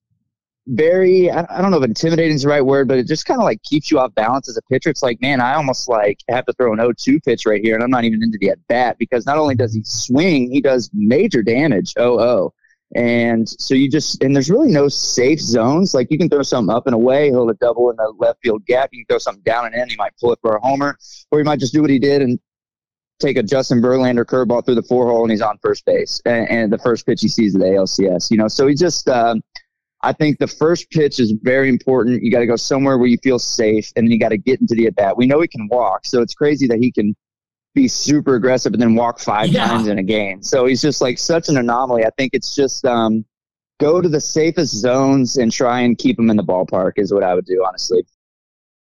very 0.68 1.30
I, 1.30 1.46
I 1.48 1.62
don't 1.62 1.70
know 1.70 1.78
if 1.78 1.84
intimidating 1.84 2.34
is 2.34 2.42
the 2.42 2.48
right 2.48 2.64
word, 2.64 2.88
but 2.88 2.98
it 2.98 3.06
just 3.06 3.24
kind 3.24 3.40
of 3.40 3.44
like 3.44 3.62
keeps 3.62 3.90
you 3.90 3.98
off 3.98 4.14
balance 4.14 4.48
as 4.48 4.56
a 4.56 4.62
pitcher. 4.62 4.90
It's 4.90 5.02
like 5.02 5.20
man, 5.20 5.40
I 5.40 5.54
almost 5.54 5.88
like 5.88 6.18
have 6.28 6.44
to 6.46 6.52
throw 6.54 6.72
an 6.72 6.78
0-2 6.78 7.22
pitch 7.24 7.46
right 7.46 7.60
here, 7.62 7.74
and 7.74 7.84
I'm 7.84 7.90
not 7.90 8.04
even 8.04 8.22
into 8.22 8.38
the 8.40 8.50
at 8.50 8.58
bat 8.68 8.96
because 8.98 9.26
not 9.26 9.38
only 9.38 9.54
does 9.54 9.74
he 9.74 9.82
swing, 9.84 10.50
he 10.50 10.60
does 10.60 10.90
major 10.92 11.42
damage. 11.42 11.94
OO. 11.98 12.52
And 12.94 13.48
so 13.48 13.74
you 13.74 13.90
just, 13.90 14.22
and 14.22 14.34
there's 14.34 14.48
really 14.48 14.70
no 14.70 14.86
safe 14.86 15.40
zones. 15.40 15.92
Like 15.92 16.06
you 16.10 16.18
can 16.18 16.28
throw 16.28 16.42
something 16.42 16.74
up 16.74 16.86
and 16.86 16.94
away, 16.94 17.30
he'll 17.30 17.50
a 17.50 17.54
double 17.54 17.90
in 17.90 17.96
the 17.96 18.14
left 18.18 18.38
field 18.42 18.64
gap. 18.64 18.90
You 18.92 19.04
can 19.04 19.14
throw 19.14 19.18
something 19.18 19.42
down 19.42 19.66
and 19.66 19.74
in, 19.74 19.88
he 19.88 19.96
might 19.96 20.16
pull 20.20 20.32
it 20.32 20.38
for 20.40 20.54
a 20.54 20.60
homer, 20.60 20.96
or 21.32 21.38
he 21.38 21.44
might 21.44 21.58
just 21.58 21.72
do 21.72 21.80
what 21.80 21.90
he 21.90 21.98
did 21.98 22.22
and 22.22 22.38
take 23.18 23.36
a 23.36 23.42
Justin 23.42 23.80
Verlander 23.80 24.24
curveball 24.24 24.64
through 24.64 24.74
the 24.74 24.82
four 24.82 25.06
hole 25.06 25.22
and 25.22 25.30
he's 25.30 25.42
on 25.42 25.58
first 25.58 25.84
base. 25.86 26.20
And, 26.24 26.48
and 26.50 26.72
the 26.72 26.78
first 26.78 27.06
pitch 27.06 27.22
he 27.22 27.28
sees 27.28 27.54
at 27.54 27.60
the 27.60 27.66
ALCS, 27.66 28.30
you 28.30 28.36
know, 28.36 28.48
so 28.48 28.66
he 28.66 28.74
just, 28.74 29.08
um, 29.08 29.42
I 30.02 30.12
think 30.12 30.38
the 30.38 30.46
first 30.46 30.90
pitch 30.90 31.18
is 31.18 31.32
very 31.42 31.68
important. 31.68 32.22
You 32.22 32.30
got 32.30 32.40
to 32.40 32.46
go 32.46 32.56
somewhere 32.56 32.98
where 32.98 33.08
you 33.08 33.18
feel 33.22 33.38
safe, 33.38 33.90
and 33.96 34.06
then 34.06 34.12
you 34.12 34.18
got 34.18 34.28
to 34.28 34.36
get 34.36 34.60
into 34.60 34.74
the 34.74 34.86
at 34.86 34.94
bat. 34.94 35.16
We 35.16 35.26
know 35.26 35.40
he 35.40 35.48
can 35.48 35.68
walk, 35.68 36.04
so 36.04 36.20
it's 36.20 36.34
crazy 36.34 36.66
that 36.68 36.78
he 36.78 36.92
can 36.92 37.16
be 37.74 37.88
super 37.88 38.36
aggressive 38.36 38.72
and 38.72 38.80
then 38.80 38.94
walk 38.94 39.18
five 39.18 39.48
yeah. 39.48 39.66
times 39.66 39.88
in 39.88 39.98
a 39.98 40.02
game. 40.02 40.42
So 40.42 40.66
he's 40.66 40.82
just 40.82 41.00
like 41.00 41.18
such 41.18 41.48
an 41.48 41.56
anomaly. 41.56 42.04
I 42.04 42.10
think 42.16 42.34
it's 42.34 42.54
just 42.54 42.84
um, 42.84 43.24
go 43.80 44.00
to 44.00 44.08
the 44.08 44.20
safest 44.20 44.74
zones 44.74 45.36
and 45.36 45.50
try 45.50 45.80
and 45.80 45.96
keep 45.96 46.18
him 46.18 46.30
in 46.30 46.36
the 46.36 46.44
ballpark 46.44 46.92
is 46.96 47.12
what 47.12 47.22
I 47.22 47.34
would 47.34 47.44
do, 47.44 47.64
honestly. 47.66 48.04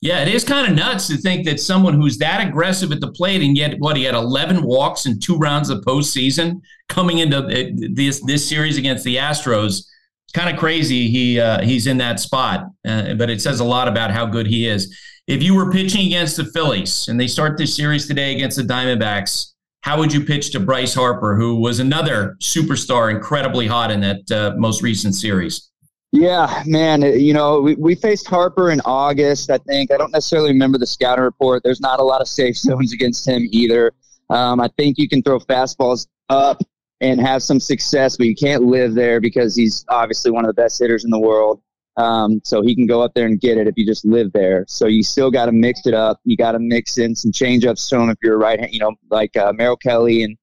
Yeah, 0.02 0.22
it 0.22 0.28
is 0.28 0.44
kind 0.44 0.70
of 0.70 0.78
nuts 0.78 1.08
to 1.08 1.18
think 1.18 1.46
that 1.46 1.60
someone 1.60 1.96
who's 1.96 2.20
that 2.20 2.46
aggressive 2.48 2.92
at 2.92 3.00
the 3.00 3.12
plate 3.12 3.42
and 3.42 3.58
yet 3.58 3.80
what 3.80 3.98
he 3.98 4.04
had 4.04 4.14
11 4.14 4.62
walks 4.62 5.08
in 5.08 5.20
two 5.20 5.38
rounds 5.38 5.72
of 5.72 5.84
postseason 5.84 6.62
coming 6.88 7.18
into 7.18 7.40
uh, 7.40 7.72
this 7.94 8.24
this 8.26 8.48
series 8.48 8.78
against 8.78 9.04
the 9.04 9.16
Astros. 9.16 9.88
Kind 10.34 10.54
of 10.54 10.60
crazy. 10.60 11.10
He 11.10 11.40
uh, 11.40 11.64
he's 11.64 11.88
in 11.88 11.98
that 11.98 12.20
spot, 12.20 12.66
uh, 12.88 13.16
but 13.16 13.30
it 13.32 13.42
says 13.42 13.60
a 13.60 13.64
lot 13.64 13.88
about 13.88 14.12
how 14.12 14.28
good 14.28 14.46
he 14.46 14.68
is. 14.68 14.96
If 15.26 15.42
you 15.42 15.56
were 15.56 15.72
pitching 15.72 16.06
against 16.06 16.38
the 16.38 16.46
Phillies 16.46 17.08
and 17.08 17.20
they 17.20 17.28
start 17.28 17.58
this 17.58 17.76
series 17.76 18.08
today 18.08 18.36
against 18.36 18.58
the 18.58 18.64
Diamondbacks, 18.64 19.54
how 19.82 19.98
would 19.98 20.14
you 20.14 20.24
pitch 20.24 20.52
to 20.52 20.60
Bryce 20.60 20.94
Harper, 20.94 21.36
who 21.36 21.56
was 21.56 21.80
another 21.80 22.38
superstar, 22.42 23.10
incredibly 23.10 23.66
hot 23.68 23.90
in 23.90 24.02
that 24.02 24.32
uh, 24.32 24.54
most 24.58 24.84
recent 24.84 25.16
series? 25.16 25.70
Yeah, 26.12 26.64
man. 26.66 27.02
You 27.02 27.34
know, 27.34 27.62
we, 27.62 27.76
we 27.76 27.96
faced 27.96 28.28
Harper 28.28 28.72
in 28.72 28.82
August, 28.86 29.52
I 29.52 29.58
think. 29.58 29.92
I 29.92 29.98
don't 29.98 30.12
necessarily 30.12 30.52
remember 30.52 30.78
the 30.78 30.88
scouting 30.88 31.24
report. 31.24 31.64
There's 31.64 31.82
not 31.82 32.00
a 32.00 32.04
lot 32.04 32.22
of 32.22 32.28
safe 32.28 32.58
zones 32.58 32.94
against 32.94 33.28
him 33.28 33.48
either. 33.52 33.94
Um, 34.30 34.60
I 34.60 34.70
think 34.78 34.98
you 34.98 35.08
can 35.08 35.22
throw 35.22 35.40
fastballs 35.40 36.08
up 36.30 36.62
and 37.02 37.22
have 37.22 37.44
some 37.44 37.60
success, 37.60 38.18
but 38.18 38.28
you 38.28 38.36
can't 38.36 38.64
live 38.64 38.94
there 38.94 39.22
because 39.22 39.56
he's 39.56 39.86
obviously 39.90 40.32
one 40.32 40.44
of 40.46 40.50
the 40.50 40.62
best 40.62 40.80
hitters 40.80 41.06
in 41.06 41.12
the 41.12 41.20
world. 41.20 41.62
Um, 41.98 42.42
so 42.44 42.62
he 42.62 42.76
can 42.76 42.86
go 42.86 43.02
up 43.02 43.14
there 43.16 43.26
and 43.26 43.40
get 43.40 43.58
it 43.58 43.68
if 43.68 43.74
you 43.76 43.86
just 43.86 44.06
live 44.06 44.32
there. 44.32 44.66
So 44.68 44.86
you 44.86 45.02
still 45.02 45.32
got 45.32 45.48
to 45.48 45.52
mix 45.52 45.86
it 45.86 45.96
up. 45.96 46.20
You 46.26 46.38
got 46.38 46.52
to 46.52 46.60
mix 46.60 47.00
in 47.00 47.16
some 47.16 47.32
change 47.32 47.66
ups 47.66 47.90
to 47.90 48.00
him 48.00 48.10
if 48.10 48.18
you're 48.22 48.38
right 48.38 48.60
hand, 48.60 48.72
you 48.72 48.80
know, 48.80 48.94
like 49.10 49.36
uh, 49.36 49.52
Merrill 49.54 49.78
Kelly 49.78 50.24
and 50.24 50.38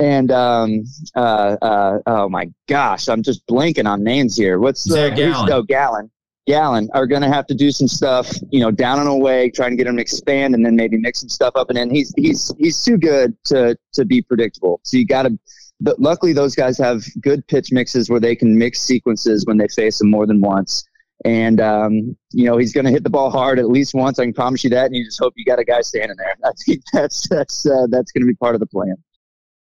and 0.00 0.32
um, 0.32 0.84
uh, 1.14 1.56
uh, 1.60 1.98
oh 2.06 2.28
my 2.28 2.50
gosh, 2.66 3.08
I'm 3.08 3.22
just 3.22 3.46
blanking 3.46 3.86
on 3.86 4.02
names 4.02 4.34
here. 4.34 4.58
What's 4.58 4.84
the 4.84 5.12
Gallen? 5.14 5.52
Oh, 5.52 5.62
Gallen. 5.62 6.10
Gallen 6.46 6.88
are 6.94 7.06
going 7.06 7.20
to 7.20 7.28
have 7.28 7.46
to 7.48 7.54
do 7.54 7.70
some 7.70 7.86
stuff, 7.86 8.32
you 8.50 8.60
know, 8.60 8.70
down 8.70 8.98
and 8.98 9.08
away, 9.08 9.50
trying 9.50 9.70
to 9.70 9.76
get 9.76 9.86
him 9.86 9.96
to 9.96 10.02
expand, 10.02 10.54
and 10.54 10.64
then 10.64 10.74
maybe 10.74 10.96
mix 10.96 11.20
some 11.20 11.28
stuff 11.28 11.52
up. 11.54 11.68
And 11.68 11.76
then 11.76 11.90
he's 11.90 12.14
he's 12.16 12.50
he's 12.58 12.82
too 12.82 12.96
good 12.96 13.36
to 13.44 13.76
to 13.92 14.04
be 14.06 14.22
predictable. 14.22 14.80
So 14.84 14.96
you 14.96 15.06
got 15.06 15.24
to. 15.24 15.38
But 15.82 15.98
luckily, 15.98 16.32
those 16.32 16.54
guys 16.54 16.78
have 16.78 17.04
good 17.20 17.46
pitch 17.46 17.70
mixes 17.70 18.10
where 18.10 18.20
they 18.20 18.34
can 18.34 18.58
mix 18.58 18.80
sequences 18.80 19.46
when 19.46 19.58
they 19.58 19.68
face 19.68 19.98
them 19.98 20.10
more 20.10 20.26
than 20.26 20.40
once. 20.40 20.82
And 21.26 21.60
um, 21.60 22.16
you 22.32 22.46
know 22.46 22.56
he's 22.56 22.72
going 22.72 22.86
to 22.86 22.90
hit 22.90 23.04
the 23.04 23.10
ball 23.10 23.30
hard 23.30 23.58
at 23.58 23.68
least 23.68 23.92
once. 23.94 24.18
I 24.18 24.24
can 24.24 24.32
promise 24.32 24.64
you 24.64 24.70
that. 24.70 24.86
And 24.86 24.96
you 24.96 25.04
just 25.04 25.20
hope 25.20 25.34
you 25.36 25.44
got 25.44 25.58
a 25.58 25.64
guy 25.64 25.82
standing 25.82 26.16
there. 26.16 26.34
I 26.44 26.52
think 26.64 26.80
that's 26.94 27.28
that's 27.28 27.66
uh, 27.66 27.86
that's 27.90 28.12
going 28.12 28.22
to 28.22 28.26
be 28.26 28.36
part 28.36 28.54
of 28.54 28.60
the 28.60 28.66
plan. 28.66 28.96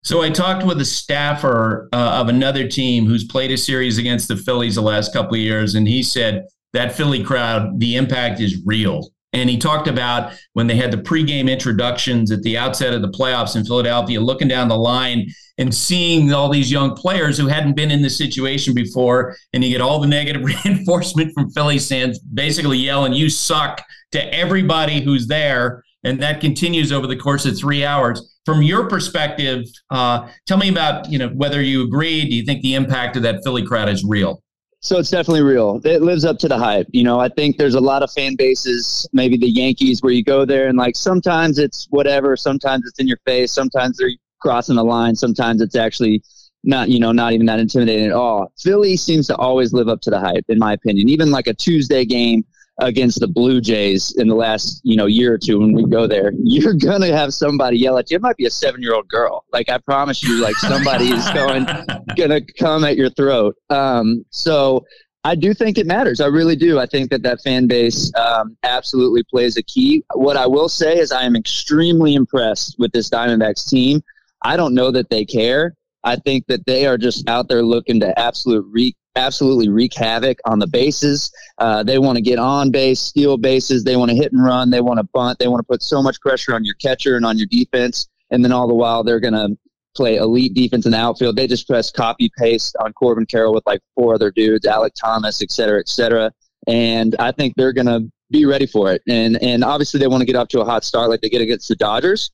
So 0.06 0.22
I 0.22 0.30
talked 0.30 0.64
with 0.64 0.80
a 0.80 0.84
staffer 0.84 1.88
uh, 1.92 2.20
of 2.20 2.28
another 2.28 2.68
team 2.68 3.06
who's 3.06 3.24
played 3.24 3.50
a 3.50 3.56
series 3.56 3.98
against 3.98 4.28
the 4.28 4.36
Phillies 4.36 4.76
the 4.76 4.80
last 4.80 5.12
couple 5.12 5.34
of 5.34 5.40
years, 5.40 5.74
and 5.74 5.88
he 5.88 6.04
said 6.04 6.44
that 6.74 6.94
Philly 6.94 7.24
crowd, 7.24 7.80
the 7.80 7.96
impact 7.96 8.38
is 8.38 8.62
real. 8.64 9.10
And 9.32 9.50
he 9.50 9.58
talked 9.58 9.88
about 9.88 10.32
when 10.52 10.68
they 10.68 10.76
had 10.76 10.92
the 10.92 10.98
pregame 10.98 11.50
introductions 11.50 12.30
at 12.30 12.44
the 12.44 12.56
outset 12.56 12.94
of 12.94 13.02
the 13.02 13.08
playoffs 13.08 13.56
in 13.56 13.64
Philadelphia, 13.64 14.20
looking 14.20 14.46
down 14.46 14.68
the 14.68 14.78
line 14.78 15.26
and 15.58 15.74
seeing 15.74 16.32
all 16.32 16.50
these 16.50 16.70
young 16.70 16.94
players 16.94 17.36
who 17.36 17.48
hadn't 17.48 17.74
been 17.74 17.90
in 17.90 18.02
this 18.02 18.16
situation 18.16 18.74
before, 18.74 19.36
and 19.54 19.64
you 19.64 19.70
get 19.70 19.80
all 19.80 19.98
the 19.98 20.06
negative 20.06 20.44
reinforcement 20.64 21.34
from 21.34 21.50
Philly 21.50 21.80
fans 21.80 22.20
basically 22.20 22.78
yelling, 22.78 23.12
You 23.12 23.28
suck 23.28 23.82
to 24.12 24.32
everybody 24.32 25.00
who's 25.00 25.26
there. 25.26 25.82
And 26.06 26.22
that 26.22 26.40
continues 26.40 26.92
over 26.92 27.08
the 27.08 27.16
course 27.16 27.44
of 27.46 27.58
three 27.58 27.84
hours. 27.84 28.38
From 28.44 28.62
your 28.62 28.88
perspective, 28.88 29.64
uh, 29.90 30.28
tell 30.46 30.56
me 30.56 30.68
about 30.68 31.10
you 31.10 31.18
know 31.18 31.28
whether 31.30 31.60
you 31.60 31.82
agree. 31.82 32.24
Do 32.28 32.36
you 32.36 32.44
think 32.44 32.62
the 32.62 32.74
impact 32.74 33.16
of 33.16 33.22
that 33.24 33.42
Philly 33.42 33.66
crowd 33.66 33.88
is 33.88 34.04
real? 34.04 34.40
So 34.80 34.98
it's 34.98 35.10
definitely 35.10 35.42
real. 35.42 35.80
It 35.84 36.02
lives 36.02 36.24
up 36.24 36.38
to 36.38 36.48
the 36.48 36.56
hype. 36.56 36.86
You 36.92 37.02
know, 37.02 37.18
I 37.18 37.28
think 37.28 37.56
there's 37.56 37.74
a 37.74 37.80
lot 37.80 38.04
of 38.04 38.12
fan 38.12 38.36
bases, 38.36 39.08
maybe 39.12 39.36
the 39.36 39.50
Yankees, 39.50 40.00
where 40.00 40.12
you 40.12 40.22
go 40.22 40.44
there 40.44 40.68
and 40.68 40.78
like 40.78 40.94
sometimes 40.94 41.58
it's 41.58 41.88
whatever, 41.90 42.36
sometimes 42.36 42.84
it's 42.86 43.00
in 43.00 43.08
your 43.08 43.18
face, 43.26 43.50
sometimes 43.50 43.96
they're 43.98 44.12
crossing 44.40 44.76
the 44.76 44.84
line. 44.84 45.16
Sometimes 45.16 45.60
it's 45.60 45.74
actually 45.74 46.22
not, 46.62 46.88
you 46.88 47.00
know, 47.00 47.10
not 47.10 47.32
even 47.32 47.46
that 47.46 47.58
intimidating 47.58 48.06
at 48.06 48.12
all. 48.12 48.52
Philly 48.60 48.96
seems 48.96 49.26
to 49.26 49.36
always 49.36 49.72
live 49.72 49.88
up 49.88 50.00
to 50.02 50.10
the 50.10 50.20
hype, 50.20 50.44
in 50.48 50.58
my 50.58 50.74
opinion. 50.74 51.08
Even 51.08 51.32
like 51.32 51.48
a 51.48 51.54
Tuesday 51.54 52.04
game 52.04 52.44
against 52.80 53.20
the 53.20 53.26
Blue 53.26 53.60
Jays 53.60 54.14
in 54.18 54.28
the 54.28 54.34
last, 54.34 54.80
you 54.84 54.96
know, 54.96 55.06
year 55.06 55.32
or 55.32 55.38
two 55.38 55.58
when 55.58 55.72
we 55.72 55.84
go 55.86 56.06
there, 56.06 56.32
you're 56.42 56.74
gonna 56.74 57.08
have 57.08 57.32
somebody 57.32 57.78
yell 57.78 57.98
at 57.98 58.10
you. 58.10 58.16
It 58.16 58.22
might 58.22 58.36
be 58.36 58.46
a 58.46 58.50
seven 58.50 58.82
year 58.82 58.94
old 58.94 59.08
girl. 59.08 59.44
Like 59.52 59.68
I 59.70 59.78
promise 59.78 60.22
you, 60.22 60.40
like 60.42 60.56
somebody 60.56 61.08
is 61.08 61.28
going 61.30 61.66
gonna 62.16 62.40
come 62.58 62.84
at 62.84 62.96
your 62.96 63.10
throat. 63.10 63.56
Um, 63.70 64.24
so 64.30 64.84
I 65.24 65.34
do 65.34 65.54
think 65.54 65.76
it 65.76 65.86
matters. 65.86 66.20
I 66.20 66.26
really 66.26 66.54
do. 66.54 66.78
I 66.78 66.86
think 66.86 67.10
that 67.10 67.22
that 67.24 67.40
fan 67.40 67.66
base 67.66 68.12
um, 68.14 68.56
absolutely 68.62 69.24
plays 69.24 69.56
a 69.56 69.62
key. 69.64 70.04
What 70.14 70.36
I 70.36 70.46
will 70.46 70.68
say 70.68 70.98
is 70.98 71.10
I 71.10 71.24
am 71.24 71.34
extremely 71.34 72.14
impressed 72.14 72.76
with 72.78 72.92
this 72.92 73.10
Diamondbacks 73.10 73.68
team. 73.68 74.02
I 74.42 74.56
don't 74.56 74.72
know 74.72 74.92
that 74.92 75.10
they 75.10 75.24
care. 75.24 75.74
I 76.04 76.14
think 76.14 76.46
that 76.46 76.64
they 76.64 76.86
are 76.86 76.96
just 76.96 77.28
out 77.28 77.48
there 77.48 77.64
looking 77.64 77.98
to 78.00 78.16
absolute 78.16 78.64
wreak, 78.70 78.94
absolutely 79.16 79.68
wreak 79.68 79.94
havoc 79.94 80.38
on 80.44 80.58
the 80.58 80.66
bases. 80.66 81.32
Uh, 81.58 81.82
they 81.82 81.98
want 81.98 82.16
to 82.16 82.22
get 82.22 82.38
on 82.38 82.70
base, 82.70 83.00
steal 83.00 83.36
bases. 83.36 83.84
They 83.84 83.96
want 83.96 84.10
to 84.10 84.16
hit 84.16 84.32
and 84.32 84.44
run. 84.44 84.70
They 84.70 84.80
want 84.80 84.98
to 84.98 85.04
bunt. 85.12 85.38
They 85.38 85.48
want 85.48 85.60
to 85.60 85.66
put 85.66 85.82
so 85.82 86.02
much 86.02 86.20
pressure 86.20 86.54
on 86.54 86.64
your 86.64 86.74
catcher 86.74 87.16
and 87.16 87.26
on 87.26 87.38
your 87.38 87.46
defense. 87.46 88.08
And 88.30 88.44
then 88.44 88.52
all 88.52 88.68
the 88.68 88.74
while, 88.74 89.02
they're 89.02 89.20
going 89.20 89.34
to 89.34 89.56
play 89.96 90.16
elite 90.16 90.54
defense 90.54 90.84
in 90.84 90.92
the 90.92 90.98
outfield. 90.98 91.36
They 91.36 91.46
just 91.46 91.66
press 91.66 91.90
copy 91.90 92.30
paste 92.36 92.76
on 92.80 92.92
Corbin 92.92 93.26
Carroll 93.26 93.54
with 93.54 93.64
like 93.66 93.80
four 93.94 94.14
other 94.14 94.30
dudes, 94.30 94.66
Alek 94.66 94.90
Thomas, 95.00 95.42
et 95.42 95.50
cetera, 95.50 95.80
et 95.80 95.88
cetera. 95.88 96.32
And 96.66 97.16
I 97.18 97.32
think 97.32 97.54
they're 97.56 97.72
going 97.72 97.86
to 97.86 98.10
be 98.30 98.44
ready 98.44 98.66
for 98.66 98.92
it. 98.92 99.02
And 99.08 99.40
and 99.42 99.62
obviously 99.62 100.00
they 100.00 100.08
want 100.08 100.20
to 100.20 100.26
get 100.26 100.36
off 100.36 100.48
to 100.48 100.60
a 100.60 100.64
hot 100.64 100.84
start 100.84 101.08
like 101.08 101.20
they 101.20 101.28
get 101.28 101.40
against 101.40 101.68
the 101.68 101.76
Dodgers 101.76 102.30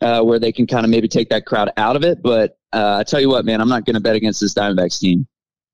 uh, 0.00 0.22
where 0.22 0.38
they 0.38 0.52
can 0.52 0.66
kind 0.66 0.84
of 0.84 0.90
maybe 0.90 1.08
take 1.08 1.28
that 1.30 1.46
crowd 1.46 1.70
out 1.76 1.96
of 1.96 2.04
it. 2.04 2.22
But 2.22 2.56
uh, 2.72 2.98
I 3.00 3.02
tell 3.04 3.20
you 3.20 3.28
what, 3.28 3.44
man, 3.44 3.60
I'm 3.60 3.68
not 3.68 3.84
going 3.84 3.94
to 3.94 4.00
bet 4.00 4.16
against 4.16 4.40
this 4.40 4.54
Diamondbacks 4.54 5.00
team. 5.00 5.26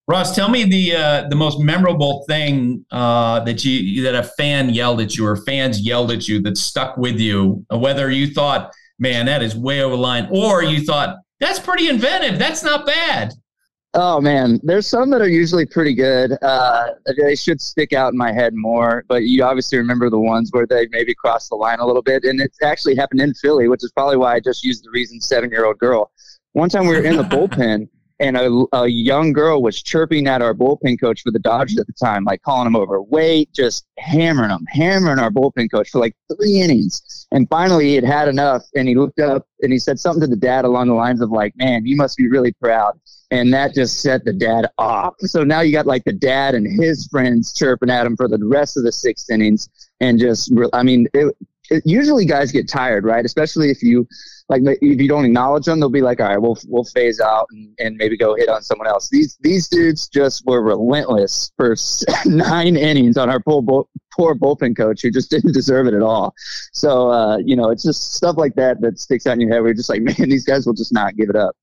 Ross, 0.09 0.35
tell 0.35 0.49
me 0.49 0.65
the 0.65 0.97
uh, 0.97 1.29
the 1.29 1.37
most 1.37 1.61
memorable 1.61 2.25
thing 2.27 2.83
uh, 2.91 3.41
that 3.41 3.63
you 3.63 4.03
that 4.03 4.15
a 4.15 4.23
fan 4.23 4.71
yelled 4.71 5.03
at 5.03 5.17
you 5.17 5.27
or 5.27 5.37
fans 5.37 5.81
yelled 5.83 6.11
at 6.11 6.27
you 6.27 6.41
that 6.43 6.57
stuck 6.57 6.97
with 6.97 7.21
you. 7.21 7.67
Whether 7.71 8.11
you 8.11 8.29
thought, 8.29 8.73
"Man, 8.99 9.27
that 9.27 9.43
is 9.43 9.55
way 9.55 9.83
over 9.83 9.97
the 9.97 10.01
line," 10.01 10.27
or 10.31 10.63
you 10.63 10.83
thought, 10.83 11.19
"That's 11.41 11.59
pretty 11.59 11.91
inventive. 11.91 12.39
That's 12.39 12.63
not 12.65 12.87
bad." 12.87 13.35
Oh 13.93 14.19
man, 14.19 14.61
there's 14.63 14.87
some 14.87 15.11
that 15.11 15.21
are 15.21 15.29
usually 15.29 15.67
pretty 15.67 15.93
good. 15.93 16.33
Uh, 16.41 16.93
they 17.23 17.35
should 17.35 17.61
stick 17.61 17.93
out 17.93 18.13
in 18.13 18.19
my 18.19 18.33
head 18.33 18.55
more, 18.55 19.05
but 19.09 19.25
you 19.25 19.45
obviously 19.45 19.77
remember 19.77 20.09
the 20.09 20.19
ones 20.19 20.49
where 20.53 20.67
they 20.67 20.89
maybe 20.91 21.15
crossed 21.15 21.51
the 21.51 21.57
line 21.57 21.81
a 21.81 21.87
little 21.87 22.03
bit, 22.03 22.25
and 22.25 22.41
it 22.41 22.51
actually 22.63 22.97
happened 22.97 23.21
in 23.21 23.35
Philly, 23.35 23.69
which 23.69 23.85
is 23.85 23.93
probably 23.93 24.17
why 24.17 24.37
I 24.37 24.41
just 24.41 24.65
used 24.65 24.85
the 24.85 24.91
reason 24.91 25.21
seven-year-old 25.21 25.79
girl. 25.79 26.11
One 26.53 26.71
time 26.71 26.87
we 26.87 26.97
were 26.97 27.03
in 27.03 27.19
the 27.19 27.23
bullpen, 27.25 27.89
and 28.21 28.37
a, 28.37 28.65
a 28.73 28.89
young 28.89 29.33
girl 29.33 29.63
was 29.63 29.83
chirping 29.83 30.27
at 30.27 30.43
our 30.43 30.55
bullpen 30.55 31.01
coach 31.01 31.23
for 31.23 31.31
the 31.31 31.39
Dodgers 31.39 31.79
at 31.79 31.87
the 31.87 31.93
time, 31.93 32.25
like 32.25 32.43
calling 32.43 32.67
him 32.67 32.77
over, 32.77 33.01
wait, 33.01 33.53
just 33.53 33.87
hammering 33.99 34.51
him, 34.51 34.67
hammering 34.69 35.19
our 35.19 35.31
bullpen 35.31 35.71
coach 35.71 35.91
for 35.91 36.01
like 36.01 36.17
three 36.35 36.61
innings. 36.61 37.27
And 37.31 37.49
finally, 37.49 37.89
he 37.89 37.95
had 37.95 38.05
had 38.05 38.29
enough, 38.29 38.65
and 38.75 38.89
he 38.89 38.95
looked 38.95 39.21
up 39.21 39.47
and 39.61 39.73
he 39.73 39.79
said 39.79 39.99
something 40.01 40.23
to 40.23 40.27
the 40.27 40.37
dad 40.37 40.65
along 40.65 40.89
the 40.89 40.95
lines 40.95 41.21
of 41.21 41.31
like, 41.31 41.55
"Man, 41.57 41.87
you 41.87 41.97
must 41.97 42.17
be 42.17 42.29
really 42.29 42.53
proud." 42.55 42.99
and 43.31 43.53
that 43.53 43.75
just 43.75 44.01
set 44.01 44.25
the 44.25 44.33
dad 44.33 44.67
off. 44.79 45.15
So 45.21 45.45
now 45.45 45.61
you 45.61 45.73
got 45.73 45.87
like 45.87 46.05
the 46.05 46.13
dad 46.13 46.55
and 46.55 46.67
his 46.67 47.07
friends 47.09 47.53
chirping 47.53 47.91
at 47.91 48.07
him 48.07 48.17
for 48.17 48.29
the 48.29 48.39
rest 48.43 48.77
of 48.77 48.85
the 48.85 48.93
sixth 48.93 49.31
innings, 49.31 49.69
and 50.01 50.19
just 50.19 50.53
I 50.73 50.83
mean, 50.83 51.09
it, 51.13 51.35
it, 51.71 51.83
usually 51.85 52.25
guys 52.25 52.53
get 52.53 52.69
tired, 52.69 53.05
right? 53.05 53.25
Especially 53.25 53.71
if 53.71 53.83
you 53.83 54.07
like 54.49 54.63
if 54.65 55.01
you 55.01 55.09
don't 55.09 55.27
acknowledge 55.27 55.67
them, 55.67 55.79
they'll 55.79 55.91
be 55.91 56.01
like, 56.01 56.21
all 56.21 56.29
right, 56.29 56.41
we'll 56.41 56.57
we'll 56.69 56.85
phase 56.85 57.21
out 57.21 57.47
and, 57.51 57.75
and 57.79 57.97
maybe 57.97 58.17
go 58.17 58.35
hit 58.35 58.49
on 58.49 58.63
someone 58.63 58.87
else. 58.87 59.09
These 59.11 59.37
these 59.41 59.69
dudes 59.69 60.09
just 60.09 60.47
were 60.47 60.63
relentless 60.63 61.53
for 61.57 61.77
nine 62.25 62.77
innings 62.77 63.19
on 63.19 63.29
our 63.29 63.41
poor 63.41 63.63
poor 64.17 64.35
bullpen 64.35 64.77
coach 64.77 65.03
who 65.03 65.11
just 65.11 65.31
didn't 65.31 65.53
deserve 65.53 65.87
it 65.87 65.95
at 65.95 66.03
all. 66.03 66.35
So 66.73 67.11
uh, 67.11 67.39
you 67.39 67.57
know, 67.57 67.71
it's 67.71 67.83
just 67.83 68.15
stuff 68.15 68.37
like 68.39 68.55
that 68.55 68.81
that 68.81 68.99
sticks 68.99 69.27
out 69.27 69.35
in 69.35 69.43
your 69.43 69.51
head. 69.51 69.63
You're 69.63 69.75
just 69.75 69.91
like, 69.91 70.03
man, 70.19 70.29
these 70.29 70.45
guys 70.45 70.67
will 70.67 70.75
just 70.75 70.93
not 70.93 71.17
give 71.17 71.29
it 71.29 71.37
up. 71.37 71.55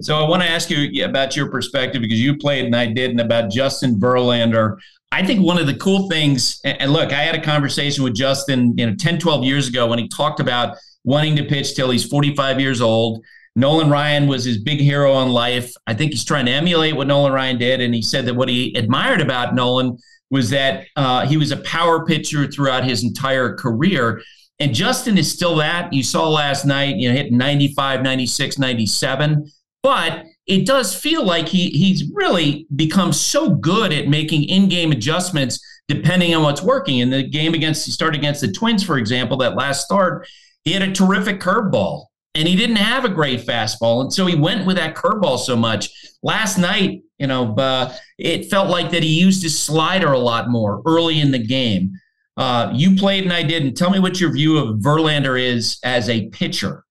So 0.00 0.18
I 0.18 0.28
want 0.28 0.42
to 0.42 0.48
ask 0.48 0.70
you 0.70 1.04
about 1.04 1.36
your 1.36 1.50
perspective 1.50 2.02
because 2.02 2.20
you 2.20 2.36
played 2.36 2.64
and 2.64 2.74
I 2.74 2.86
didn't 2.86 3.20
about 3.20 3.50
Justin 3.50 4.00
Verlander. 4.00 4.78
I 5.12 5.24
think 5.24 5.44
one 5.44 5.58
of 5.58 5.66
the 5.66 5.74
cool 5.74 6.08
things, 6.08 6.58
and 6.64 6.92
look, 6.92 7.12
I 7.12 7.22
had 7.22 7.34
a 7.34 7.40
conversation 7.40 8.02
with 8.02 8.14
Justin, 8.14 8.74
you 8.78 8.86
know, 8.86 8.96
10, 8.96 9.18
12 9.18 9.44
years 9.44 9.68
ago 9.68 9.86
when 9.86 9.98
he 9.98 10.08
talked 10.08 10.40
about 10.40 10.76
wanting 11.04 11.36
to 11.36 11.44
pitch 11.44 11.74
till 11.74 11.90
he's 11.90 12.04
45 12.04 12.60
years 12.60 12.80
old. 12.80 13.24
Nolan 13.54 13.90
Ryan 13.90 14.28
was 14.28 14.44
his 14.44 14.58
big 14.58 14.80
hero 14.80 15.20
in 15.22 15.28
life. 15.28 15.74
I 15.86 15.94
think 15.94 16.12
he's 16.12 16.24
trying 16.24 16.46
to 16.46 16.52
emulate 16.52 16.96
what 16.96 17.06
Nolan 17.06 17.32
Ryan 17.32 17.58
did. 17.58 17.80
And 17.80 17.94
he 17.94 18.00
said 18.02 18.24
that 18.26 18.34
what 18.34 18.48
he 18.48 18.74
admired 18.76 19.20
about 19.20 19.54
Nolan 19.54 19.98
was 20.30 20.48
that 20.50 20.86
uh, 20.96 21.26
he 21.26 21.36
was 21.36 21.50
a 21.50 21.58
power 21.58 22.06
pitcher 22.06 22.50
throughout 22.50 22.84
his 22.84 23.04
entire 23.04 23.54
career. 23.54 24.22
And 24.58 24.74
Justin 24.74 25.18
is 25.18 25.30
still 25.30 25.56
that. 25.56 25.92
You 25.92 26.02
saw 26.02 26.28
last 26.28 26.64
night, 26.64 26.96
you 26.96 27.08
know, 27.08 27.14
hit 27.14 27.32
95, 27.32 28.02
96, 28.02 28.58
97. 28.58 29.50
But 29.82 30.24
it 30.46 30.66
does 30.66 30.94
feel 30.94 31.24
like 31.24 31.48
he 31.48 31.70
he's 31.70 32.10
really 32.12 32.66
become 32.74 33.12
so 33.12 33.50
good 33.50 33.92
at 33.92 34.08
making 34.08 34.44
in-game 34.44 34.92
adjustments 34.92 35.60
depending 35.88 36.34
on 36.34 36.42
what's 36.42 36.62
working. 36.62 36.98
In 36.98 37.10
the 37.10 37.22
game 37.22 37.54
against 37.54 37.86
he 37.86 37.92
started 37.92 38.18
against 38.18 38.40
the 38.40 38.50
Twins, 38.50 38.82
for 38.82 38.98
example, 38.98 39.36
that 39.38 39.56
last 39.56 39.84
start, 39.84 40.26
he 40.64 40.72
had 40.72 40.82
a 40.82 40.92
terrific 40.92 41.40
curveball 41.40 42.06
and 42.34 42.48
he 42.48 42.56
didn't 42.56 42.76
have 42.76 43.04
a 43.04 43.08
great 43.08 43.40
fastball, 43.40 44.00
and 44.00 44.12
so 44.12 44.24
he 44.26 44.34
went 44.34 44.66
with 44.66 44.76
that 44.76 44.94
curveball 44.94 45.38
so 45.38 45.54
much. 45.54 45.90
Last 46.22 46.56
night, 46.56 47.02
you 47.18 47.26
know, 47.26 47.54
uh, 47.56 47.94
it 48.18 48.46
felt 48.46 48.70
like 48.70 48.90
that 48.90 49.02
he 49.02 49.20
used 49.20 49.42
his 49.42 49.58
slider 49.58 50.12
a 50.12 50.18
lot 50.18 50.48
more 50.48 50.82
early 50.86 51.20
in 51.20 51.30
the 51.30 51.38
game. 51.38 51.92
Uh, 52.38 52.70
you 52.74 52.96
played 52.96 53.24
and 53.24 53.32
I 53.32 53.42
didn't. 53.42 53.74
Tell 53.74 53.90
me 53.90 53.98
what 53.98 54.18
your 54.18 54.32
view 54.32 54.56
of 54.56 54.78
Verlander 54.78 55.40
is 55.40 55.78
as 55.84 56.08
a 56.08 56.28
pitcher. 56.30 56.84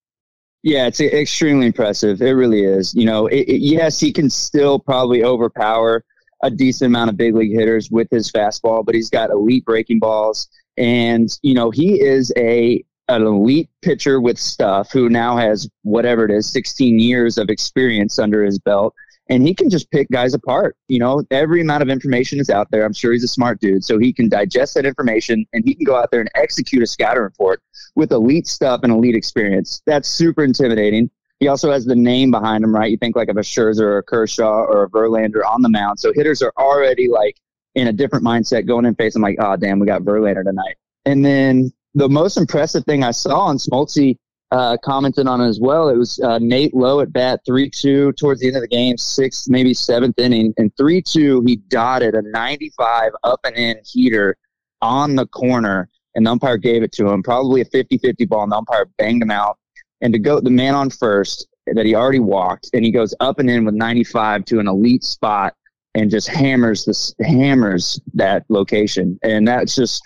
Yeah, 0.63 0.85
it's 0.85 1.01
extremely 1.01 1.65
impressive. 1.65 2.21
It 2.21 2.31
really 2.31 2.63
is. 2.63 2.93
You 2.93 3.05
know, 3.05 3.25
it, 3.25 3.47
it, 3.47 3.61
yes, 3.61 3.99
he 3.99 4.13
can 4.13 4.29
still 4.29 4.77
probably 4.77 5.23
overpower 5.23 6.05
a 6.43 6.51
decent 6.51 6.87
amount 6.87 7.09
of 7.09 7.17
big 7.17 7.33
league 7.33 7.53
hitters 7.53 7.89
with 7.89 8.07
his 8.11 8.31
fastball, 8.31 8.85
but 8.85 8.93
he's 8.93 9.09
got 9.09 9.31
elite 9.31 9.65
breaking 9.65 9.97
balls, 9.97 10.47
and 10.77 11.29
you 11.41 11.55
know 11.55 11.71
he 11.71 11.99
is 11.99 12.31
a 12.37 12.83
an 13.19 13.27
elite 13.27 13.69
pitcher 13.81 14.21
with 14.21 14.37
stuff 14.37 14.91
who 14.91 15.09
now 15.09 15.35
has 15.35 15.67
whatever 15.81 16.23
it 16.23 16.31
is, 16.31 16.49
16 16.51 16.99
years 16.99 17.37
of 17.37 17.49
experience 17.49 18.19
under 18.19 18.45
his 18.45 18.59
belt 18.59 18.93
and 19.31 19.47
he 19.47 19.53
can 19.53 19.69
just 19.69 19.89
pick 19.91 20.09
guys 20.11 20.33
apart. 20.33 20.75
You 20.89 20.99
know, 20.99 21.23
every 21.31 21.61
amount 21.61 21.83
of 21.83 21.89
information 21.89 22.39
is 22.39 22.49
out 22.49 22.69
there. 22.69 22.83
I'm 22.83 22.93
sure 22.93 23.13
he's 23.13 23.23
a 23.23 23.29
smart 23.29 23.61
dude, 23.61 23.83
so 23.83 23.97
he 23.97 24.11
can 24.11 24.27
digest 24.27 24.73
that 24.73 24.85
information 24.85 25.45
and 25.53 25.63
he 25.65 25.73
can 25.73 25.85
go 25.85 25.95
out 25.95 26.11
there 26.11 26.19
and 26.19 26.29
execute 26.35 26.83
a 26.83 26.85
scouting 26.85 27.23
report 27.23 27.61
with 27.95 28.11
elite 28.11 28.45
stuff 28.45 28.81
and 28.83 28.91
elite 28.91 29.15
experience. 29.15 29.81
That's 29.85 30.09
super 30.09 30.43
intimidating. 30.43 31.09
He 31.39 31.47
also 31.47 31.71
has 31.71 31.85
the 31.85 31.95
name 31.95 32.29
behind 32.29 32.63
him, 32.63 32.75
right? 32.75 32.91
You 32.91 32.97
think 32.97 33.15
like 33.15 33.29
of 33.29 33.37
a 33.37 33.41
Scherzer 33.41 33.81
or 33.81 33.97
a 33.99 34.03
Kershaw 34.03 34.65
or 34.65 34.83
a 34.83 34.89
Verlander 34.89 35.45
on 35.49 35.61
the 35.61 35.69
mound. 35.69 35.99
So 35.99 36.11
hitters 36.13 36.41
are 36.41 36.53
already 36.57 37.07
like 37.07 37.37
in 37.73 37.87
a 37.87 37.93
different 37.93 38.25
mindset 38.25 38.67
going 38.67 38.85
in 38.85 38.95
facing 38.95 39.21
like, 39.21 39.37
oh 39.39 39.55
damn, 39.55 39.79
we 39.79 39.87
got 39.87 40.01
Verlander 40.01 40.43
tonight. 40.43 40.75
And 41.05 41.25
then 41.25 41.71
the 41.95 42.09
most 42.09 42.37
impressive 42.37 42.83
thing 42.85 43.03
I 43.03 43.11
saw 43.11 43.49
and 43.49 43.59
Smoltzy 43.59 44.17
uh, 44.51 44.77
commented 44.83 45.27
on 45.27 45.41
as 45.41 45.59
well. 45.59 45.89
It 45.89 45.97
was 45.97 46.19
uh, 46.19 46.39
Nate 46.39 46.73
Lowe 46.73 46.99
at 46.99 47.13
bat, 47.13 47.41
3 47.45 47.69
2 47.69 48.13
towards 48.13 48.41
the 48.41 48.47
end 48.47 48.57
of 48.57 48.61
the 48.61 48.67
game, 48.67 48.97
sixth, 48.97 49.49
maybe 49.49 49.73
seventh 49.73 50.19
inning. 50.19 50.53
And 50.57 50.75
3 50.77 51.01
2, 51.01 51.43
he 51.45 51.55
dotted 51.55 52.15
a 52.15 52.21
95 52.21 53.11
up 53.23 53.39
and 53.45 53.55
in 53.55 53.77
heater 53.85 54.35
on 54.81 55.15
the 55.15 55.27
corner, 55.27 55.89
and 56.15 56.25
the 56.25 56.31
umpire 56.31 56.57
gave 56.57 56.83
it 56.83 56.91
to 56.93 57.07
him. 57.07 57.23
Probably 57.23 57.61
a 57.61 57.65
50 57.65 57.97
50 57.97 58.25
ball, 58.25 58.43
and 58.43 58.51
the 58.51 58.57
umpire 58.57 58.85
banged 58.97 59.21
him 59.21 59.31
out. 59.31 59.57
And 60.01 60.11
to 60.13 60.19
go, 60.19 60.41
the 60.41 60.49
man 60.49 60.75
on 60.75 60.89
first 60.89 61.47
that 61.67 61.85
he 61.85 61.95
already 61.95 62.19
walked, 62.19 62.69
and 62.73 62.83
he 62.83 62.91
goes 62.91 63.13
up 63.19 63.39
and 63.39 63.49
in 63.49 63.63
with 63.63 63.75
95 63.75 64.43
to 64.45 64.59
an 64.59 64.67
elite 64.67 65.03
spot 65.03 65.55
and 65.93 66.09
just 66.09 66.27
hammers 66.27 66.85
this 66.85 67.13
hammers 67.19 67.99
that 68.13 68.45
location 68.49 69.19
and 69.23 69.47
that's 69.47 69.75
just 69.75 70.01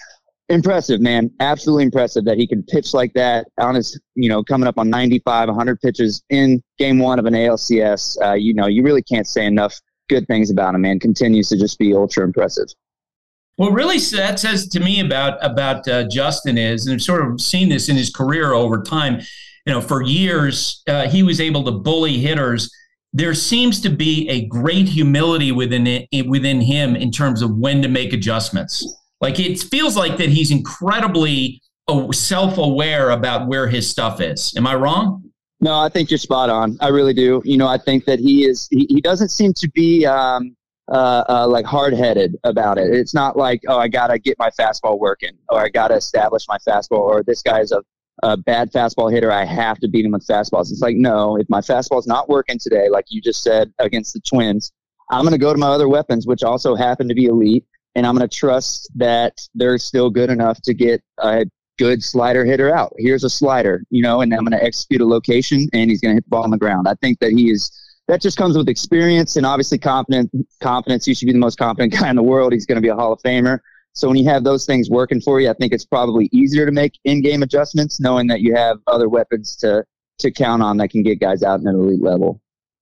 impressive, 0.49 1.01
man. 1.01 1.31
Absolutely 1.39 1.85
impressive 1.85 2.25
that 2.25 2.37
he 2.37 2.47
can 2.47 2.63
pitch 2.63 2.93
like 2.93 3.13
that 3.13 3.47
on 3.57 3.75
his, 3.75 3.99
you 4.15 4.29
know, 4.29 4.43
coming 4.43 4.67
up 4.67 4.77
on 4.77 4.89
95, 4.89 5.49
100 5.49 5.81
pitches 5.81 6.23
in 6.29 6.61
game 6.77 6.99
one 6.99 7.19
of 7.19 7.25
an 7.25 7.33
ALCS. 7.33 8.17
Uh, 8.23 8.33
you 8.33 8.53
know, 8.53 8.67
you 8.67 8.83
really 8.83 9.01
can't 9.01 9.27
say 9.27 9.45
enough 9.45 9.79
good 10.09 10.27
things 10.27 10.51
about 10.51 10.75
him, 10.75 10.81
man. 10.81 10.99
Continues 10.99 11.49
to 11.49 11.57
just 11.57 11.79
be 11.79 11.93
ultra 11.93 12.23
impressive. 12.23 12.67
What 13.57 13.71
really 13.71 13.97
that 13.97 14.39
says 14.39 14.67
to 14.69 14.81
me 14.81 14.99
about 14.99 15.43
about 15.43 15.87
uh, 15.87 16.07
Justin 16.09 16.57
is, 16.57 16.87
and 16.87 16.95
I've 16.95 17.01
sort 17.01 17.25
of 17.25 17.39
seen 17.39 17.69
this 17.69 17.87
in 17.87 17.95
his 17.95 18.09
career 18.09 18.53
over 18.53 18.81
time. 18.81 19.21
You 19.65 19.73
know, 19.73 19.81
for 19.81 20.03
years 20.03 20.83
uh, 20.87 21.07
he 21.07 21.23
was 21.23 21.39
able 21.39 21.63
to 21.63 21.71
bully 21.71 22.19
hitters. 22.19 22.69
There 23.13 23.33
seems 23.33 23.79
to 23.81 23.89
be 23.89 24.27
a 24.27 24.45
great 24.47 24.89
humility 24.89 25.53
within 25.53 25.87
it, 25.87 26.27
within 26.27 26.59
him 26.59 26.97
in 26.97 27.11
terms 27.11 27.41
of 27.41 27.55
when 27.55 27.81
to 27.81 27.87
make 27.87 28.11
adjustments 28.11 28.85
like 29.22 29.39
it 29.39 29.59
feels 29.59 29.95
like 29.95 30.18
that 30.18 30.30
he's 30.30 30.51
incredibly 30.51 31.61
uh, 31.88 32.11
self-aware 32.11 33.11
about 33.11 33.47
where 33.47 33.68
his 33.68 33.89
stuff 33.89 34.22
is. 34.22 34.53
Am 34.57 34.68
I 34.68 34.76
wrong? 34.76 35.24
No, 35.61 35.80
I 35.80 35.89
think 35.89 36.11
you're 36.11 36.18
spot 36.18 36.49
on. 36.49 36.78
I 36.82 36.89
really 36.89 37.13
do. 37.13 37.41
You 37.45 37.57
know, 37.57 37.68
I 37.68 37.78
think 37.78 38.05
that 38.05 38.20
he 38.20 38.45
is. 38.45 38.68
He, 38.72 38.86
he 38.89 39.01
doesn't 39.01 39.30
seem 39.30 39.53
to 39.53 39.70
be 39.70 40.05
um, 40.05 40.55
uh, 40.91 41.24
uh, 41.30 41.47
like 41.47 41.66
hard-headed 41.66 42.36
about 42.43 42.78
it. 42.78 42.93
It's 42.93 43.13
not 43.13 43.38
like, 43.38 43.61
oh, 43.68 43.78
I 43.78 43.88
gotta 43.88 44.20
get 44.20 44.38
my 44.38 44.49
fastball 44.49 44.99
working, 44.99 45.32
or 45.49 45.59
I 45.59 45.70
gotta 45.70 45.95
establish 45.95 46.45
my 46.47 46.57
fastball, 46.68 46.99
or 46.99 47.24
this 47.24 47.41
guy's 47.41 47.72
a, 47.72 47.82
a 48.24 48.38
bad 48.38 48.72
fastball 48.72 49.11
hitter. 49.11 49.32
I 49.32 49.45
have 49.45 49.80
to 49.80 49.88
beat 49.88 50.05
him 50.05 50.11
with 50.11 50.28
fastballs. 50.28 50.72
It's 50.72 50.82
like, 50.82 50.97
no, 50.97 51.38
if 51.38 51.47
my 51.49 51.61
fastball's 51.61 52.05
not 52.05 52.30
working 52.30 52.59
today, 52.59 52.89
like 52.89 53.05
you 53.09 53.22
just 53.22 53.41
said 53.41 53.74
against 53.80 54.13
the 54.13 54.20
Twins, 54.20 54.72
I'm 55.09 55.24
gonna 55.24 55.38
go 55.38 55.53
to 55.53 55.59
my 55.59 55.70
other 55.70 55.88
weapons, 55.88 56.28
which 56.28 56.43
also 56.43 56.76
happen 56.76 57.07
to 57.07 57.16
be 57.16 57.26
elite 57.26 57.66
and 57.95 58.05
I'm 58.05 58.15
going 58.15 58.27
to 58.27 58.35
trust 58.35 58.89
that 58.95 59.33
they're 59.53 59.77
still 59.77 60.09
good 60.09 60.29
enough 60.29 60.61
to 60.63 60.73
get 60.73 61.01
a 61.19 61.45
good 61.77 62.03
slider 62.03 62.45
hitter 62.45 62.73
out. 62.73 62.93
Here's 62.97 63.23
a 63.23 63.29
slider, 63.29 63.83
you 63.89 64.01
know, 64.01 64.21
and 64.21 64.33
I'm 64.33 64.45
going 64.45 64.57
to 64.57 64.63
execute 64.63 65.01
a 65.01 65.05
location, 65.05 65.67
and 65.73 65.89
he's 65.89 66.01
going 66.01 66.11
to 66.11 66.15
hit 66.15 66.25
the 66.25 66.29
ball 66.29 66.43
on 66.43 66.51
the 66.51 66.57
ground. 66.57 66.87
I 66.87 66.95
think 66.95 67.19
that 67.19 67.31
he 67.31 67.49
is. 67.49 67.71
That 68.07 68.21
just 68.21 68.37
comes 68.37 68.55
with 68.55 68.69
experience 68.69 69.35
and 69.35 69.47
obviously 69.47 69.79
confidence. 69.79 70.29
Confidence. 70.61 71.07
You 71.07 71.15
should 71.15 71.25
be 71.25 71.31
the 71.31 71.39
most 71.39 71.57
confident 71.57 71.93
guy 71.99 72.09
in 72.09 72.15
the 72.15 72.23
world. 72.23 72.53
He's 72.53 72.65
going 72.65 72.75
to 72.75 72.81
be 72.81 72.89
a 72.89 72.95
Hall 72.95 73.13
of 73.13 73.19
Famer. 73.21 73.59
So 73.93 74.09
when 74.09 74.17
you 74.17 74.29
have 74.29 74.43
those 74.43 74.65
things 74.65 74.89
working 74.89 75.21
for 75.21 75.39
you, 75.39 75.49
I 75.49 75.53
think 75.53 75.73
it's 75.73 75.85
probably 75.85 76.29
easier 76.33 76.65
to 76.65 76.71
make 76.71 76.99
in-game 77.05 77.41
adjustments, 77.41 77.99
knowing 77.99 78.27
that 78.27 78.41
you 78.41 78.53
have 78.53 78.77
other 78.87 79.09
weapons 79.09 79.55
to 79.57 79.85
to 80.19 80.31
count 80.31 80.61
on 80.61 80.77
that 80.77 80.89
can 80.89 81.03
get 81.03 81.19
guys 81.19 81.43
out 81.43 81.59
in 81.59 81.67
an 81.67 81.75
elite 81.75 82.01
level. 82.01 82.41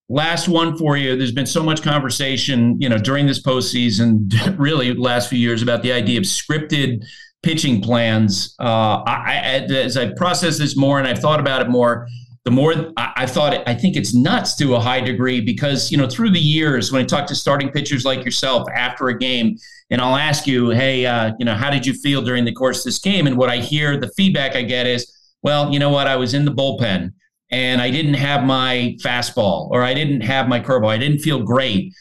Last 0.10 0.48
one 0.48 0.78
for 0.78 0.98
you. 0.98 1.16
There's 1.16 1.32
been 1.32 1.46
so 1.46 1.64
much 1.64 1.82
conversation, 1.82 2.80
you 2.80 2.90
know, 2.90 2.98
during 2.98 3.26
this 3.26 3.42
postseason, 3.42 4.32
really 4.60 4.94
last 4.94 5.30
few 5.30 5.40
years 5.40 5.62
about 5.62 5.82
the 5.82 5.94
idea 5.94 6.20
of 6.20 6.26
scripted 6.26 7.06
pitching 7.42 7.82
plans. 7.82 8.56
Uh, 8.60 9.02
I, 9.06 9.66
as 9.70 9.98
I 9.98 10.14
process 10.14 10.58
this 10.58 10.76
more 10.76 11.00
and 11.00 11.08
I've 11.08 11.20
thought 11.20 11.40
about 11.40 11.62
it 11.62 11.70
more, 11.70 12.08
the 12.46 12.52
more 12.52 12.74
I, 12.98 13.14
I 13.18 13.26
thought 13.26 13.54
it, 13.54 13.64
I 13.66 13.74
think 13.74 13.96
it's 13.96 14.14
nuts 14.14 14.56
to 14.58 14.76
a 14.76 14.80
high 14.80 15.00
degree 15.00 15.40
because 15.40 15.92
you 15.92 15.98
know 15.98 16.08
through 16.08 16.32
the 16.32 16.40
years 16.40 16.92
when 16.92 17.02
I 17.02 17.06
talk 17.06 17.26
to 17.28 17.36
starting 17.36 17.70
pitchers 17.70 18.04
like 18.04 18.26
yourself 18.26 18.68
after 18.74 19.08
a 19.08 19.18
game, 19.18 19.58
and 19.90 20.02
I'll 20.02 20.18
ask 20.18 20.46
you, 20.46 20.70
hey, 20.70 21.06
uh, 21.06 21.32
you 21.40 21.46
know, 21.46 21.56
how 21.56 21.70
did 21.70 21.86
you 21.86 21.94
feel 21.94 22.22
during 22.22 22.44
the 22.44 22.52
course 22.52 22.80
of 22.80 22.86
this 22.86 23.00
game? 23.00 23.28
And 23.28 23.38
what 23.38 23.50
I 23.50 23.58
hear, 23.58 23.98
the 23.98 24.12
feedback 24.18 24.56
I 24.56 24.64
get 24.64 24.86
is, 24.86 25.10
well, 25.42 25.72
you 25.72 25.80
know 25.80 25.90
what, 25.90 26.08
I 26.08 26.18
was 26.18 26.34
in 26.34 26.44
the 26.44 26.52
bullpen 26.52 27.14
and 27.54 27.80
I 27.80 27.92
didn't 27.92 28.16
have 28.16 28.44
my 28.44 28.98
fastball 29.00 29.70
or 29.70 29.84
I 29.84 29.94
didn't 29.94 30.22
have 30.22 30.48
my 30.48 30.60
curveball. 30.60 30.90
I 30.90 30.98
didn't 30.98 31.20
feel 31.20 31.44
great. 31.44 31.94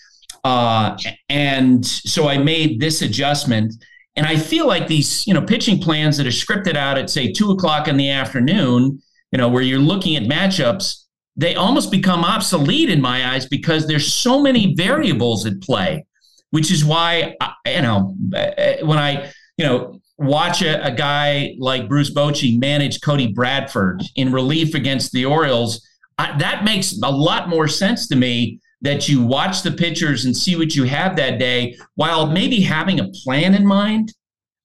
Uh, 0.44 0.96
and 1.28 1.84
so 1.84 2.26
I 2.26 2.38
made 2.38 2.80
this 2.80 3.02
adjustment. 3.02 3.74
And 4.16 4.24
I 4.24 4.36
feel 4.36 4.66
like 4.66 4.88
these, 4.88 5.26
you 5.26 5.34
know, 5.34 5.42
pitching 5.42 5.78
plans 5.78 6.16
that 6.16 6.26
are 6.26 6.30
scripted 6.30 6.74
out 6.74 6.96
at 6.96 7.10
say 7.10 7.30
two 7.30 7.50
o'clock 7.50 7.86
in 7.86 7.98
the 7.98 8.08
afternoon, 8.08 9.02
you 9.30 9.36
know, 9.36 9.50
where 9.50 9.62
you're 9.62 9.78
looking 9.78 10.16
at 10.16 10.22
matchups, 10.22 11.04
they 11.36 11.54
almost 11.54 11.90
become 11.90 12.24
obsolete 12.24 12.88
in 12.88 13.02
my 13.02 13.34
eyes 13.34 13.44
because 13.44 13.86
there's 13.86 14.10
so 14.10 14.40
many 14.40 14.74
variables 14.74 15.44
at 15.44 15.60
play, 15.60 16.06
which 16.50 16.70
is 16.70 16.82
why, 16.82 17.36
I, 17.42 17.52
you 17.66 17.82
know, 17.82 18.16
uh, 18.34 18.86
when 18.86 18.98
I, 18.98 19.30
you 19.58 19.66
know, 19.66 20.00
watch 20.22 20.62
a, 20.62 20.84
a 20.84 20.90
guy 20.90 21.54
like 21.58 21.88
Bruce 21.88 22.12
Bochy 22.12 22.58
manage 22.58 23.00
Cody 23.00 23.32
Bradford 23.32 24.02
in 24.16 24.32
relief 24.32 24.74
against 24.74 25.12
the 25.12 25.24
Orioles, 25.24 25.86
I, 26.18 26.36
that 26.38 26.64
makes 26.64 26.98
a 27.02 27.10
lot 27.10 27.48
more 27.48 27.68
sense 27.68 28.08
to 28.08 28.16
me 28.16 28.60
that 28.82 29.08
you 29.08 29.22
watch 29.22 29.62
the 29.62 29.70
pitchers 29.70 30.24
and 30.24 30.36
see 30.36 30.56
what 30.56 30.74
you 30.74 30.84
have 30.84 31.16
that 31.16 31.38
day 31.38 31.76
while 31.94 32.26
maybe 32.26 32.60
having 32.60 33.00
a 33.00 33.08
plan 33.24 33.54
in 33.54 33.66
mind. 33.66 34.12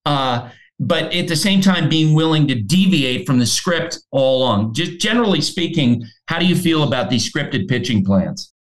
Uh, 0.05 0.49
but 0.79 1.13
at 1.13 1.27
the 1.27 1.35
same 1.35 1.61
time, 1.61 1.89
being 1.89 2.13
willing 2.13 2.47
to 2.47 2.55
deviate 2.55 3.25
from 3.25 3.39
the 3.39 3.45
script 3.45 3.99
all 4.11 4.39
along. 4.39 4.73
Just 4.73 4.99
generally 4.99 5.41
speaking, 5.41 6.03
how 6.27 6.39
do 6.39 6.45
you 6.45 6.55
feel 6.55 6.83
about 6.83 7.09
these 7.09 7.31
scripted 7.31 7.67
pitching 7.67 8.03
plans? 8.03 8.53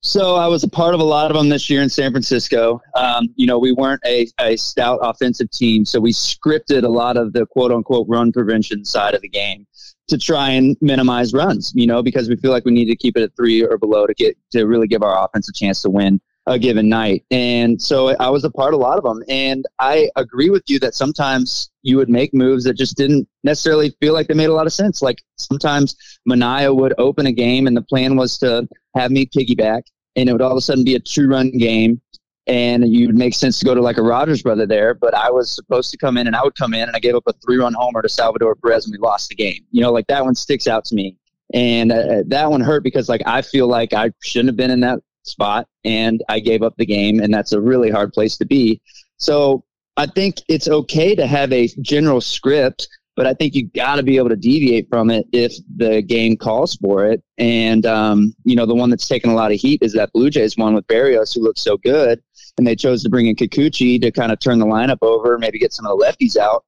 So 0.00 0.36
I 0.36 0.46
was 0.46 0.62
a 0.62 0.68
part 0.68 0.94
of 0.94 1.00
a 1.00 1.04
lot 1.04 1.30
of 1.30 1.36
them 1.36 1.48
this 1.48 1.68
year 1.68 1.82
in 1.82 1.88
San 1.88 2.12
Francisco. 2.12 2.80
Um, 2.94 3.28
you 3.34 3.46
know, 3.46 3.58
we 3.58 3.72
weren't 3.72 4.00
a, 4.06 4.28
a 4.40 4.56
stout 4.56 5.00
offensive 5.02 5.50
team, 5.50 5.84
so 5.84 5.98
we 5.98 6.12
scripted 6.12 6.84
a 6.84 6.88
lot 6.88 7.16
of 7.16 7.32
the 7.32 7.46
quote 7.46 7.72
unquote 7.72 8.06
run 8.08 8.30
prevention 8.30 8.84
side 8.84 9.14
of 9.14 9.22
the 9.22 9.28
game 9.28 9.66
to 10.06 10.16
try 10.16 10.50
and 10.50 10.76
minimize 10.80 11.34
runs, 11.34 11.72
you 11.74 11.86
know, 11.86 12.02
because 12.02 12.28
we 12.28 12.36
feel 12.36 12.52
like 12.52 12.64
we 12.64 12.72
need 12.72 12.86
to 12.86 12.96
keep 12.96 13.16
it 13.16 13.22
at 13.22 13.36
three 13.36 13.62
or 13.62 13.76
below 13.76 14.06
to 14.06 14.14
get 14.14 14.36
to 14.52 14.66
really 14.66 14.86
give 14.86 15.02
our 15.02 15.24
offense 15.24 15.48
a 15.48 15.52
chance 15.52 15.82
to 15.82 15.90
win 15.90 16.20
a 16.48 16.58
given 16.58 16.88
night. 16.88 17.24
And 17.30 17.80
so 17.80 18.16
I 18.16 18.30
was 18.30 18.44
a 18.44 18.50
part 18.50 18.74
of 18.74 18.80
a 18.80 18.82
lot 18.82 18.98
of 18.98 19.04
them. 19.04 19.22
And 19.28 19.66
I 19.78 20.10
agree 20.16 20.50
with 20.50 20.64
you 20.66 20.78
that 20.80 20.94
sometimes 20.94 21.70
you 21.82 21.96
would 21.98 22.08
make 22.08 22.32
moves 22.32 22.64
that 22.64 22.74
just 22.74 22.96
didn't 22.96 23.28
necessarily 23.44 23.90
feel 24.00 24.14
like 24.14 24.28
they 24.28 24.34
made 24.34 24.48
a 24.48 24.54
lot 24.54 24.66
of 24.66 24.72
sense. 24.72 25.02
Like 25.02 25.22
sometimes 25.36 25.94
Manaea 26.28 26.74
would 26.74 26.94
open 26.98 27.26
a 27.26 27.32
game 27.32 27.66
and 27.66 27.76
the 27.76 27.82
plan 27.82 28.16
was 28.16 28.38
to 28.38 28.66
have 28.94 29.10
me 29.10 29.26
piggyback 29.26 29.82
and 30.16 30.28
it 30.28 30.32
would 30.32 30.42
all 30.42 30.52
of 30.52 30.56
a 30.56 30.62
sudden 30.62 30.84
be 30.84 30.94
a 30.94 31.00
two 31.00 31.28
run 31.28 31.50
game 31.50 32.00
and 32.46 32.88
you'd 32.88 33.14
make 33.14 33.34
sense 33.34 33.58
to 33.58 33.64
go 33.66 33.74
to 33.74 33.82
like 33.82 33.98
a 33.98 34.02
Rogers 34.02 34.42
brother 34.42 34.66
there. 34.66 34.94
But 34.94 35.14
I 35.14 35.30
was 35.30 35.54
supposed 35.54 35.90
to 35.90 35.98
come 35.98 36.16
in, 36.16 36.26
and 36.26 36.34
I 36.34 36.42
would 36.42 36.56
come 36.56 36.72
in, 36.72 36.88
and 36.88 36.96
I 36.96 36.98
gave 36.98 37.14
up 37.14 37.24
a 37.26 37.34
three-run 37.44 37.74
homer 37.74 38.00
to 38.00 38.08
Salvador 38.08 38.54
Perez, 38.54 38.86
and 38.86 38.92
we 38.92 38.98
lost 38.98 39.28
the 39.28 39.34
game. 39.34 39.66
You 39.70 39.82
know, 39.82 39.92
like 39.92 40.06
that 40.06 40.24
one 40.24 40.34
sticks 40.34 40.66
out 40.66 40.86
to 40.86 40.94
me, 40.94 41.16
and 41.52 41.92
uh, 41.92 42.22
that 42.26 42.50
one 42.50 42.62
hurt 42.62 42.82
because 42.82 43.08
like 43.08 43.22
I 43.26 43.42
feel 43.42 43.68
like 43.68 43.92
I 43.92 44.12
shouldn't 44.22 44.48
have 44.48 44.56
been 44.56 44.70
in 44.70 44.80
that 44.80 45.00
spot, 45.28 45.66
and 45.84 46.22
I 46.28 46.40
gave 46.40 46.62
up 46.62 46.74
the 46.76 46.86
game, 46.86 47.20
and 47.20 47.32
that's 47.32 47.52
a 47.52 47.60
really 47.60 47.90
hard 47.90 48.12
place 48.12 48.36
to 48.38 48.46
be. 48.46 48.80
So 49.18 49.64
I 49.96 50.06
think 50.06 50.36
it's 50.48 50.68
okay 50.68 51.14
to 51.14 51.26
have 51.26 51.52
a 51.52 51.68
general 51.82 52.20
script. 52.20 52.88
But 53.16 53.26
I 53.26 53.34
think 53.34 53.56
you 53.56 53.66
got 53.70 53.96
to 53.96 54.04
be 54.04 54.16
able 54.16 54.28
to 54.28 54.36
deviate 54.36 54.88
from 54.88 55.10
it 55.10 55.26
if 55.32 55.52
the 55.76 56.02
game 56.02 56.36
calls 56.36 56.76
for 56.76 57.04
it. 57.04 57.20
And 57.36 57.84
um, 57.84 58.32
you 58.44 58.54
know, 58.54 58.64
the 58.64 58.76
one 58.76 58.90
that's 58.90 59.08
taken 59.08 59.30
a 59.30 59.34
lot 59.34 59.50
of 59.50 59.58
heat 59.58 59.82
is 59.82 59.92
that 59.94 60.12
Blue 60.12 60.30
Jays 60.30 60.56
one 60.56 60.72
with 60.72 60.86
Berrios, 60.86 61.34
who 61.34 61.42
looks 61.42 61.62
so 61.62 61.76
good 61.78 62.22
and 62.58 62.66
they 62.66 62.76
chose 62.76 63.02
to 63.02 63.08
bring 63.08 63.26
in 63.26 63.36
Kikuchi 63.36 64.00
to 64.00 64.10
kind 64.10 64.30
of 64.30 64.38
turn 64.40 64.58
the 64.58 64.66
lineup 64.66 64.98
over, 65.02 65.38
maybe 65.38 65.58
get 65.58 65.72
some 65.72 65.86
of 65.86 65.98
the 65.98 66.04
lefties 66.04 66.36
out. 66.36 66.64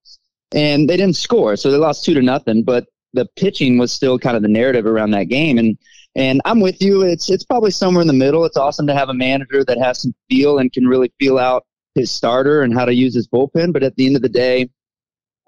And 0.53 0.89
they 0.89 0.97
didn't 0.97 1.17
score, 1.17 1.55
so 1.57 1.71
they 1.71 1.77
lost 1.77 2.05
two 2.05 2.15
to 2.15 2.23
nothing. 2.23 2.65
But 2.65 2.87
the 3.13 3.27
pitching 3.37 3.79
was 3.79 3.93
still 3.93 4.19
kind 4.19 4.37
of 4.37 4.43
the 4.43 4.49
narrative 4.49 4.87
around 4.87 5.11
that 5.13 5.25
game. 5.25 5.59
And 5.59 5.77
and 6.17 6.41
I'm 6.45 6.61
with 6.61 6.83
you. 6.83 7.03
It's 7.03 7.31
it's 7.31 7.45
probably 7.45 7.71
somewhere 7.71 8.03
in 8.03 8.09
the 8.09 8.13
middle. 8.13 8.45
It's 8.45 8.57
awesome 8.57 8.87
to 8.87 8.95
have 8.95 9.09
a 9.09 9.15
manager 9.15 9.65
that 9.65 9.79
has 9.79 10.03
some 10.03 10.15
feel 10.29 10.59
and 10.59 10.73
can 10.73 10.87
really 10.87 11.13
feel 11.19 11.39
out 11.39 11.65
his 11.95 12.11
starter 12.11 12.63
and 12.63 12.75
how 12.75 12.85
to 12.85 12.95
use 12.95 13.15
his 13.15 13.29
bullpen. 13.29 13.73
But 13.73 13.83
at 13.83 13.97
the 13.97 14.07
end 14.07 14.17
of 14.17 14.23
the 14.23 14.29
day, 14.29 14.69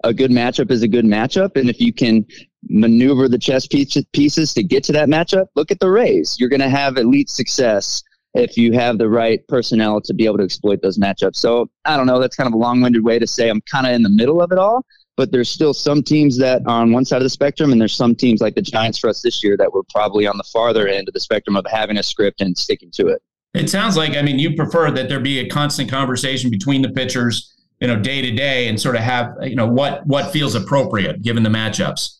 a 0.03 0.13
good 0.13 0.31
matchup 0.31 0.71
is 0.71 0.83
a 0.83 0.87
good 0.87 1.05
matchup. 1.05 1.57
And 1.57 1.69
if 1.69 1.79
you 1.79 1.93
can 1.93 2.25
maneuver 2.69 3.27
the 3.27 3.37
chess 3.37 3.67
pieces 3.67 4.53
to 4.53 4.63
get 4.63 4.83
to 4.85 4.91
that 4.93 5.09
matchup, 5.09 5.47
look 5.55 5.71
at 5.71 5.79
the 5.79 5.89
Rays. 5.89 6.37
You're 6.39 6.49
going 6.49 6.61
to 6.61 6.69
have 6.69 6.97
elite 6.97 7.29
success 7.29 8.03
if 8.33 8.57
you 8.57 8.73
have 8.73 8.97
the 8.97 9.07
right 9.07 9.47
personnel 9.47 10.01
to 10.01 10.13
be 10.13 10.25
able 10.25 10.37
to 10.39 10.43
exploit 10.43 10.81
those 10.81 10.97
matchups. 10.97 11.35
So 11.35 11.69
I 11.85 11.95
don't 11.97 12.07
know. 12.07 12.19
That's 12.19 12.35
kind 12.35 12.47
of 12.47 12.53
a 12.53 12.57
long-winded 12.57 13.03
way 13.03 13.19
to 13.19 13.27
say 13.27 13.49
I'm 13.49 13.61
kind 13.61 13.85
of 13.85 13.93
in 13.93 14.01
the 14.01 14.09
middle 14.09 14.41
of 14.41 14.51
it 14.51 14.57
all. 14.57 14.85
But 15.15 15.31
there's 15.31 15.49
still 15.49 15.73
some 15.73 16.01
teams 16.01 16.37
that 16.39 16.63
are 16.65 16.81
on 16.81 16.91
one 16.91 17.05
side 17.05 17.17
of 17.17 17.23
the 17.23 17.29
spectrum, 17.29 17.71
and 17.71 17.79
there's 17.79 17.95
some 17.95 18.15
teams 18.15 18.41
like 18.41 18.55
the 18.55 18.61
Giants 18.61 18.97
for 18.97 19.09
us 19.09 19.21
this 19.21 19.43
year 19.43 19.55
that 19.57 19.71
were 19.71 19.83
probably 19.91 20.25
on 20.25 20.37
the 20.37 20.43
farther 20.51 20.87
end 20.87 21.07
of 21.07 21.13
the 21.13 21.19
spectrum 21.19 21.55
of 21.55 21.65
having 21.69 21.97
a 21.97 22.03
script 22.03 22.41
and 22.41 22.57
sticking 22.57 22.89
to 22.91 23.07
it. 23.07 23.21
It 23.53 23.69
sounds 23.69 23.95
like 23.95 24.17
I 24.17 24.23
mean 24.23 24.39
you 24.39 24.55
prefer 24.55 24.89
that 24.91 25.09
there 25.09 25.19
be 25.19 25.39
a 25.39 25.47
constant 25.47 25.89
conversation 25.89 26.49
between 26.49 26.81
the 26.81 26.89
pitchers, 26.89 27.53
you 27.79 27.87
know, 27.87 27.99
day 27.99 28.21
to 28.21 28.31
day, 28.31 28.67
and 28.67 28.81
sort 28.81 28.95
of 28.95 29.03
have 29.03 29.35
you 29.41 29.55
know 29.55 29.67
what 29.67 30.05
what 30.07 30.31
feels 30.31 30.55
appropriate 30.55 31.21
given 31.21 31.43
the 31.43 31.49
matchups. 31.49 32.19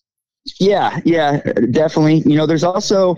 Yeah, 0.60 1.00
yeah, 1.06 1.40
definitely. 1.72 2.18
You 2.26 2.36
know, 2.36 2.46
there's 2.46 2.66
also, 2.66 3.16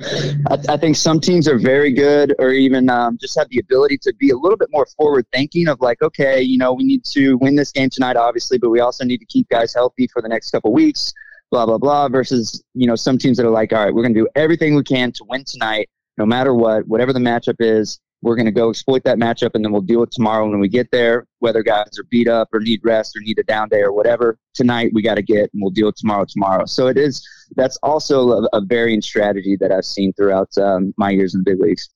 I, 0.47 0.57
I 0.69 0.77
think 0.77 0.95
some 0.95 1.19
teams 1.19 1.47
are 1.47 1.57
very 1.57 1.91
good 1.91 2.35
or 2.37 2.51
even 2.51 2.87
um, 2.87 3.17
just 3.19 3.35
have 3.37 3.49
the 3.49 3.57
ability 3.57 3.97
to 4.03 4.13
be 4.19 4.29
a 4.29 4.37
little 4.37 4.57
bit 4.57 4.69
more 4.71 4.85
forward 4.95 5.25
thinking 5.33 5.67
of 5.67 5.81
like, 5.81 6.03
okay, 6.03 6.39
you 6.41 6.59
know, 6.59 6.73
we 6.73 6.83
need 6.83 7.03
to 7.13 7.37
win 7.37 7.55
this 7.55 7.71
game 7.71 7.89
tonight, 7.89 8.15
obviously, 8.15 8.59
but 8.59 8.69
we 8.69 8.79
also 8.79 9.03
need 9.03 9.17
to 9.17 9.25
keep 9.25 9.49
guys 9.49 9.73
healthy 9.73 10.07
for 10.13 10.21
the 10.21 10.29
next 10.29 10.51
couple 10.51 10.71
weeks, 10.71 11.13
blah, 11.49 11.65
blah, 11.65 11.79
blah, 11.79 12.07
versus, 12.09 12.63
you 12.75 12.85
know, 12.85 12.95
some 12.95 13.17
teams 13.17 13.37
that 13.37 13.45
are 13.45 13.51
like, 13.51 13.73
all 13.73 13.83
right, 13.83 13.93
we're 13.93 14.03
going 14.03 14.13
to 14.13 14.19
do 14.19 14.27
everything 14.35 14.75
we 14.75 14.83
can 14.83 15.11
to 15.13 15.25
win 15.27 15.43
tonight, 15.47 15.89
no 16.19 16.27
matter 16.27 16.53
what, 16.53 16.87
whatever 16.87 17.11
the 17.11 17.19
matchup 17.19 17.55
is. 17.59 17.99
We're 18.25 18.35
going 18.35 18.47
to 18.47 18.51
go 18.51 18.71
exploit 18.71 19.03
that 19.03 19.19
matchup 19.19 19.51
and 19.53 19.63
then 19.63 19.71
we'll 19.71 19.83
deal 19.83 19.99
with 19.99 20.09
tomorrow 20.09 20.49
when 20.49 20.59
we 20.59 20.67
get 20.67 20.89
there, 20.89 21.27
whether 21.39 21.61
guys 21.61 21.99
are 21.99 22.05
beat 22.09 22.27
up 22.27 22.49
or 22.51 22.59
need 22.59 22.81
rest 22.83 23.15
or 23.15 23.21
need 23.21 23.37
a 23.37 23.43
down 23.43 23.69
day 23.69 23.81
or 23.81 23.93
whatever. 23.93 24.39
Tonight 24.55 24.89
we 24.95 25.03
got 25.03 25.13
to 25.13 25.21
get 25.21 25.51
and 25.53 25.61
we'll 25.61 25.69
deal 25.69 25.85
with 25.85 25.95
tomorrow 25.95 26.25
tomorrow. 26.27 26.65
So 26.65 26.87
it 26.87 26.97
is, 26.97 27.23
that's 27.55 27.77
also 27.83 28.31
a, 28.31 28.47
a 28.53 28.61
varying 28.61 29.03
strategy 29.03 29.55
that 29.59 29.71
I've 29.71 29.85
seen 29.85 30.11
throughout 30.13 30.49
um, 30.57 30.91
my 30.97 31.11
years 31.11 31.35
in 31.35 31.43
the 31.43 31.51
big 31.51 31.61
leagues. 31.61 31.87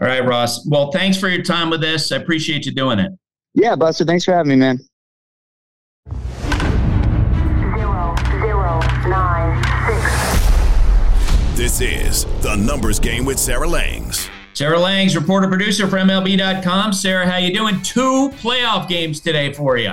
All 0.00 0.08
right, 0.08 0.24
Ross. 0.24 0.66
Well, 0.66 0.90
thanks 0.90 1.18
for 1.18 1.28
your 1.28 1.42
time 1.42 1.68
with 1.68 1.82
this. 1.82 2.12
I 2.12 2.16
appreciate 2.16 2.64
you 2.64 2.72
doing 2.72 2.98
it. 2.98 3.12
Yeah, 3.52 3.76
Buster. 3.76 4.06
Thanks 4.06 4.24
for 4.24 4.32
having 4.32 4.48
me, 4.48 4.56
man. 4.56 4.78
Zero, 7.76 8.16
zero, 8.40 8.80
nine, 9.06 9.62
six. 9.86 11.58
This 11.58 11.80
is 11.82 12.24
the 12.40 12.56
numbers 12.56 12.98
game 12.98 13.26
with 13.26 13.38
Sarah 13.38 13.68
Langs. 13.68 14.30
Sarah 14.58 14.80
Langs, 14.80 15.14
reporter 15.14 15.46
producer 15.46 15.86
for 15.86 15.98
MLB.com. 15.98 16.92
Sarah, 16.92 17.30
how 17.30 17.36
you 17.36 17.54
doing? 17.54 17.80
Two 17.82 18.30
playoff 18.40 18.88
games 18.88 19.20
today 19.20 19.52
for 19.52 19.76
you. 19.76 19.92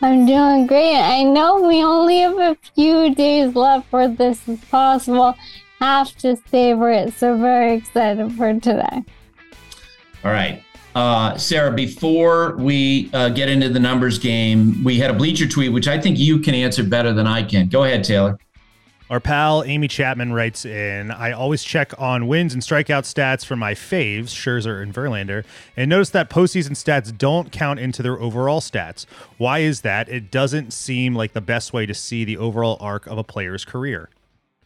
I'm 0.00 0.24
doing 0.24 0.66
great. 0.66 0.96
I 0.96 1.22
know 1.22 1.60
we 1.60 1.84
only 1.84 2.20
have 2.20 2.38
a 2.38 2.56
few 2.74 3.14
days 3.14 3.54
left 3.54 3.90
for 3.90 4.08
this 4.08 4.48
is 4.48 4.58
possible. 4.70 5.36
Have 5.80 6.16
to 6.16 6.38
savor 6.50 6.90
it. 6.90 7.12
So 7.12 7.36
very 7.36 7.74
excited 7.74 8.32
for 8.38 8.58
today. 8.58 9.04
All 10.24 10.32
right. 10.32 10.62
Uh, 10.94 11.36
Sarah, 11.36 11.74
before 11.74 12.56
we 12.56 13.10
uh, 13.12 13.28
get 13.28 13.50
into 13.50 13.68
the 13.68 13.80
numbers 13.80 14.18
game, 14.18 14.82
we 14.82 14.96
had 14.96 15.10
a 15.10 15.14
bleacher 15.14 15.46
tweet, 15.46 15.74
which 15.74 15.88
I 15.88 16.00
think 16.00 16.18
you 16.18 16.38
can 16.38 16.54
answer 16.54 16.82
better 16.82 17.12
than 17.12 17.26
I 17.26 17.42
can. 17.42 17.68
Go 17.68 17.84
ahead, 17.84 18.02
Taylor. 18.02 18.38
Our 19.08 19.20
pal 19.20 19.62
Amy 19.62 19.86
Chapman 19.86 20.32
writes 20.32 20.64
in 20.64 21.12
I 21.12 21.30
always 21.30 21.62
check 21.62 21.92
on 21.96 22.26
wins 22.26 22.52
and 22.52 22.62
strikeout 22.62 23.04
stats 23.04 23.44
for 23.44 23.54
my 23.54 23.72
faves, 23.72 24.30
Scherzer 24.30 24.82
and 24.82 24.92
Verlander, 24.92 25.44
and 25.76 25.88
notice 25.88 26.10
that 26.10 26.28
postseason 26.28 26.72
stats 26.72 27.16
don't 27.16 27.52
count 27.52 27.78
into 27.78 28.02
their 28.02 28.18
overall 28.20 28.60
stats. 28.60 29.06
Why 29.38 29.60
is 29.60 29.82
that? 29.82 30.08
It 30.08 30.32
doesn't 30.32 30.72
seem 30.72 31.14
like 31.14 31.34
the 31.34 31.40
best 31.40 31.72
way 31.72 31.86
to 31.86 31.94
see 31.94 32.24
the 32.24 32.36
overall 32.36 32.78
arc 32.80 33.06
of 33.06 33.16
a 33.16 33.22
player's 33.22 33.64
career. 33.64 34.10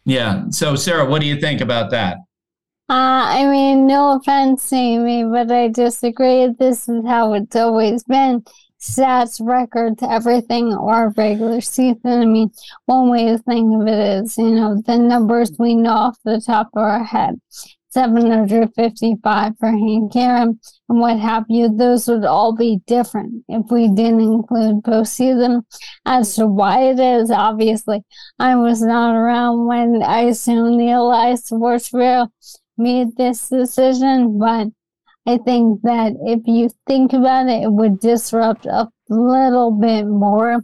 Yeah. 0.05 0.45
So, 0.49 0.75
Sarah, 0.75 1.05
what 1.05 1.21
do 1.21 1.27
you 1.27 1.39
think 1.39 1.61
about 1.61 1.91
that? 1.91 2.17
Uh, 2.89 3.29
I 3.29 3.45
mean, 3.47 3.85
no 3.85 4.17
offense, 4.17 4.73
Amy, 4.73 5.23
but 5.23 5.51
I 5.51 5.67
disagree. 5.67 6.47
This 6.47 6.89
is 6.89 7.05
how 7.05 7.33
it's 7.33 7.55
always 7.55 8.03
been 8.03 8.43
stats, 8.81 9.39
records, 9.39 10.01
everything, 10.01 10.73
or 10.73 11.13
regular 11.15 11.61
season. 11.61 11.99
I 12.05 12.25
mean, 12.25 12.51
one 12.85 13.09
way 13.09 13.25
to 13.25 13.37
think 13.37 13.81
of 13.81 13.87
it 13.87 14.23
is, 14.23 14.37
you 14.37 14.51
know, 14.51 14.81
the 14.85 14.97
numbers 14.97 15.51
we 15.57 15.75
know 15.75 15.91
off 15.91 16.17
the 16.25 16.41
top 16.41 16.69
of 16.73 16.83
our 16.83 17.03
head. 17.03 17.39
755 17.91 19.53
for 19.59 19.69
Hank 19.69 20.15
Aaron, 20.15 20.59
and 20.87 20.99
what 20.99 21.19
have 21.19 21.43
you. 21.49 21.75
Those 21.75 22.07
would 22.07 22.23
all 22.23 22.55
be 22.55 22.79
different 22.87 23.43
if 23.49 23.69
we 23.69 23.89
didn't 23.89 24.21
include 24.21 24.83
postseason. 24.83 25.63
As 26.05 26.35
to 26.35 26.47
why 26.47 26.83
it 26.83 26.99
is, 26.99 27.29
obviously, 27.29 28.03
I 28.39 28.55
was 28.55 28.81
not 28.81 29.15
around 29.15 29.65
when 29.67 30.03
I 30.03 30.21
assume 30.21 30.77
the 30.77 30.91
Elias 30.91 31.45
Sports 31.45 31.89
Bureau 31.89 32.27
made 32.77 33.17
this 33.17 33.49
decision, 33.49 34.39
but 34.39 34.69
I 35.27 35.37
think 35.37 35.81
that 35.83 36.13
if 36.25 36.41
you 36.45 36.69
think 36.87 37.13
about 37.13 37.47
it, 37.47 37.63
it 37.63 37.71
would 37.71 37.99
disrupt 37.99 38.65
a 38.65 38.89
little 39.09 39.71
bit 39.71 40.05
more 40.05 40.63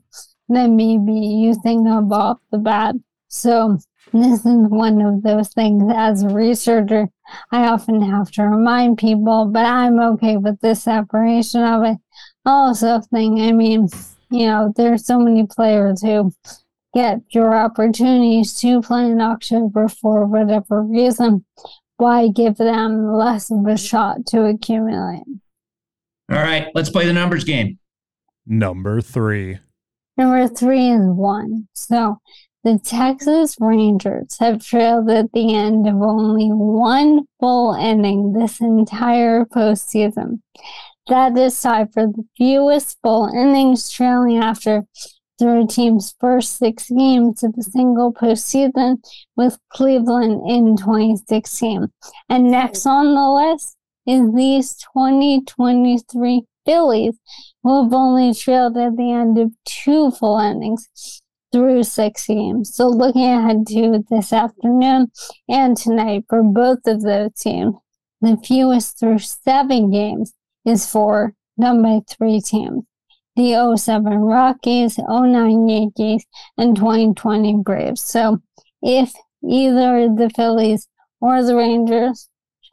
than 0.49 0.76
maybe 0.76 1.14
you 1.14 1.53
think 1.62 1.88
of 1.88 2.12
off 2.12 2.39
the 2.51 2.58
bat. 2.58 2.95
So 3.28 3.78
this 4.14 4.45
is 4.45 4.68
one 4.70 5.01
of 5.01 5.22
those 5.22 5.49
things 5.49 5.84
as 5.95 6.24
a 6.24 6.30
researcher, 6.30 7.10
I 7.51 7.68
often 7.68 8.01
have 8.01 8.32
to 8.32 8.43
remind 8.43 8.97
people, 8.97 9.45
but 9.45 9.66
I'm 9.66 9.99
okay 9.99 10.38
with 10.38 10.60
this 10.62 10.84
separation 10.84 11.62
of 11.64 11.84
it. 11.84 11.97
Also 12.45 13.01
think, 13.01 13.39
I 13.41 13.51
mean, 13.51 13.89
you 14.32 14.47
know, 14.47 14.74
there's 14.76 15.05
so 15.05 15.20
many 15.20 15.45
players 15.45 16.01
who 16.01 16.34
get 16.93 17.20
your 17.30 17.55
opportunities 17.55 18.53
to 18.62 18.82
play 18.82 19.12
in 19.12 19.22
October 19.22 19.88
for 19.88 20.26
whatever 20.26 20.82
reason. 20.82 21.45
Why 21.97 22.29
give 22.29 22.57
them 22.57 23.11
less 23.11 23.51
of 23.51 23.57
a 23.57 23.61
mm-hmm. 23.61 23.75
shot 23.75 24.25
to 24.27 24.45
accumulate? 24.45 25.23
All 26.31 26.37
right, 26.37 26.67
let's 26.75 26.89
play 26.89 27.05
the 27.05 27.13
numbers 27.13 27.43
game. 27.43 27.79
Number 28.45 29.01
three. 29.01 29.59
Number 30.17 30.47
three 30.47 30.89
is 30.89 31.01
one. 31.01 31.67
So 31.73 32.17
the 32.63 32.79
Texas 32.79 33.55
Rangers 33.59 34.37
have 34.39 34.65
trailed 34.65 35.09
at 35.09 35.31
the 35.31 35.53
end 35.53 35.87
of 35.87 35.95
only 36.01 36.49
one 36.49 37.25
full 37.39 37.73
inning 37.73 38.33
this 38.33 38.59
entire 38.59 39.45
postseason. 39.45 40.41
That 41.07 41.37
is 41.37 41.59
tied 41.61 41.93
for 41.93 42.07
the 42.07 42.25
fewest 42.37 42.97
full 43.01 43.27
innings 43.27 43.89
trailing 43.89 44.37
after 44.37 44.83
the 45.39 45.67
team's 45.69 46.15
first 46.19 46.57
six 46.57 46.89
games 46.89 47.43
of 47.43 47.53
a 47.57 47.63
single 47.63 48.13
postseason 48.13 48.97
with 49.35 49.57
Cleveland 49.69 50.41
in 50.49 50.77
2016. 50.77 51.88
And 52.29 52.51
next 52.51 52.85
on 52.85 53.13
the 53.13 53.29
list 53.29 53.75
is 54.05 54.33
these 54.33 54.75
2023 54.93 56.43
Phillies, 56.65 57.17
who 57.63 57.83
have 57.83 57.93
only 57.93 58.33
trailed 58.33 58.77
at 58.77 58.97
the 58.97 59.11
end 59.11 59.38
of 59.38 59.51
two 59.63 60.11
full 60.11 60.38
innings 60.38 61.21
through 61.51 61.83
six 61.83 62.27
games. 62.27 62.75
So 62.75 62.88
looking 62.88 63.23
ahead 63.23 63.65
to 63.67 64.03
this 64.09 64.33
afternoon 64.33 65.11
and 65.47 65.77
tonight 65.77 66.25
for 66.27 66.43
both 66.43 66.79
of 66.85 67.01
those 67.03 67.31
teams, 67.39 67.75
the 68.21 68.38
fewest 68.38 68.99
through 68.99 69.19
seven 69.19 69.91
games 69.91 70.33
is 70.65 70.89
for 70.89 71.33
number 71.57 72.01
three 72.09 72.41
teams. 72.41 72.83
The 73.38 73.77
07 73.77 74.03
Rockies, 74.17 74.97
09 74.97 75.69
Yankees, 75.69 76.25
and 76.57 76.75
2020 76.75 77.61
Braves. 77.63 78.01
So 78.01 78.39
if 78.81 79.13
either 79.47 80.09
the 80.13 80.31
Phillies 80.35 80.88
or 81.21 81.43
the 81.43 81.55
Rangers 81.55 82.29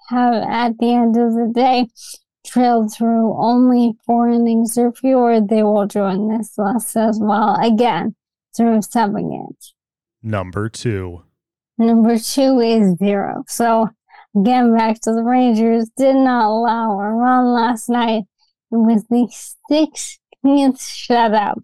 have 0.08 0.34
at 0.34 0.78
the 0.78 0.92
end 0.92 1.16
of 1.16 1.34
the 1.34 1.52
day 1.54 1.86
trailed 2.46 2.92
through 2.92 3.36
only 3.36 3.92
four 4.06 4.28
innings 4.30 4.76
or 4.78 4.92
fewer, 4.92 5.40
they 5.40 5.62
will 5.62 5.86
join 5.86 6.28
this 6.28 6.54
list 6.56 6.96
as 6.96 7.18
well. 7.20 7.56
Again, 7.62 8.14
through 8.56 8.82
seven 8.82 9.30
games. 9.30 9.74
Number 10.22 10.68
two. 10.68 11.24
Number 11.76 12.18
two 12.18 12.60
is 12.60 12.96
zero. 12.98 13.44
So 13.48 13.90
again, 14.34 14.74
back 14.74 15.00
to 15.02 15.12
the 15.12 15.22
Rangers, 15.22 15.90
did 15.96 16.16
not 16.16 16.48
allow 16.48 16.92
a 17.00 17.10
run 17.10 17.52
last 17.52 17.88
night. 17.88 18.24
It 18.70 18.76
was 18.76 19.04
the 19.10 19.28
16th 20.44 20.78
shutout 20.78 21.62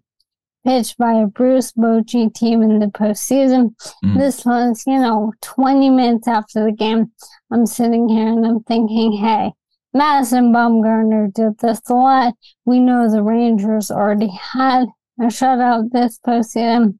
pitched 0.65 0.97
by 0.97 1.13
a 1.13 1.25
Bruce 1.25 1.71
Bochy 1.71 2.33
team 2.33 2.61
in 2.61 2.79
the 2.79 2.87
postseason. 2.87 3.75
Mm. 4.05 4.17
This 4.17 4.45
was, 4.45 4.83
you 4.85 4.99
know, 4.99 5.33
20 5.41 5.89
minutes 5.89 6.27
after 6.27 6.63
the 6.63 6.71
game. 6.71 7.11
I'm 7.51 7.65
sitting 7.65 8.07
here 8.09 8.27
and 8.27 8.45
I'm 8.45 8.63
thinking, 8.63 9.13
hey, 9.13 9.53
Madison 9.93 10.53
Bumgarner 10.53 11.33
did 11.33 11.57
this 11.59 11.81
a 11.89 11.93
lot. 11.93 12.33
We 12.65 12.79
know 12.79 13.09
the 13.09 13.23
Rangers 13.23 13.91
already 13.91 14.31
had 14.53 14.85
a 15.19 15.25
shutout 15.25 15.91
this 15.91 16.19
postseason. 16.25 16.99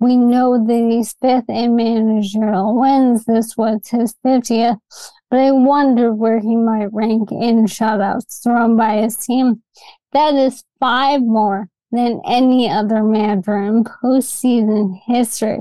We 0.00 0.16
know 0.16 0.64
that 0.66 0.90
he's 0.90 1.14
fifth 1.22 1.48
in 1.48 1.76
managerial 1.76 2.78
wins. 2.78 3.24
This 3.24 3.56
was 3.56 3.88
his 3.88 4.14
50th, 4.26 4.78
but 5.30 5.38
I 5.38 5.52
wonder 5.52 6.12
where 6.12 6.40
he 6.40 6.56
might 6.56 6.92
rank 6.92 7.30
in 7.30 7.66
shutouts 7.66 8.42
thrown 8.42 8.76
by 8.76 9.02
his 9.02 9.16
team. 9.16 9.62
That 10.14 10.34
is 10.34 10.62
five 10.78 11.22
more 11.22 11.68
than 11.90 12.22
any 12.24 12.70
other 12.70 13.02
manager 13.02 13.56
in 13.56 13.82
postseason 13.82 14.98
history. 15.06 15.58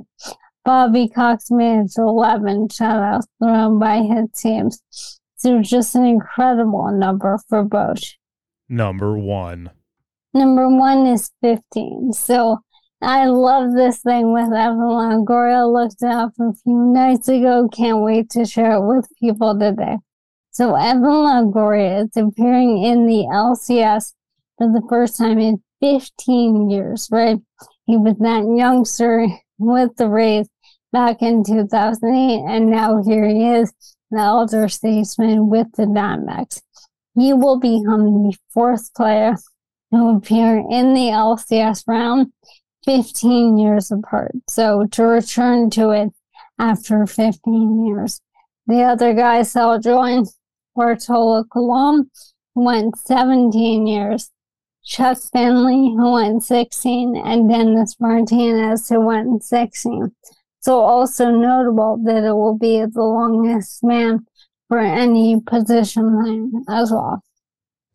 Bobby 0.64 1.10
Cox 1.10 1.50
managed 1.50 1.98
11 1.98 2.70
shutouts 2.70 3.26
thrown 3.42 3.80
by 3.80 3.98
his 3.98 4.30
teams. 4.40 4.82
So 5.36 5.62
just 5.62 5.96
an 5.96 6.06
incredible 6.06 6.90
number 6.92 7.40
for 7.50 7.64
Bosch. 7.64 8.14
Number 8.70 9.18
one. 9.18 9.72
Number 10.34 10.70
one 10.70 11.08
is 11.08 11.32
15. 11.42 12.14
So 12.14 12.60
I 13.02 13.26
love 13.26 13.74
this 13.74 14.02
thing 14.02 14.34
with 14.34 14.54
Evan 14.54 14.78
Longoria. 14.78 15.72
Looked 15.72 16.02
it 16.02 16.10
up 16.10 16.32
a 16.40 16.54
few 16.54 16.94
nights 16.94 17.28
ago. 17.28 17.68
Can't 17.74 18.02
wait 18.02 18.30
to 18.30 18.46
share 18.46 18.76
it 18.76 18.88
with 18.88 19.08
people 19.20 19.58
today. 19.60 19.98
So 20.52 20.76
Evan 20.76 21.04
Longoria 21.04 22.04
is 22.04 22.16
appearing 22.16 22.84
in 22.84 23.08
the 23.08 23.26
LCS 23.34 24.14
for 24.64 24.80
the 24.80 24.88
first 24.88 25.18
time 25.18 25.40
in 25.40 25.62
15 25.82 26.70
years, 26.70 27.08
right? 27.12 27.38
He 27.86 27.98
was 27.98 28.16
that 28.20 28.46
youngster 28.56 29.28
with 29.58 29.96
the 29.98 30.08
Rays 30.08 30.48
back 30.92 31.22
in 31.22 31.44
2008, 31.44 32.44
and 32.48 32.70
now 32.70 33.04
here 33.04 33.28
he 33.28 33.46
is, 33.46 33.74
the 34.10 34.20
elder 34.20 34.70
statesman 34.70 35.50
with 35.50 35.68
the 35.76 35.84
Diamondbacks. 35.84 36.62
He 37.16 37.34
will 37.34 37.60
become 37.60 38.24
the 38.24 38.38
fourth 38.54 38.94
player 38.94 39.36
to 39.94 40.10
appear 40.10 40.58
in 40.58 40.94
the 40.94 41.10
LCS 41.12 41.84
round 41.88 42.32
15 42.86 43.58
years 43.58 43.92
apart. 43.92 44.32
So 44.50 44.86
to 44.92 45.04
return 45.04 45.70
to 45.72 45.90
it 45.92 46.10
after 46.58 47.06
15 47.06 47.86
years. 47.86 48.22
The 48.68 48.84
other 48.84 49.14
guys 49.14 49.54
will 49.56 49.80
join 49.80 50.26
Bartolo 50.76 51.44
Colon, 51.44 52.10
who 52.56 52.64
went 52.64 52.98
17 52.98 53.88
years, 53.88 54.30
Chuck 54.86 55.18
Finley, 55.32 55.94
who 55.96 56.14
went 56.14 56.44
16, 56.44 57.16
and 57.16 57.50
Dennis 57.50 57.96
Martinez, 58.00 58.90
who 58.90 59.02
went 59.02 59.44
16. 59.44 60.12
So 60.60 60.80
also 60.80 61.32
notable 61.32 62.00
that 62.06 62.24
it 62.24 62.34
will 62.34 62.58
be 62.58 62.84
the 62.86 63.02
longest 63.02 63.84
man 63.84 64.26
for 64.68 64.80
any 64.80 65.42
position 65.42 66.64
as 66.70 66.92
well. 66.92 67.22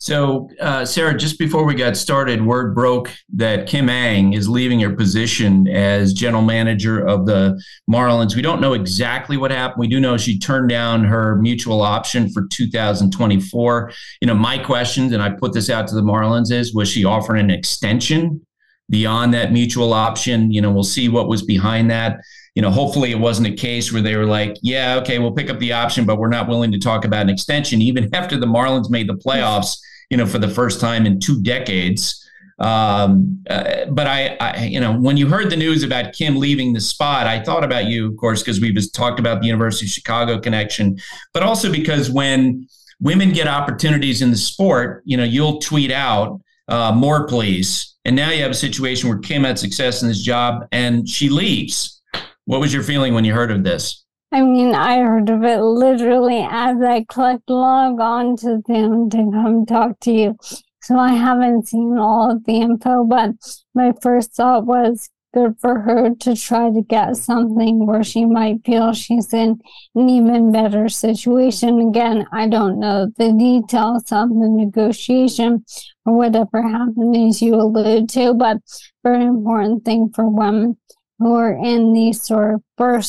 So, 0.00 0.48
uh, 0.60 0.84
Sarah, 0.84 1.16
just 1.18 1.40
before 1.40 1.64
we 1.64 1.74
got 1.74 1.96
started, 1.96 2.44
word 2.46 2.72
broke 2.72 3.10
that 3.34 3.66
Kim 3.66 3.88
Ng 3.88 4.32
is 4.32 4.48
leaving 4.48 4.78
her 4.80 4.94
position 4.94 5.66
as 5.66 6.12
general 6.12 6.42
manager 6.42 7.04
of 7.04 7.26
the 7.26 7.60
Marlins. 7.90 8.36
We 8.36 8.42
don't 8.42 8.60
know 8.60 8.74
exactly 8.74 9.36
what 9.36 9.50
happened. 9.50 9.80
We 9.80 9.88
do 9.88 9.98
know 9.98 10.16
she 10.16 10.38
turned 10.38 10.68
down 10.68 11.02
her 11.02 11.34
mutual 11.36 11.82
option 11.82 12.30
for 12.30 12.46
2024. 12.46 13.92
You 14.20 14.28
know, 14.28 14.34
my 14.34 14.56
questions, 14.58 15.12
and 15.12 15.20
I 15.20 15.30
put 15.30 15.52
this 15.52 15.68
out 15.68 15.88
to 15.88 15.96
the 15.96 16.02
Marlins, 16.02 16.52
is 16.52 16.72
was 16.72 16.88
she 16.88 17.04
offering 17.04 17.40
an 17.40 17.50
extension 17.50 18.46
beyond 18.88 19.34
that 19.34 19.52
mutual 19.52 19.92
option? 19.92 20.52
You 20.52 20.62
know, 20.62 20.70
we'll 20.70 20.84
see 20.84 21.08
what 21.08 21.26
was 21.26 21.42
behind 21.42 21.90
that 21.90 22.20
you 22.58 22.62
know, 22.62 22.72
hopefully 22.72 23.12
it 23.12 23.18
wasn't 23.20 23.46
a 23.46 23.52
case 23.52 23.92
where 23.92 24.02
they 24.02 24.16
were 24.16 24.26
like, 24.26 24.56
yeah, 24.62 24.96
okay, 24.96 25.20
we'll 25.20 25.30
pick 25.30 25.48
up 25.48 25.60
the 25.60 25.72
option, 25.72 26.04
but 26.04 26.18
we're 26.18 26.28
not 26.28 26.48
willing 26.48 26.72
to 26.72 26.78
talk 26.80 27.04
about 27.04 27.22
an 27.22 27.28
extension, 27.28 27.80
even 27.80 28.12
after 28.14 28.36
the 28.36 28.46
Marlins 28.46 28.90
made 28.90 29.08
the 29.08 29.14
playoffs, 29.14 29.78
you 30.10 30.16
know, 30.16 30.26
for 30.26 30.38
the 30.38 30.48
first 30.48 30.80
time 30.80 31.06
in 31.06 31.20
two 31.20 31.42
decades. 31.42 32.24
Um, 32.58 33.44
uh, 33.48 33.84
but 33.86 34.06
I, 34.08 34.36
I, 34.40 34.64
you 34.64 34.80
know, 34.80 34.92
when 34.92 35.16
you 35.16 35.28
heard 35.28 35.48
the 35.50 35.56
news 35.56 35.84
about 35.84 36.12
Kim 36.12 36.36
leaving 36.36 36.72
the 36.72 36.80
spot, 36.80 37.26
I 37.26 37.40
thought 37.40 37.62
about 37.62 37.86
you, 37.86 38.08
of 38.08 38.16
course, 38.16 38.42
because 38.42 38.60
we 38.60 38.72
just 38.72 38.94
talked 38.94 39.20
about 39.20 39.40
the 39.40 39.46
University 39.46 39.86
of 39.86 39.90
Chicago 39.90 40.40
connection, 40.40 40.98
but 41.32 41.42
also 41.42 41.70
because 41.70 42.10
when 42.10 42.66
women 43.00 43.32
get 43.32 43.46
opportunities 43.46 44.22
in 44.22 44.30
the 44.30 44.36
sport, 44.36 45.02
you 45.04 45.16
know, 45.16 45.24
you'll 45.24 45.60
tweet 45.60 45.92
out 45.92 46.40
uh, 46.66 46.92
more, 46.92 47.26
please. 47.26 47.96
And 48.04 48.16
now 48.16 48.30
you 48.30 48.42
have 48.42 48.50
a 48.50 48.54
situation 48.54 49.08
where 49.08 49.18
Kim 49.18 49.44
had 49.44 49.58
success 49.58 50.02
in 50.02 50.08
this 50.08 50.22
job 50.22 50.66
and 50.72 51.08
she 51.08 51.28
leaves. 51.28 52.00
What 52.46 52.60
was 52.60 52.72
your 52.72 52.82
feeling 52.82 53.14
when 53.14 53.24
you 53.24 53.34
heard 53.34 53.50
of 53.50 53.62
this? 53.62 54.04
I 54.30 54.42
mean, 54.42 54.74
I 54.74 54.98
heard 54.98 55.30
of 55.30 55.42
it 55.42 55.60
literally 55.60 56.46
as 56.48 56.76
I 56.82 57.04
clicked 57.04 57.48
log 57.48 57.98
on 57.98 58.36
to 58.36 58.62
them 58.66 59.08
to 59.08 59.16
come 59.16 59.64
talk 59.64 60.00
to 60.00 60.12
you. 60.12 60.36
So 60.82 60.98
I 60.98 61.14
haven't 61.14 61.68
seen 61.68 61.98
all 61.98 62.30
of 62.30 62.44
the 62.44 62.60
info, 62.60 63.04
but 63.04 63.30
my 63.74 63.92
first 64.02 64.34
thought 64.34 64.66
was 64.66 65.08
good 65.34 65.56
for 65.60 65.80
her 65.80 66.14
to 66.14 66.36
try 66.36 66.70
to 66.70 66.82
get 66.82 67.16
something 67.16 67.86
where 67.86 68.04
she 68.04 68.24
might 68.24 68.64
feel 68.64 68.92
she's 68.92 69.32
in 69.32 69.60
an 69.94 70.08
even 70.08 70.52
better 70.52 70.88
situation. 70.88 71.88
Again, 71.88 72.26
I 72.32 72.48
don't 72.48 72.78
know 72.78 73.10
the 73.16 73.32
details 73.32 74.12
of 74.12 74.28
the 74.28 74.48
negotiation 74.48 75.64
or 76.04 76.16
whatever 76.16 76.62
happened 76.62 77.16
as 77.16 77.40
you 77.40 77.54
allude 77.54 78.08
to, 78.10 78.34
but 78.34 78.58
very 79.02 79.24
important 79.24 79.84
thing 79.84 80.10
for 80.14 80.28
women 80.28 80.76
who 81.18 81.34
are 81.34 81.52
in 81.52 81.92
these 81.92 82.22
sort 82.22 82.54
of 82.54 82.62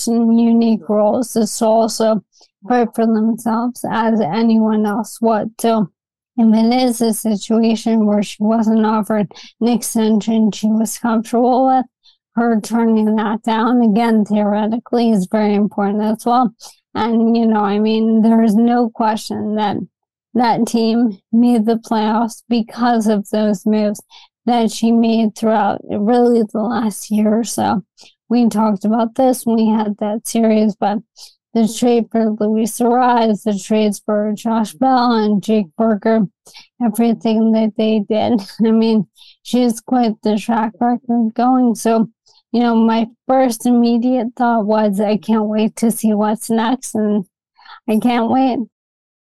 and 0.07 0.39
unique 0.39 0.87
roles 0.89 1.33
to 1.33 1.47
also 1.65 2.23
fight 2.67 2.89
for 2.95 3.05
themselves 3.05 3.85
as 3.89 4.19
anyone 4.19 4.85
else 4.85 5.19
would. 5.21 5.49
So 5.61 5.91
if 6.37 6.55
it 6.55 6.73
is 6.73 7.01
a 7.01 7.13
situation 7.13 8.05
where 8.05 8.23
she 8.23 8.41
wasn't 8.41 8.85
offered 8.85 9.31
an 9.61 9.67
extension 9.67 10.51
she 10.51 10.67
was 10.67 10.97
comfortable 10.97 11.67
with, 11.67 11.85
her 12.35 12.59
turning 12.61 13.15
that 13.15 13.43
down 13.43 13.81
again 13.81 14.25
theoretically 14.25 15.11
is 15.11 15.27
very 15.29 15.53
important 15.53 16.01
as 16.01 16.25
well. 16.25 16.53
And 16.95 17.35
you 17.35 17.45
know, 17.45 17.61
I 17.61 17.79
mean, 17.79 18.21
there 18.21 18.41
is 18.41 18.55
no 18.55 18.89
question 18.89 19.55
that 19.55 19.77
that 20.33 20.67
team 20.67 21.19
made 21.31 21.65
the 21.65 21.75
playoffs 21.75 22.43
because 22.47 23.07
of 23.07 23.29
those 23.29 23.65
moves 23.65 24.01
that 24.49 24.71
she 24.71 24.91
made 24.91 25.35
throughout 25.35 25.79
really 25.87 26.41
the 26.41 26.59
last 26.59 27.11
year 27.11 27.39
or 27.39 27.43
so. 27.43 27.83
We 28.29 28.49
talked 28.49 28.83
about 28.83 29.15
this 29.15 29.45
when 29.45 29.55
we 29.55 29.67
had 29.67 29.97
that 29.99 30.27
series, 30.27 30.75
but 30.75 30.99
the 31.53 31.67
trade 31.67 32.05
for 32.11 32.31
Luis 32.31 32.79
Arraez, 32.79 33.43
the 33.43 33.57
trades 33.57 34.01
for 34.03 34.33
Josh 34.35 34.73
Bell 34.73 35.13
and 35.13 35.41
Jake 35.43 35.67
Burger, 35.77 36.27
everything 36.83 37.51
that 37.51 37.73
they 37.77 37.99
did. 37.99 38.41
I 38.67 38.71
mean, 38.71 39.07
she 39.43 39.61
has 39.61 39.81
quite 39.81 40.13
the 40.23 40.37
track 40.37 40.73
record 40.79 41.33
going. 41.35 41.75
So, 41.75 42.09
you 42.51 42.59
know, 42.59 42.75
my 42.75 43.07
first 43.27 43.67
immediate 43.67 44.27
thought 44.35 44.65
was, 44.65 44.99
I 44.99 45.17
can't 45.17 45.45
wait 45.45 45.75
to 45.77 45.91
see 45.91 46.13
what's 46.13 46.49
next, 46.49 46.95
and 46.95 47.25
I 47.87 47.99
can't 47.99 48.29
wait. 48.29 48.59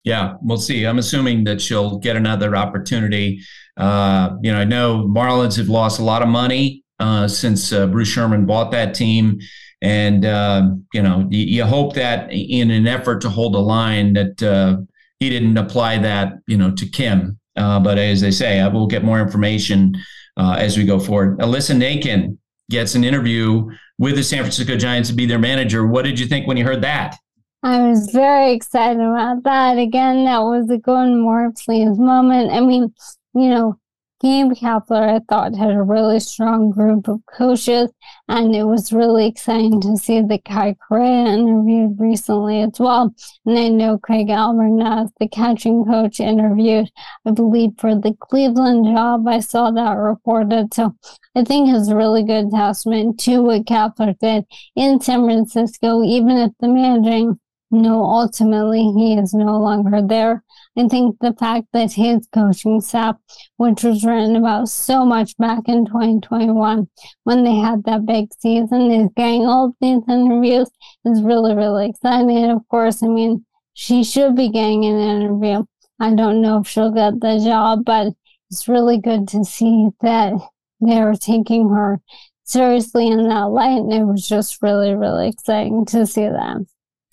Yeah, 0.05 0.37
we'll 0.41 0.57
see. 0.57 0.87
I'm 0.87 0.99
assuming 0.99 1.45
that 1.45 1.61
she'll 1.61 1.99
get 1.99 2.17
another 2.17 2.57
opportunity. 2.57 3.43
Uh, 3.79 4.37
you 4.43 4.51
know, 4.53 4.59
I 4.59 4.65
know 4.65 5.07
Marlins 5.09 5.57
have 5.57 5.69
lost 5.69 6.01
a 6.01 6.05
lot 6.05 6.21
of 6.21 6.29
money 6.29 6.83
uh, 6.99 7.29
since 7.29 7.73
uh, 7.73 7.87
Bruce 7.87 8.09
Sherman 8.09 8.45
bought 8.45 8.73
that 8.73 8.95
team. 8.95 9.39
And, 9.81 10.25
uh, 10.25 10.71
you 10.93 11.01
know, 11.01 11.29
you, 11.31 11.45
you, 11.45 11.65
hope 11.65 11.95
that 11.95 12.29
in 12.33 12.73
an 12.73 12.89
effort 12.89 13.21
to 13.23 13.29
hold 13.29 13.55
a 13.55 13.61
line 13.61 14.15
that 14.15 14.43
uh, 14.43 14.79
he 15.21 15.31
didn't 15.31 15.57
apply 15.57 15.99
that, 15.99 16.33
you 16.49 16.57
know, 16.57 16.73
to 16.73 16.87
Kim. 16.87 17.39
Uh, 17.55 17.79
but 17.79 17.97
as 17.99 18.25
I 18.25 18.31
say, 18.31 18.59
I 18.59 18.67
will 18.67 18.89
get 18.89 19.05
more 19.05 19.21
information 19.21 19.95
as 20.37 20.77
we 20.77 20.85
go 20.85 20.99
forward. 20.99 21.39
Alyssa 21.39 21.77
Nakken 21.77 22.39
gets 22.71 22.95
an 22.97 23.05
interview 23.05 23.69
with 23.99 24.17
the 24.17 24.23
San 24.23 24.41
Francisco 24.41 24.77
Giants 24.77 25.09
to 25.09 25.15
be 25.15 25.27
their 25.27 25.39
manager. 25.39 25.87
What 25.87 26.05
did 26.05 26.19
you 26.19 26.27
think 26.27 26.47
when 26.47 26.57
you 26.57 26.65
heard 26.65 26.83
that? 26.83 27.17
I 27.63 27.81
was 27.89 28.11
very 28.13 28.53
excited 28.53 29.01
about 29.01 29.43
that. 29.43 29.79
Again, 29.79 30.25
that 30.27 30.39
was 30.39 30.71
a 30.71 30.79
Gordon 30.79 31.53
please 31.65 31.99
moment. 31.99 32.53
I 32.53 32.61
mean, 32.61 32.95
you 33.35 33.49
know, 33.49 33.79
Gabe 34.21 34.51
Kapler, 34.51 35.15
I 35.15 35.21
thought, 35.29 35.55
had 35.55 35.71
a 35.71 35.81
really 35.81 36.19
strong 36.19 36.71
group 36.71 37.07
of 37.07 37.21
coaches, 37.27 37.89
and 38.27 38.53
it 38.53 38.65
was 38.65 38.93
really 38.93 39.29
exciting 39.29 39.81
to 39.83 39.97
see 39.97 40.21
the 40.23 40.39
Kai 40.39 40.75
Correa 40.75 41.27
interviewed 41.27 42.01
recently 42.01 42.63
as 42.63 42.81
well. 42.81 43.15
And 43.47 43.57
I 43.57 43.69
know 43.69 43.97
Craig 43.97 44.27
Albernaz, 44.27 45.11
the 45.21 45.29
catching 45.29 45.85
coach, 45.85 46.19
interviewed, 46.19 46.91
I 47.25 47.31
believe, 47.31 47.75
for 47.79 47.95
the 47.95 48.13
Cleveland 48.19 48.87
job. 48.87 49.29
I 49.29 49.39
saw 49.39 49.71
that 49.71 49.93
reported. 49.93 50.75
So 50.75 50.97
I 51.37 51.45
think 51.45 51.69
it's 51.69 51.87
a 51.87 51.95
really 51.95 52.25
good 52.25 52.51
testament 52.51 53.21
to 53.21 53.41
what 53.41 53.67
Kapler 53.67 54.19
did 54.19 54.47
in 54.75 55.01
San 55.01 55.27
Francisco, 55.27 56.03
even 56.03 56.39
if 56.39 56.51
the 56.59 56.67
managing 56.67 57.39
no, 57.71 58.03
ultimately 58.03 58.83
he 58.97 59.19
is 59.19 59.35
no 59.35 59.59
longer 59.59 60.01
there. 60.01 60.43
I 60.79 60.87
think 60.87 61.17
the 61.21 61.33
fact 61.33 61.67
that 61.73 61.93
his 61.93 62.29
coaching 62.33 62.81
staff, 62.81 63.17
which 63.57 63.83
was 63.83 64.05
written 64.05 64.37
about 64.37 64.69
so 64.69 65.05
much 65.05 65.37
back 65.37 65.65
in 65.67 65.85
2021 65.87 66.89
when 67.25 67.43
they 67.43 67.57
had 67.57 67.83
that 67.85 68.07
big 68.07 68.29
season, 68.39 68.93
is 68.93 69.09
getting 69.17 69.45
all 69.45 69.75
these 69.81 70.03
interviews 70.09 70.71
is 71.05 71.23
really, 71.23 71.57
really 71.57 71.89
exciting. 71.89 72.31
And 72.37 72.53
of 72.53 72.67
course, 72.69 73.03
I 73.03 73.09
mean, 73.09 73.45
she 73.75 74.05
should 74.05 74.37
be 74.37 74.51
getting 74.51 74.85
an 74.85 74.99
interview. 74.99 75.65
I 75.99 76.15
don't 76.15 76.41
know 76.41 76.61
if 76.61 76.69
she'll 76.69 76.93
get 76.93 77.21
the 77.21 77.43
job, 77.45 77.85
but 77.85 78.13
it's 78.49 78.69
really 78.69 78.99
good 78.99 79.27
to 79.29 79.45
see 79.45 79.89
that 80.01 80.35
they're 80.81 81.15
taking 81.15 81.71
her 81.71 82.01
seriously 82.45 83.09
in 83.09 83.29
that 83.29 83.47
light. 83.47 83.79
And 83.79 83.93
it 83.93 84.05
was 84.05 84.29
just 84.29 84.63
really, 84.63 84.95
really 84.95 85.29
exciting 85.29 85.87
to 85.87 86.07
see 86.07 86.29
that 86.29 86.59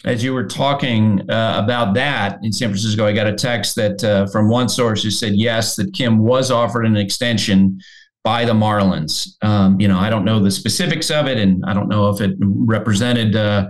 as 0.03 0.23
you 0.23 0.33
were 0.33 0.45
talking 0.45 1.21
uh, 1.29 1.61
about 1.63 1.93
that 1.93 2.39
in 2.43 2.51
San 2.51 2.69
Francisco, 2.69 3.05
I 3.05 3.13
got 3.13 3.27
a 3.27 3.33
text 3.33 3.75
that 3.75 4.03
uh, 4.03 4.27
from 4.27 4.49
one 4.49 4.67
source 4.67 5.01
who 5.01 5.09
said 5.09 5.33
yes, 5.35 5.75
that 5.77 5.93
Kim 5.93 6.19
was 6.19 6.51
offered 6.51 6.85
an 6.85 6.97
extension 6.97 7.79
by 8.23 8.43
the 8.43 8.53
Marlins. 8.53 9.35
Um, 9.43 9.79
you 9.79 9.87
know, 9.87 9.97
I 9.97 10.09
don't 10.09 10.25
know 10.25 10.39
the 10.39 10.51
specifics 10.51 11.09
of 11.09 11.27
it, 11.27 11.37
and 11.37 11.63
I 11.65 11.73
don't 11.73 11.87
know 11.87 12.09
if 12.09 12.21
it 12.21 12.35
represented, 12.39 13.35
uh, 13.35 13.69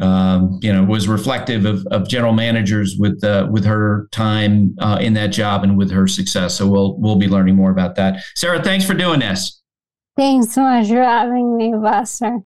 um, 0.00 0.58
you 0.62 0.72
know, 0.72 0.84
was 0.84 1.08
reflective 1.08 1.64
of, 1.64 1.86
of 1.86 2.08
general 2.08 2.32
managers 2.32 2.96
with 2.98 3.22
uh, 3.24 3.48
with 3.50 3.64
her 3.64 4.08
time 4.12 4.76
uh, 4.80 4.98
in 5.00 5.14
that 5.14 5.28
job 5.28 5.64
and 5.64 5.78
with 5.78 5.90
her 5.90 6.06
success. 6.06 6.56
So 6.56 6.68
we'll 6.68 6.96
we'll 6.98 7.16
be 7.16 7.28
learning 7.28 7.56
more 7.56 7.70
about 7.70 7.94
that. 7.96 8.22
Sarah, 8.34 8.62
thanks 8.62 8.84
for 8.84 8.94
doing 8.94 9.20
this. 9.20 9.62
Thanks 10.16 10.52
so 10.54 10.62
much 10.62 10.88
for 10.88 11.02
having 11.02 11.56
me, 11.56 11.72
Buster. 11.72 12.40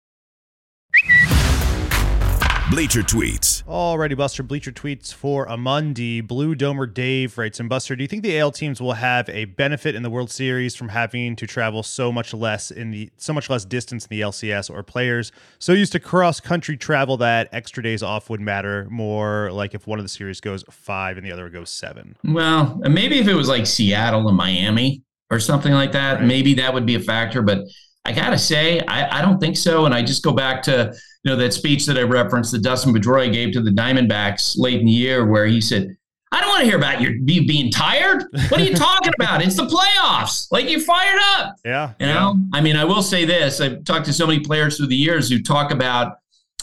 Bleacher 2.71 3.01
Tweets. 3.01 3.65
Alrighty, 3.65 4.15
Buster. 4.15 4.43
Bleacher 4.43 4.71
Tweets 4.71 5.13
for 5.13 5.47
a 5.47 5.57
Monday. 5.57 6.21
Blue 6.21 6.55
Domer 6.55 6.93
Dave 6.93 7.39
writes, 7.39 7.59
and 7.59 7.67
Buster, 7.67 7.97
do 7.97 8.05
you 8.05 8.09
think 8.09 8.23
the 8.23 8.39
AL 8.39 8.53
teams 8.53 8.79
will 8.79 8.93
have 8.93 9.27
a 9.31 9.47
benefit 9.47 9.95
in 9.95 10.03
the 10.03 10.11
World 10.11 10.31
Series 10.31 10.77
from 10.77 10.91
having 10.91 11.35
to 11.37 11.47
travel 11.47 11.83
so 11.83 12.13
much 12.13 12.35
less 12.35 12.71
in 12.71 12.91
the 12.91 13.09
so 13.17 13.33
much 13.33 13.49
less 13.49 13.65
distance 13.65 14.05
in 14.05 14.15
the 14.15 14.21
LCS, 14.21 14.69
or 14.69 14.83
players 14.83 15.33
so 15.59 15.73
used 15.73 15.93
to 15.93 15.99
cross 15.99 16.41
country 16.41 16.77
travel 16.77 17.17
that 17.17 17.49
extra 17.53 17.83
days 17.83 18.03
off 18.03 18.29
would 18.29 18.41
matter 18.41 18.87
more? 18.91 19.51
Like 19.51 19.75
if 19.75 19.87
one 19.87 19.99
of 19.99 20.05
the 20.05 20.11
series 20.11 20.39
goes 20.43 20.63
five 20.71 21.17
and 21.17 21.25
the 21.25 21.33
other 21.33 21.49
goes 21.49 21.71
seven. 21.71 22.17
Well, 22.23 22.83
maybe 22.83 23.19
if 23.19 23.29
it 23.29 23.35
was 23.35 23.49
like 23.49 23.67
Seattle 23.67 24.29
and 24.29 24.37
Miami 24.37 25.03
or 25.31 25.41
something 25.41 25.73
like 25.73 25.93
that, 25.93 26.19
right. 26.19 26.25
maybe 26.25 26.53
that 26.55 26.75
would 26.75 26.85
be 26.85 26.97
a 26.97 27.01
factor. 27.01 27.41
But 27.41 27.61
I 28.05 28.13
gotta 28.13 28.39
say, 28.39 28.81
I, 28.81 29.21
I 29.21 29.23
don't 29.23 29.39
think 29.39 29.57
so. 29.57 29.87
And 29.87 29.95
I 29.95 30.03
just 30.03 30.23
go 30.23 30.33
back 30.33 30.63
to 30.65 30.95
you 31.29 31.35
know 31.35 31.43
that 31.43 31.53
speech 31.53 31.85
that 31.85 31.99
I 31.99 32.05
referenced 32.05 32.53
that 32.53 32.63
Dustin 32.63 32.95
Pedroia 32.95 33.31
gave 33.31 33.53
to 33.53 33.61
the 33.61 33.71
Diamondbacks 33.71 34.55
late 34.57 34.81
in 34.81 34.87
the 34.87 34.93
year, 34.93 35.27
where 35.27 35.45
he 35.45 35.61
said, 35.61 35.95
"I 36.33 36.41
don't 36.41 36.49
want 36.49 36.61
to 36.61 36.65
hear 36.65 36.79
about 36.79 37.03
your 37.03 37.13
you 37.13 37.47
being 37.47 37.71
tired. 37.71 38.25
What 38.49 38.59
are 38.59 38.65
you 38.65 38.75
talking 38.75 39.13
about? 39.21 39.43
It's 39.43 39.57
the 39.57 39.67
playoffs. 39.67 40.51
Like 40.51 40.71
you 40.71 40.83
fired 40.83 41.21
up. 41.35 41.57
Yeah, 41.67 41.93
you 42.01 42.07
know. 42.07 42.37
I 42.55 42.63
mean, 42.63 42.77
I 42.77 42.85
will 42.85 43.03
say 43.03 43.27
this: 43.27 43.61
I've 43.61 43.85
talked 43.85 44.07
to 44.07 44.13
so 44.15 44.27
many 44.27 44.41
players 44.41 44.79
through 44.79 44.87
the 44.87 44.97
years 44.97 45.29
who 45.29 45.43
talk 45.43 45.71
about 45.71 46.17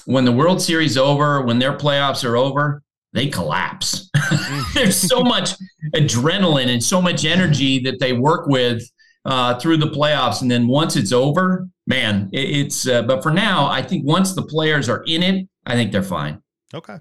when 0.05 0.26
the 0.26 0.32
World 0.32 0.59
Series 0.59 0.97
over, 0.97 1.43
when 1.43 1.59
their 1.59 1.78
playoffs 1.78 2.28
are 2.28 2.36
over, 2.36 2.82
they 3.13 3.28
collapse. 3.28 4.09
There's 4.74 4.97
so 4.97 5.22
much 5.22 5.51
adrenaline 5.93 6.74
and 6.74 6.84
so 6.84 6.99
much 6.99 7.24
energy 7.24 7.78
that 7.82 7.99
they 7.99 8.13
work 8.13 8.47
with 8.47 8.82
uh, 9.26 9.59
through 9.59 9.78
the 9.78 9.91
playoffs, 9.91 10.41
and 10.41 10.49
then 10.49 10.68
once 10.68 10.95
it's 10.95 11.11
over, 11.11 11.70
man, 11.88 12.30
it, 12.32 12.50
it's. 12.50 12.88
Uh, 12.88 13.02
but 13.04 13.24
for 13.24 13.32
now, 13.32 13.68
I 13.68 13.82
think 13.82 14.06
once 14.06 14.34
the 14.34 14.44
players 14.44 14.90
are 14.90 15.04
in 15.06 15.24
it, 15.24 15.48
I 15.66 15.74
think 15.76 15.92
they're 15.92 16.04
fine. 16.04 16.42
Okay. 16.74 16.98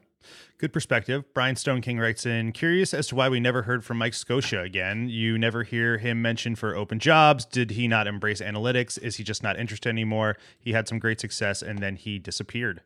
Good 0.58 0.72
perspective. 0.72 1.24
Brian 1.34 1.56
Stone 1.56 1.80
King 1.80 1.98
writes 1.98 2.24
in 2.24 2.52
Curious 2.52 2.94
as 2.94 3.08
to 3.08 3.16
why 3.16 3.28
we 3.28 3.40
never 3.40 3.62
heard 3.62 3.84
from 3.84 3.98
Mike 3.98 4.12
Scioscia 4.12 4.64
again. 4.64 5.08
You 5.08 5.36
never 5.36 5.64
hear 5.64 5.98
him 5.98 6.22
mentioned 6.22 6.58
for 6.58 6.76
open 6.76 7.00
jobs. 7.00 7.44
Did 7.44 7.72
he 7.72 7.88
not 7.88 8.06
embrace 8.06 8.40
analytics? 8.40 8.96
Is 9.02 9.16
he 9.16 9.24
just 9.24 9.42
not 9.42 9.58
interested 9.58 9.88
anymore? 9.88 10.36
He 10.58 10.72
had 10.72 10.86
some 10.86 11.00
great 11.00 11.20
success 11.20 11.60
and 11.60 11.80
then 11.80 11.96
he 11.96 12.18
disappeared. 12.18 12.82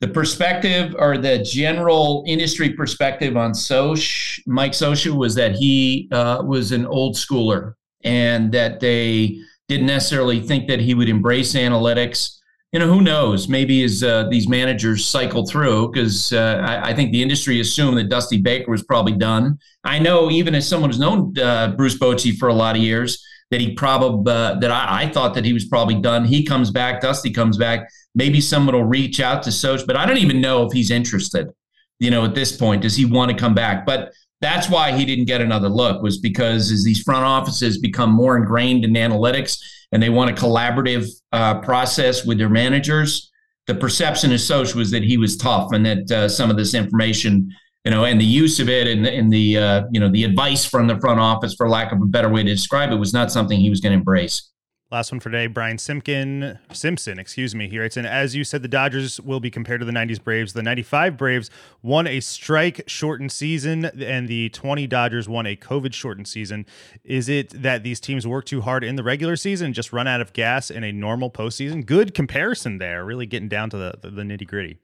The 0.00 0.08
perspective 0.08 0.94
or 0.98 1.16
the 1.16 1.38
general 1.38 2.24
industry 2.26 2.72
perspective 2.74 3.36
on 3.36 3.52
Soch, 3.52 4.40
Mike 4.46 4.72
Scioscia 4.72 5.16
was 5.16 5.34
that 5.34 5.56
he 5.56 6.08
uh, 6.12 6.42
was 6.44 6.72
an 6.72 6.86
old 6.86 7.14
schooler 7.14 7.74
and 8.04 8.52
that 8.52 8.80
they 8.80 9.40
didn't 9.68 9.86
necessarily 9.86 10.40
think 10.40 10.68
that 10.68 10.80
he 10.80 10.94
would 10.94 11.08
embrace 11.08 11.54
analytics. 11.54 12.38
You 12.72 12.80
know, 12.80 12.88
who 12.88 13.00
knows? 13.00 13.48
Maybe 13.48 13.84
as 13.84 14.02
uh, 14.02 14.28
these 14.28 14.48
managers 14.48 15.04
cycle 15.04 15.46
through, 15.46 15.92
because 15.92 16.32
uh, 16.32 16.62
I, 16.66 16.90
I, 16.90 16.94
think 16.94 17.12
the 17.12 17.22
industry 17.22 17.60
assumed 17.60 17.96
that 17.96 18.08
Dusty 18.08 18.38
Baker 18.38 18.70
was 18.70 18.82
probably 18.82 19.12
done. 19.12 19.58
I 19.84 19.98
know, 19.98 20.30
even 20.30 20.54
as 20.54 20.68
someone 20.68 20.90
who's 20.90 20.98
known 20.98 21.38
uh, 21.38 21.68
Bruce 21.76 21.98
Bochy 21.98 22.36
for 22.36 22.48
a 22.48 22.54
lot 22.54 22.76
of 22.76 22.82
years, 22.82 23.24
that 23.50 23.60
he 23.60 23.72
probably 23.74 24.32
uh, 24.32 24.56
that 24.56 24.70
I, 24.70 25.04
I, 25.04 25.08
thought 25.08 25.34
that 25.34 25.44
he 25.44 25.52
was 25.52 25.66
probably 25.66 25.94
done. 25.94 26.24
He 26.24 26.44
comes 26.44 26.70
back, 26.70 27.00
Dusty 27.00 27.30
comes 27.30 27.56
back. 27.56 27.88
Maybe 28.14 28.40
someone 28.40 28.74
will 28.74 28.84
reach 28.84 29.20
out 29.20 29.42
to 29.44 29.52
Soch, 29.52 29.86
but 29.86 29.96
I 29.96 30.04
don't 30.06 30.18
even 30.18 30.40
know 30.40 30.66
if 30.66 30.72
he's 30.72 30.90
interested. 30.90 31.50
You 31.98 32.10
know, 32.10 32.24
at 32.24 32.34
this 32.34 32.54
point, 32.56 32.82
does 32.82 32.96
he 32.96 33.04
want 33.04 33.30
to 33.30 33.36
come 33.36 33.54
back? 33.54 33.86
But 33.86 34.12
That's 34.40 34.68
why 34.68 34.92
he 34.92 35.04
didn't 35.04 35.24
get 35.24 35.40
another 35.40 35.68
look 35.68 36.02
was 36.02 36.18
because 36.18 36.70
as 36.70 36.84
these 36.84 37.02
front 37.02 37.24
offices 37.24 37.78
become 37.78 38.10
more 38.10 38.36
ingrained 38.36 38.84
in 38.84 38.92
analytics 38.92 39.58
and 39.92 40.02
they 40.02 40.10
want 40.10 40.30
a 40.30 40.34
collaborative 40.34 41.08
uh, 41.32 41.60
process 41.60 42.26
with 42.26 42.38
their 42.38 42.50
managers, 42.50 43.30
the 43.66 43.74
perception 43.74 44.32
as 44.32 44.46
such 44.46 44.74
was 44.74 44.90
that 44.90 45.02
he 45.02 45.16
was 45.16 45.36
tough 45.36 45.72
and 45.72 45.84
that 45.86 46.10
uh, 46.10 46.28
some 46.28 46.50
of 46.50 46.56
this 46.56 46.74
information, 46.74 47.50
you 47.84 47.90
know, 47.90 48.04
and 48.04 48.20
the 48.20 48.24
use 48.24 48.60
of 48.60 48.68
it 48.68 48.86
and, 48.86 49.06
and 49.06 49.32
the, 49.32 49.58
uh, 49.58 49.82
you 49.90 50.00
know, 50.00 50.10
the 50.10 50.24
advice 50.24 50.64
from 50.64 50.86
the 50.86 50.98
front 51.00 51.18
office, 51.18 51.54
for 51.54 51.68
lack 51.68 51.92
of 51.92 52.00
a 52.02 52.06
better 52.06 52.28
way 52.28 52.42
to 52.42 52.50
describe 52.50 52.92
it, 52.92 52.96
was 52.96 53.14
not 53.14 53.32
something 53.32 53.58
he 53.58 53.70
was 53.70 53.80
going 53.80 53.92
to 53.92 53.98
embrace. 53.98 54.50
Last 54.88 55.10
one 55.10 55.18
for 55.18 55.30
today, 55.30 55.48
Brian 55.48 55.78
Simpkin, 55.78 56.60
Simpson, 56.72 57.18
excuse 57.18 57.56
me. 57.56 57.68
Here 57.68 57.82
it's 57.82 57.96
in. 57.96 58.06
As 58.06 58.36
you 58.36 58.44
said, 58.44 58.62
the 58.62 58.68
Dodgers 58.68 59.20
will 59.20 59.40
be 59.40 59.50
compared 59.50 59.80
to 59.80 59.84
the 59.84 59.90
'90s 59.90 60.22
Braves. 60.22 60.52
The 60.52 60.62
'95 60.62 61.16
Braves 61.16 61.50
won 61.82 62.06
a 62.06 62.20
strike-shortened 62.20 63.32
season, 63.32 63.86
and 63.86 64.28
the 64.28 64.48
20 64.50 64.86
Dodgers 64.86 65.28
won 65.28 65.44
a 65.44 65.56
COVID-shortened 65.56 66.28
season. 66.28 66.66
Is 67.02 67.28
it 67.28 67.50
that 67.60 67.82
these 67.82 67.98
teams 67.98 68.28
work 68.28 68.44
too 68.44 68.60
hard 68.60 68.84
in 68.84 68.94
the 68.94 69.02
regular 69.02 69.34
season, 69.34 69.72
just 69.72 69.92
run 69.92 70.06
out 70.06 70.20
of 70.20 70.32
gas 70.32 70.70
in 70.70 70.84
a 70.84 70.92
normal 70.92 71.32
postseason? 71.32 71.84
Good 71.84 72.14
comparison 72.14 72.78
there. 72.78 73.04
Really 73.04 73.26
getting 73.26 73.48
down 73.48 73.70
to 73.70 73.76
the 73.76 73.94
the, 74.00 74.10
the 74.10 74.22
nitty 74.22 74.46
gritty. 74.46 74.78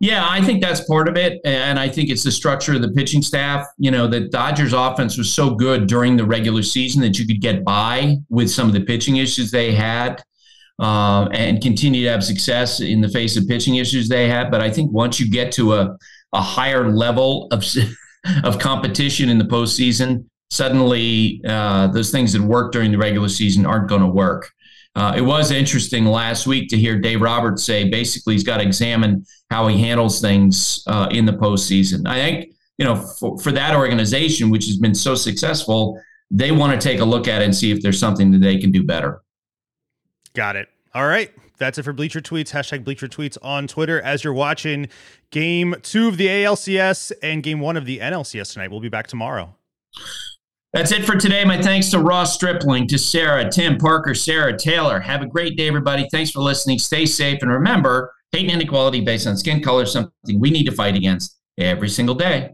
Yeah, 0.00 0.26
I 0.28 0.42
think 0.42 0.60
that's 0.60 0.84
part 0.84 1.08
of 1.08 1.16
it. 1.16 1.40
And 1.44 1.78
I 1.78 1.88
think 1.88 2.10
it's 2.10 2.24
the 2.24 2.32
structure 2.32 2.74
of 2.74 2.82
the 2.82 2.90
pitching 2.90 3.22
staff. 3.22 3.66
You 3.78 3.90
know, 3.90 4.06
the 4.06 4.28
Dodgers 4.28 4.72
offense 4.72 5.16
was 5.16 5.32
so 5.32 5.54
good 5.54 5.86
during 5.86 6.16
the 6.16 6.24
regular 6.24 6.62
season 6.62 7.00
that 7.02 7.18
you 7.18 7.26
could 7.26 7.40
get 7.40 7.64
by 7.64 8.16
with 8.28 8.50
some 8.50 8.66
of 8.66 8.74
the 8.74 8.84
pitching 8.84 9.16
issues 9.16 9.50
they 9.50 9.72
had 9.72 10.22
uh, 10.80 11.28
and 11.32 11.62
continue 11.62 12.02
to 12.02 12.10
have 12.10 12.24
success 12.24 12.80
in 12.80 13.00
the 13.00 13.08
face 13.08 13.36
of 13.36 13.46
pitching 13.46 13.76
issues 13.76 14.08
they 14.08 14.28
had. 14.28 14.50
But 14.50 14.60
I 14.60 14.70
think 14.70 14.92
once 14.92 15.20
you 15.20 15.30
get 15.30 15.52
to 15.52 15.74
a, 15.74 15.96
a 16.32 16.40
higher 16.40 16.90
level 16.90 17.48
of, 17.52 17.64
of 18.44 18.58
competition 18.58 19.28
in 19.28 19.38
the 19.38 19.44
postseason, 19.44 20.24
suddenly 20.50 21.40
uh, 21.46 21.86
those 21.88 22.10
things 22.10 22.32
that 22.32 22.42
work 22.42 22.72
during 22.72 22.90
the 22.90 22.98
regular 22.98 23.28
season 23.28 23.64
aren't 23.64 23.88
going 23.88 24.02
to 24.02 24.08
work. 24.08 24.50
Uh, 24.96 25.12
it 25.16 25.22
was 25.22 25.50
interesting 25.50 26.04
last 26.04 26.46
week 26.46 26.68
to 26.68 26.76
hear 26.76 26.98
Dave 26.98 27.20
Roberts 27.20 27.64
say 27.64 27.88
basically 27.88 28.34
he's 28.34 28.44
got 28.44 28.58
to 28.58 28.62
examine 28.62 29.26
how 29.54 29.68
he 29.68 29.78
handles 29.78 30.20
things 30.20 30.82
uh, 30.88 31.08
in 31.12 31.24
the 31.24 31.32
postseason. 31.32 32.08
I 32.08 32.16
think 32.16 32.54
you 32.76 32.84
know 32.84 32.96
for, 32.96 33.38
for 33.38 33.52
that 33.52 33.76
organization, 33.76 34.50
which 34.50 34.66
has 34.66 34.78
been 34.78 34.94
so 34.96 35.14
successful, 35.14 36.00
they 36.28 36.50
want 36.50 36.78
to 36.78 36.88
take 36.88 37.00
a 37.00 37.04
look 37.04 37.28
at 37.28 37.40
it 37.40 37.44
and 37.44 37.54
see 37.54 37.70
if 37.70 37.80
there's 37.80 38.00
something 38.00 38.32
that 38.32 38.40
they 38.40 38.58
can 38.58 38.72
do 38.72 38.82
better. 38.82 39.22
Got 40.34 40.56
it. 40.56 40.68
All 40.92 41.06
right. 41.06 41.30
That's 41.58 41.78
it 41.78 41.84
for 41.84 41.92
Bleacher 41.92 42.20
Tweets. 42.20 42.50
Hashtag 42.50 42.82
Bleacher 42.82 43.06
Tweets 43.06 43.38
on 43.40 43.68
Twitter. 43.68 44.02
As 44.02 44.24
you're 44.24 44.32
watching 44.32 44.88
game 45.30 45.76
two 45.82 46.08
of 46.08 46.16
the 46.16 46.26
ALCS 46.26 47.12
and 47.22 47.44
game 47.44 47.60
one 47.60 47.76
of 47.76 47.84
the 47.84 48.00
NLCS 48.00 48.54
tonight, 48.54 48.72
we'll 48.72 48.80
be 48.80 48.88
back 48.88 49.06
tomorrow. 49.06 49.54
That's 50.72 50.90
it 50.90 51.04
for 51.04 51.14
today. 51.14 51.44
My 51.44 51.62
thanks 51.62 51.90
to 51.90 52.00
Ross 52.00 52.34
Stripling, 52.34 52.88
to 52.88 52.98
Sarah, 52.98 53.48
Tim, 53.48 53.78
Parker, 53.78 54.14
Sarah, 54.14 54.58
Taylor. 54.58 54.98
Have 54.98 55.22
a 55.22 55.26
great 55.26 55.56
day, 55.56 55.68
everybody. 55.68 56.08
Thanks 56.10 56.32
for 56.32 56.40
listening. 56.40 56.80
Stay 56.80 57.06
safe. 57.06 57.38
And 57.42 57.52
remember, 57.52 58.12
hate 58.34 58.50
and 58.50 58.60
inequality 58.60 59.00
based 59.00 59.28
on 59.28 59.36
skin 59.36 59.62
color 59.62 59.84
is 59.84 59.92
something 59.92 60.40
we 60.40 60.50
need 60.50 60.64
to 60.64 60.72
fight 60.72 60.96
against 60.96 61.38
every 61.56 61.88
single 61.88 62.16
day. 62.16 62.50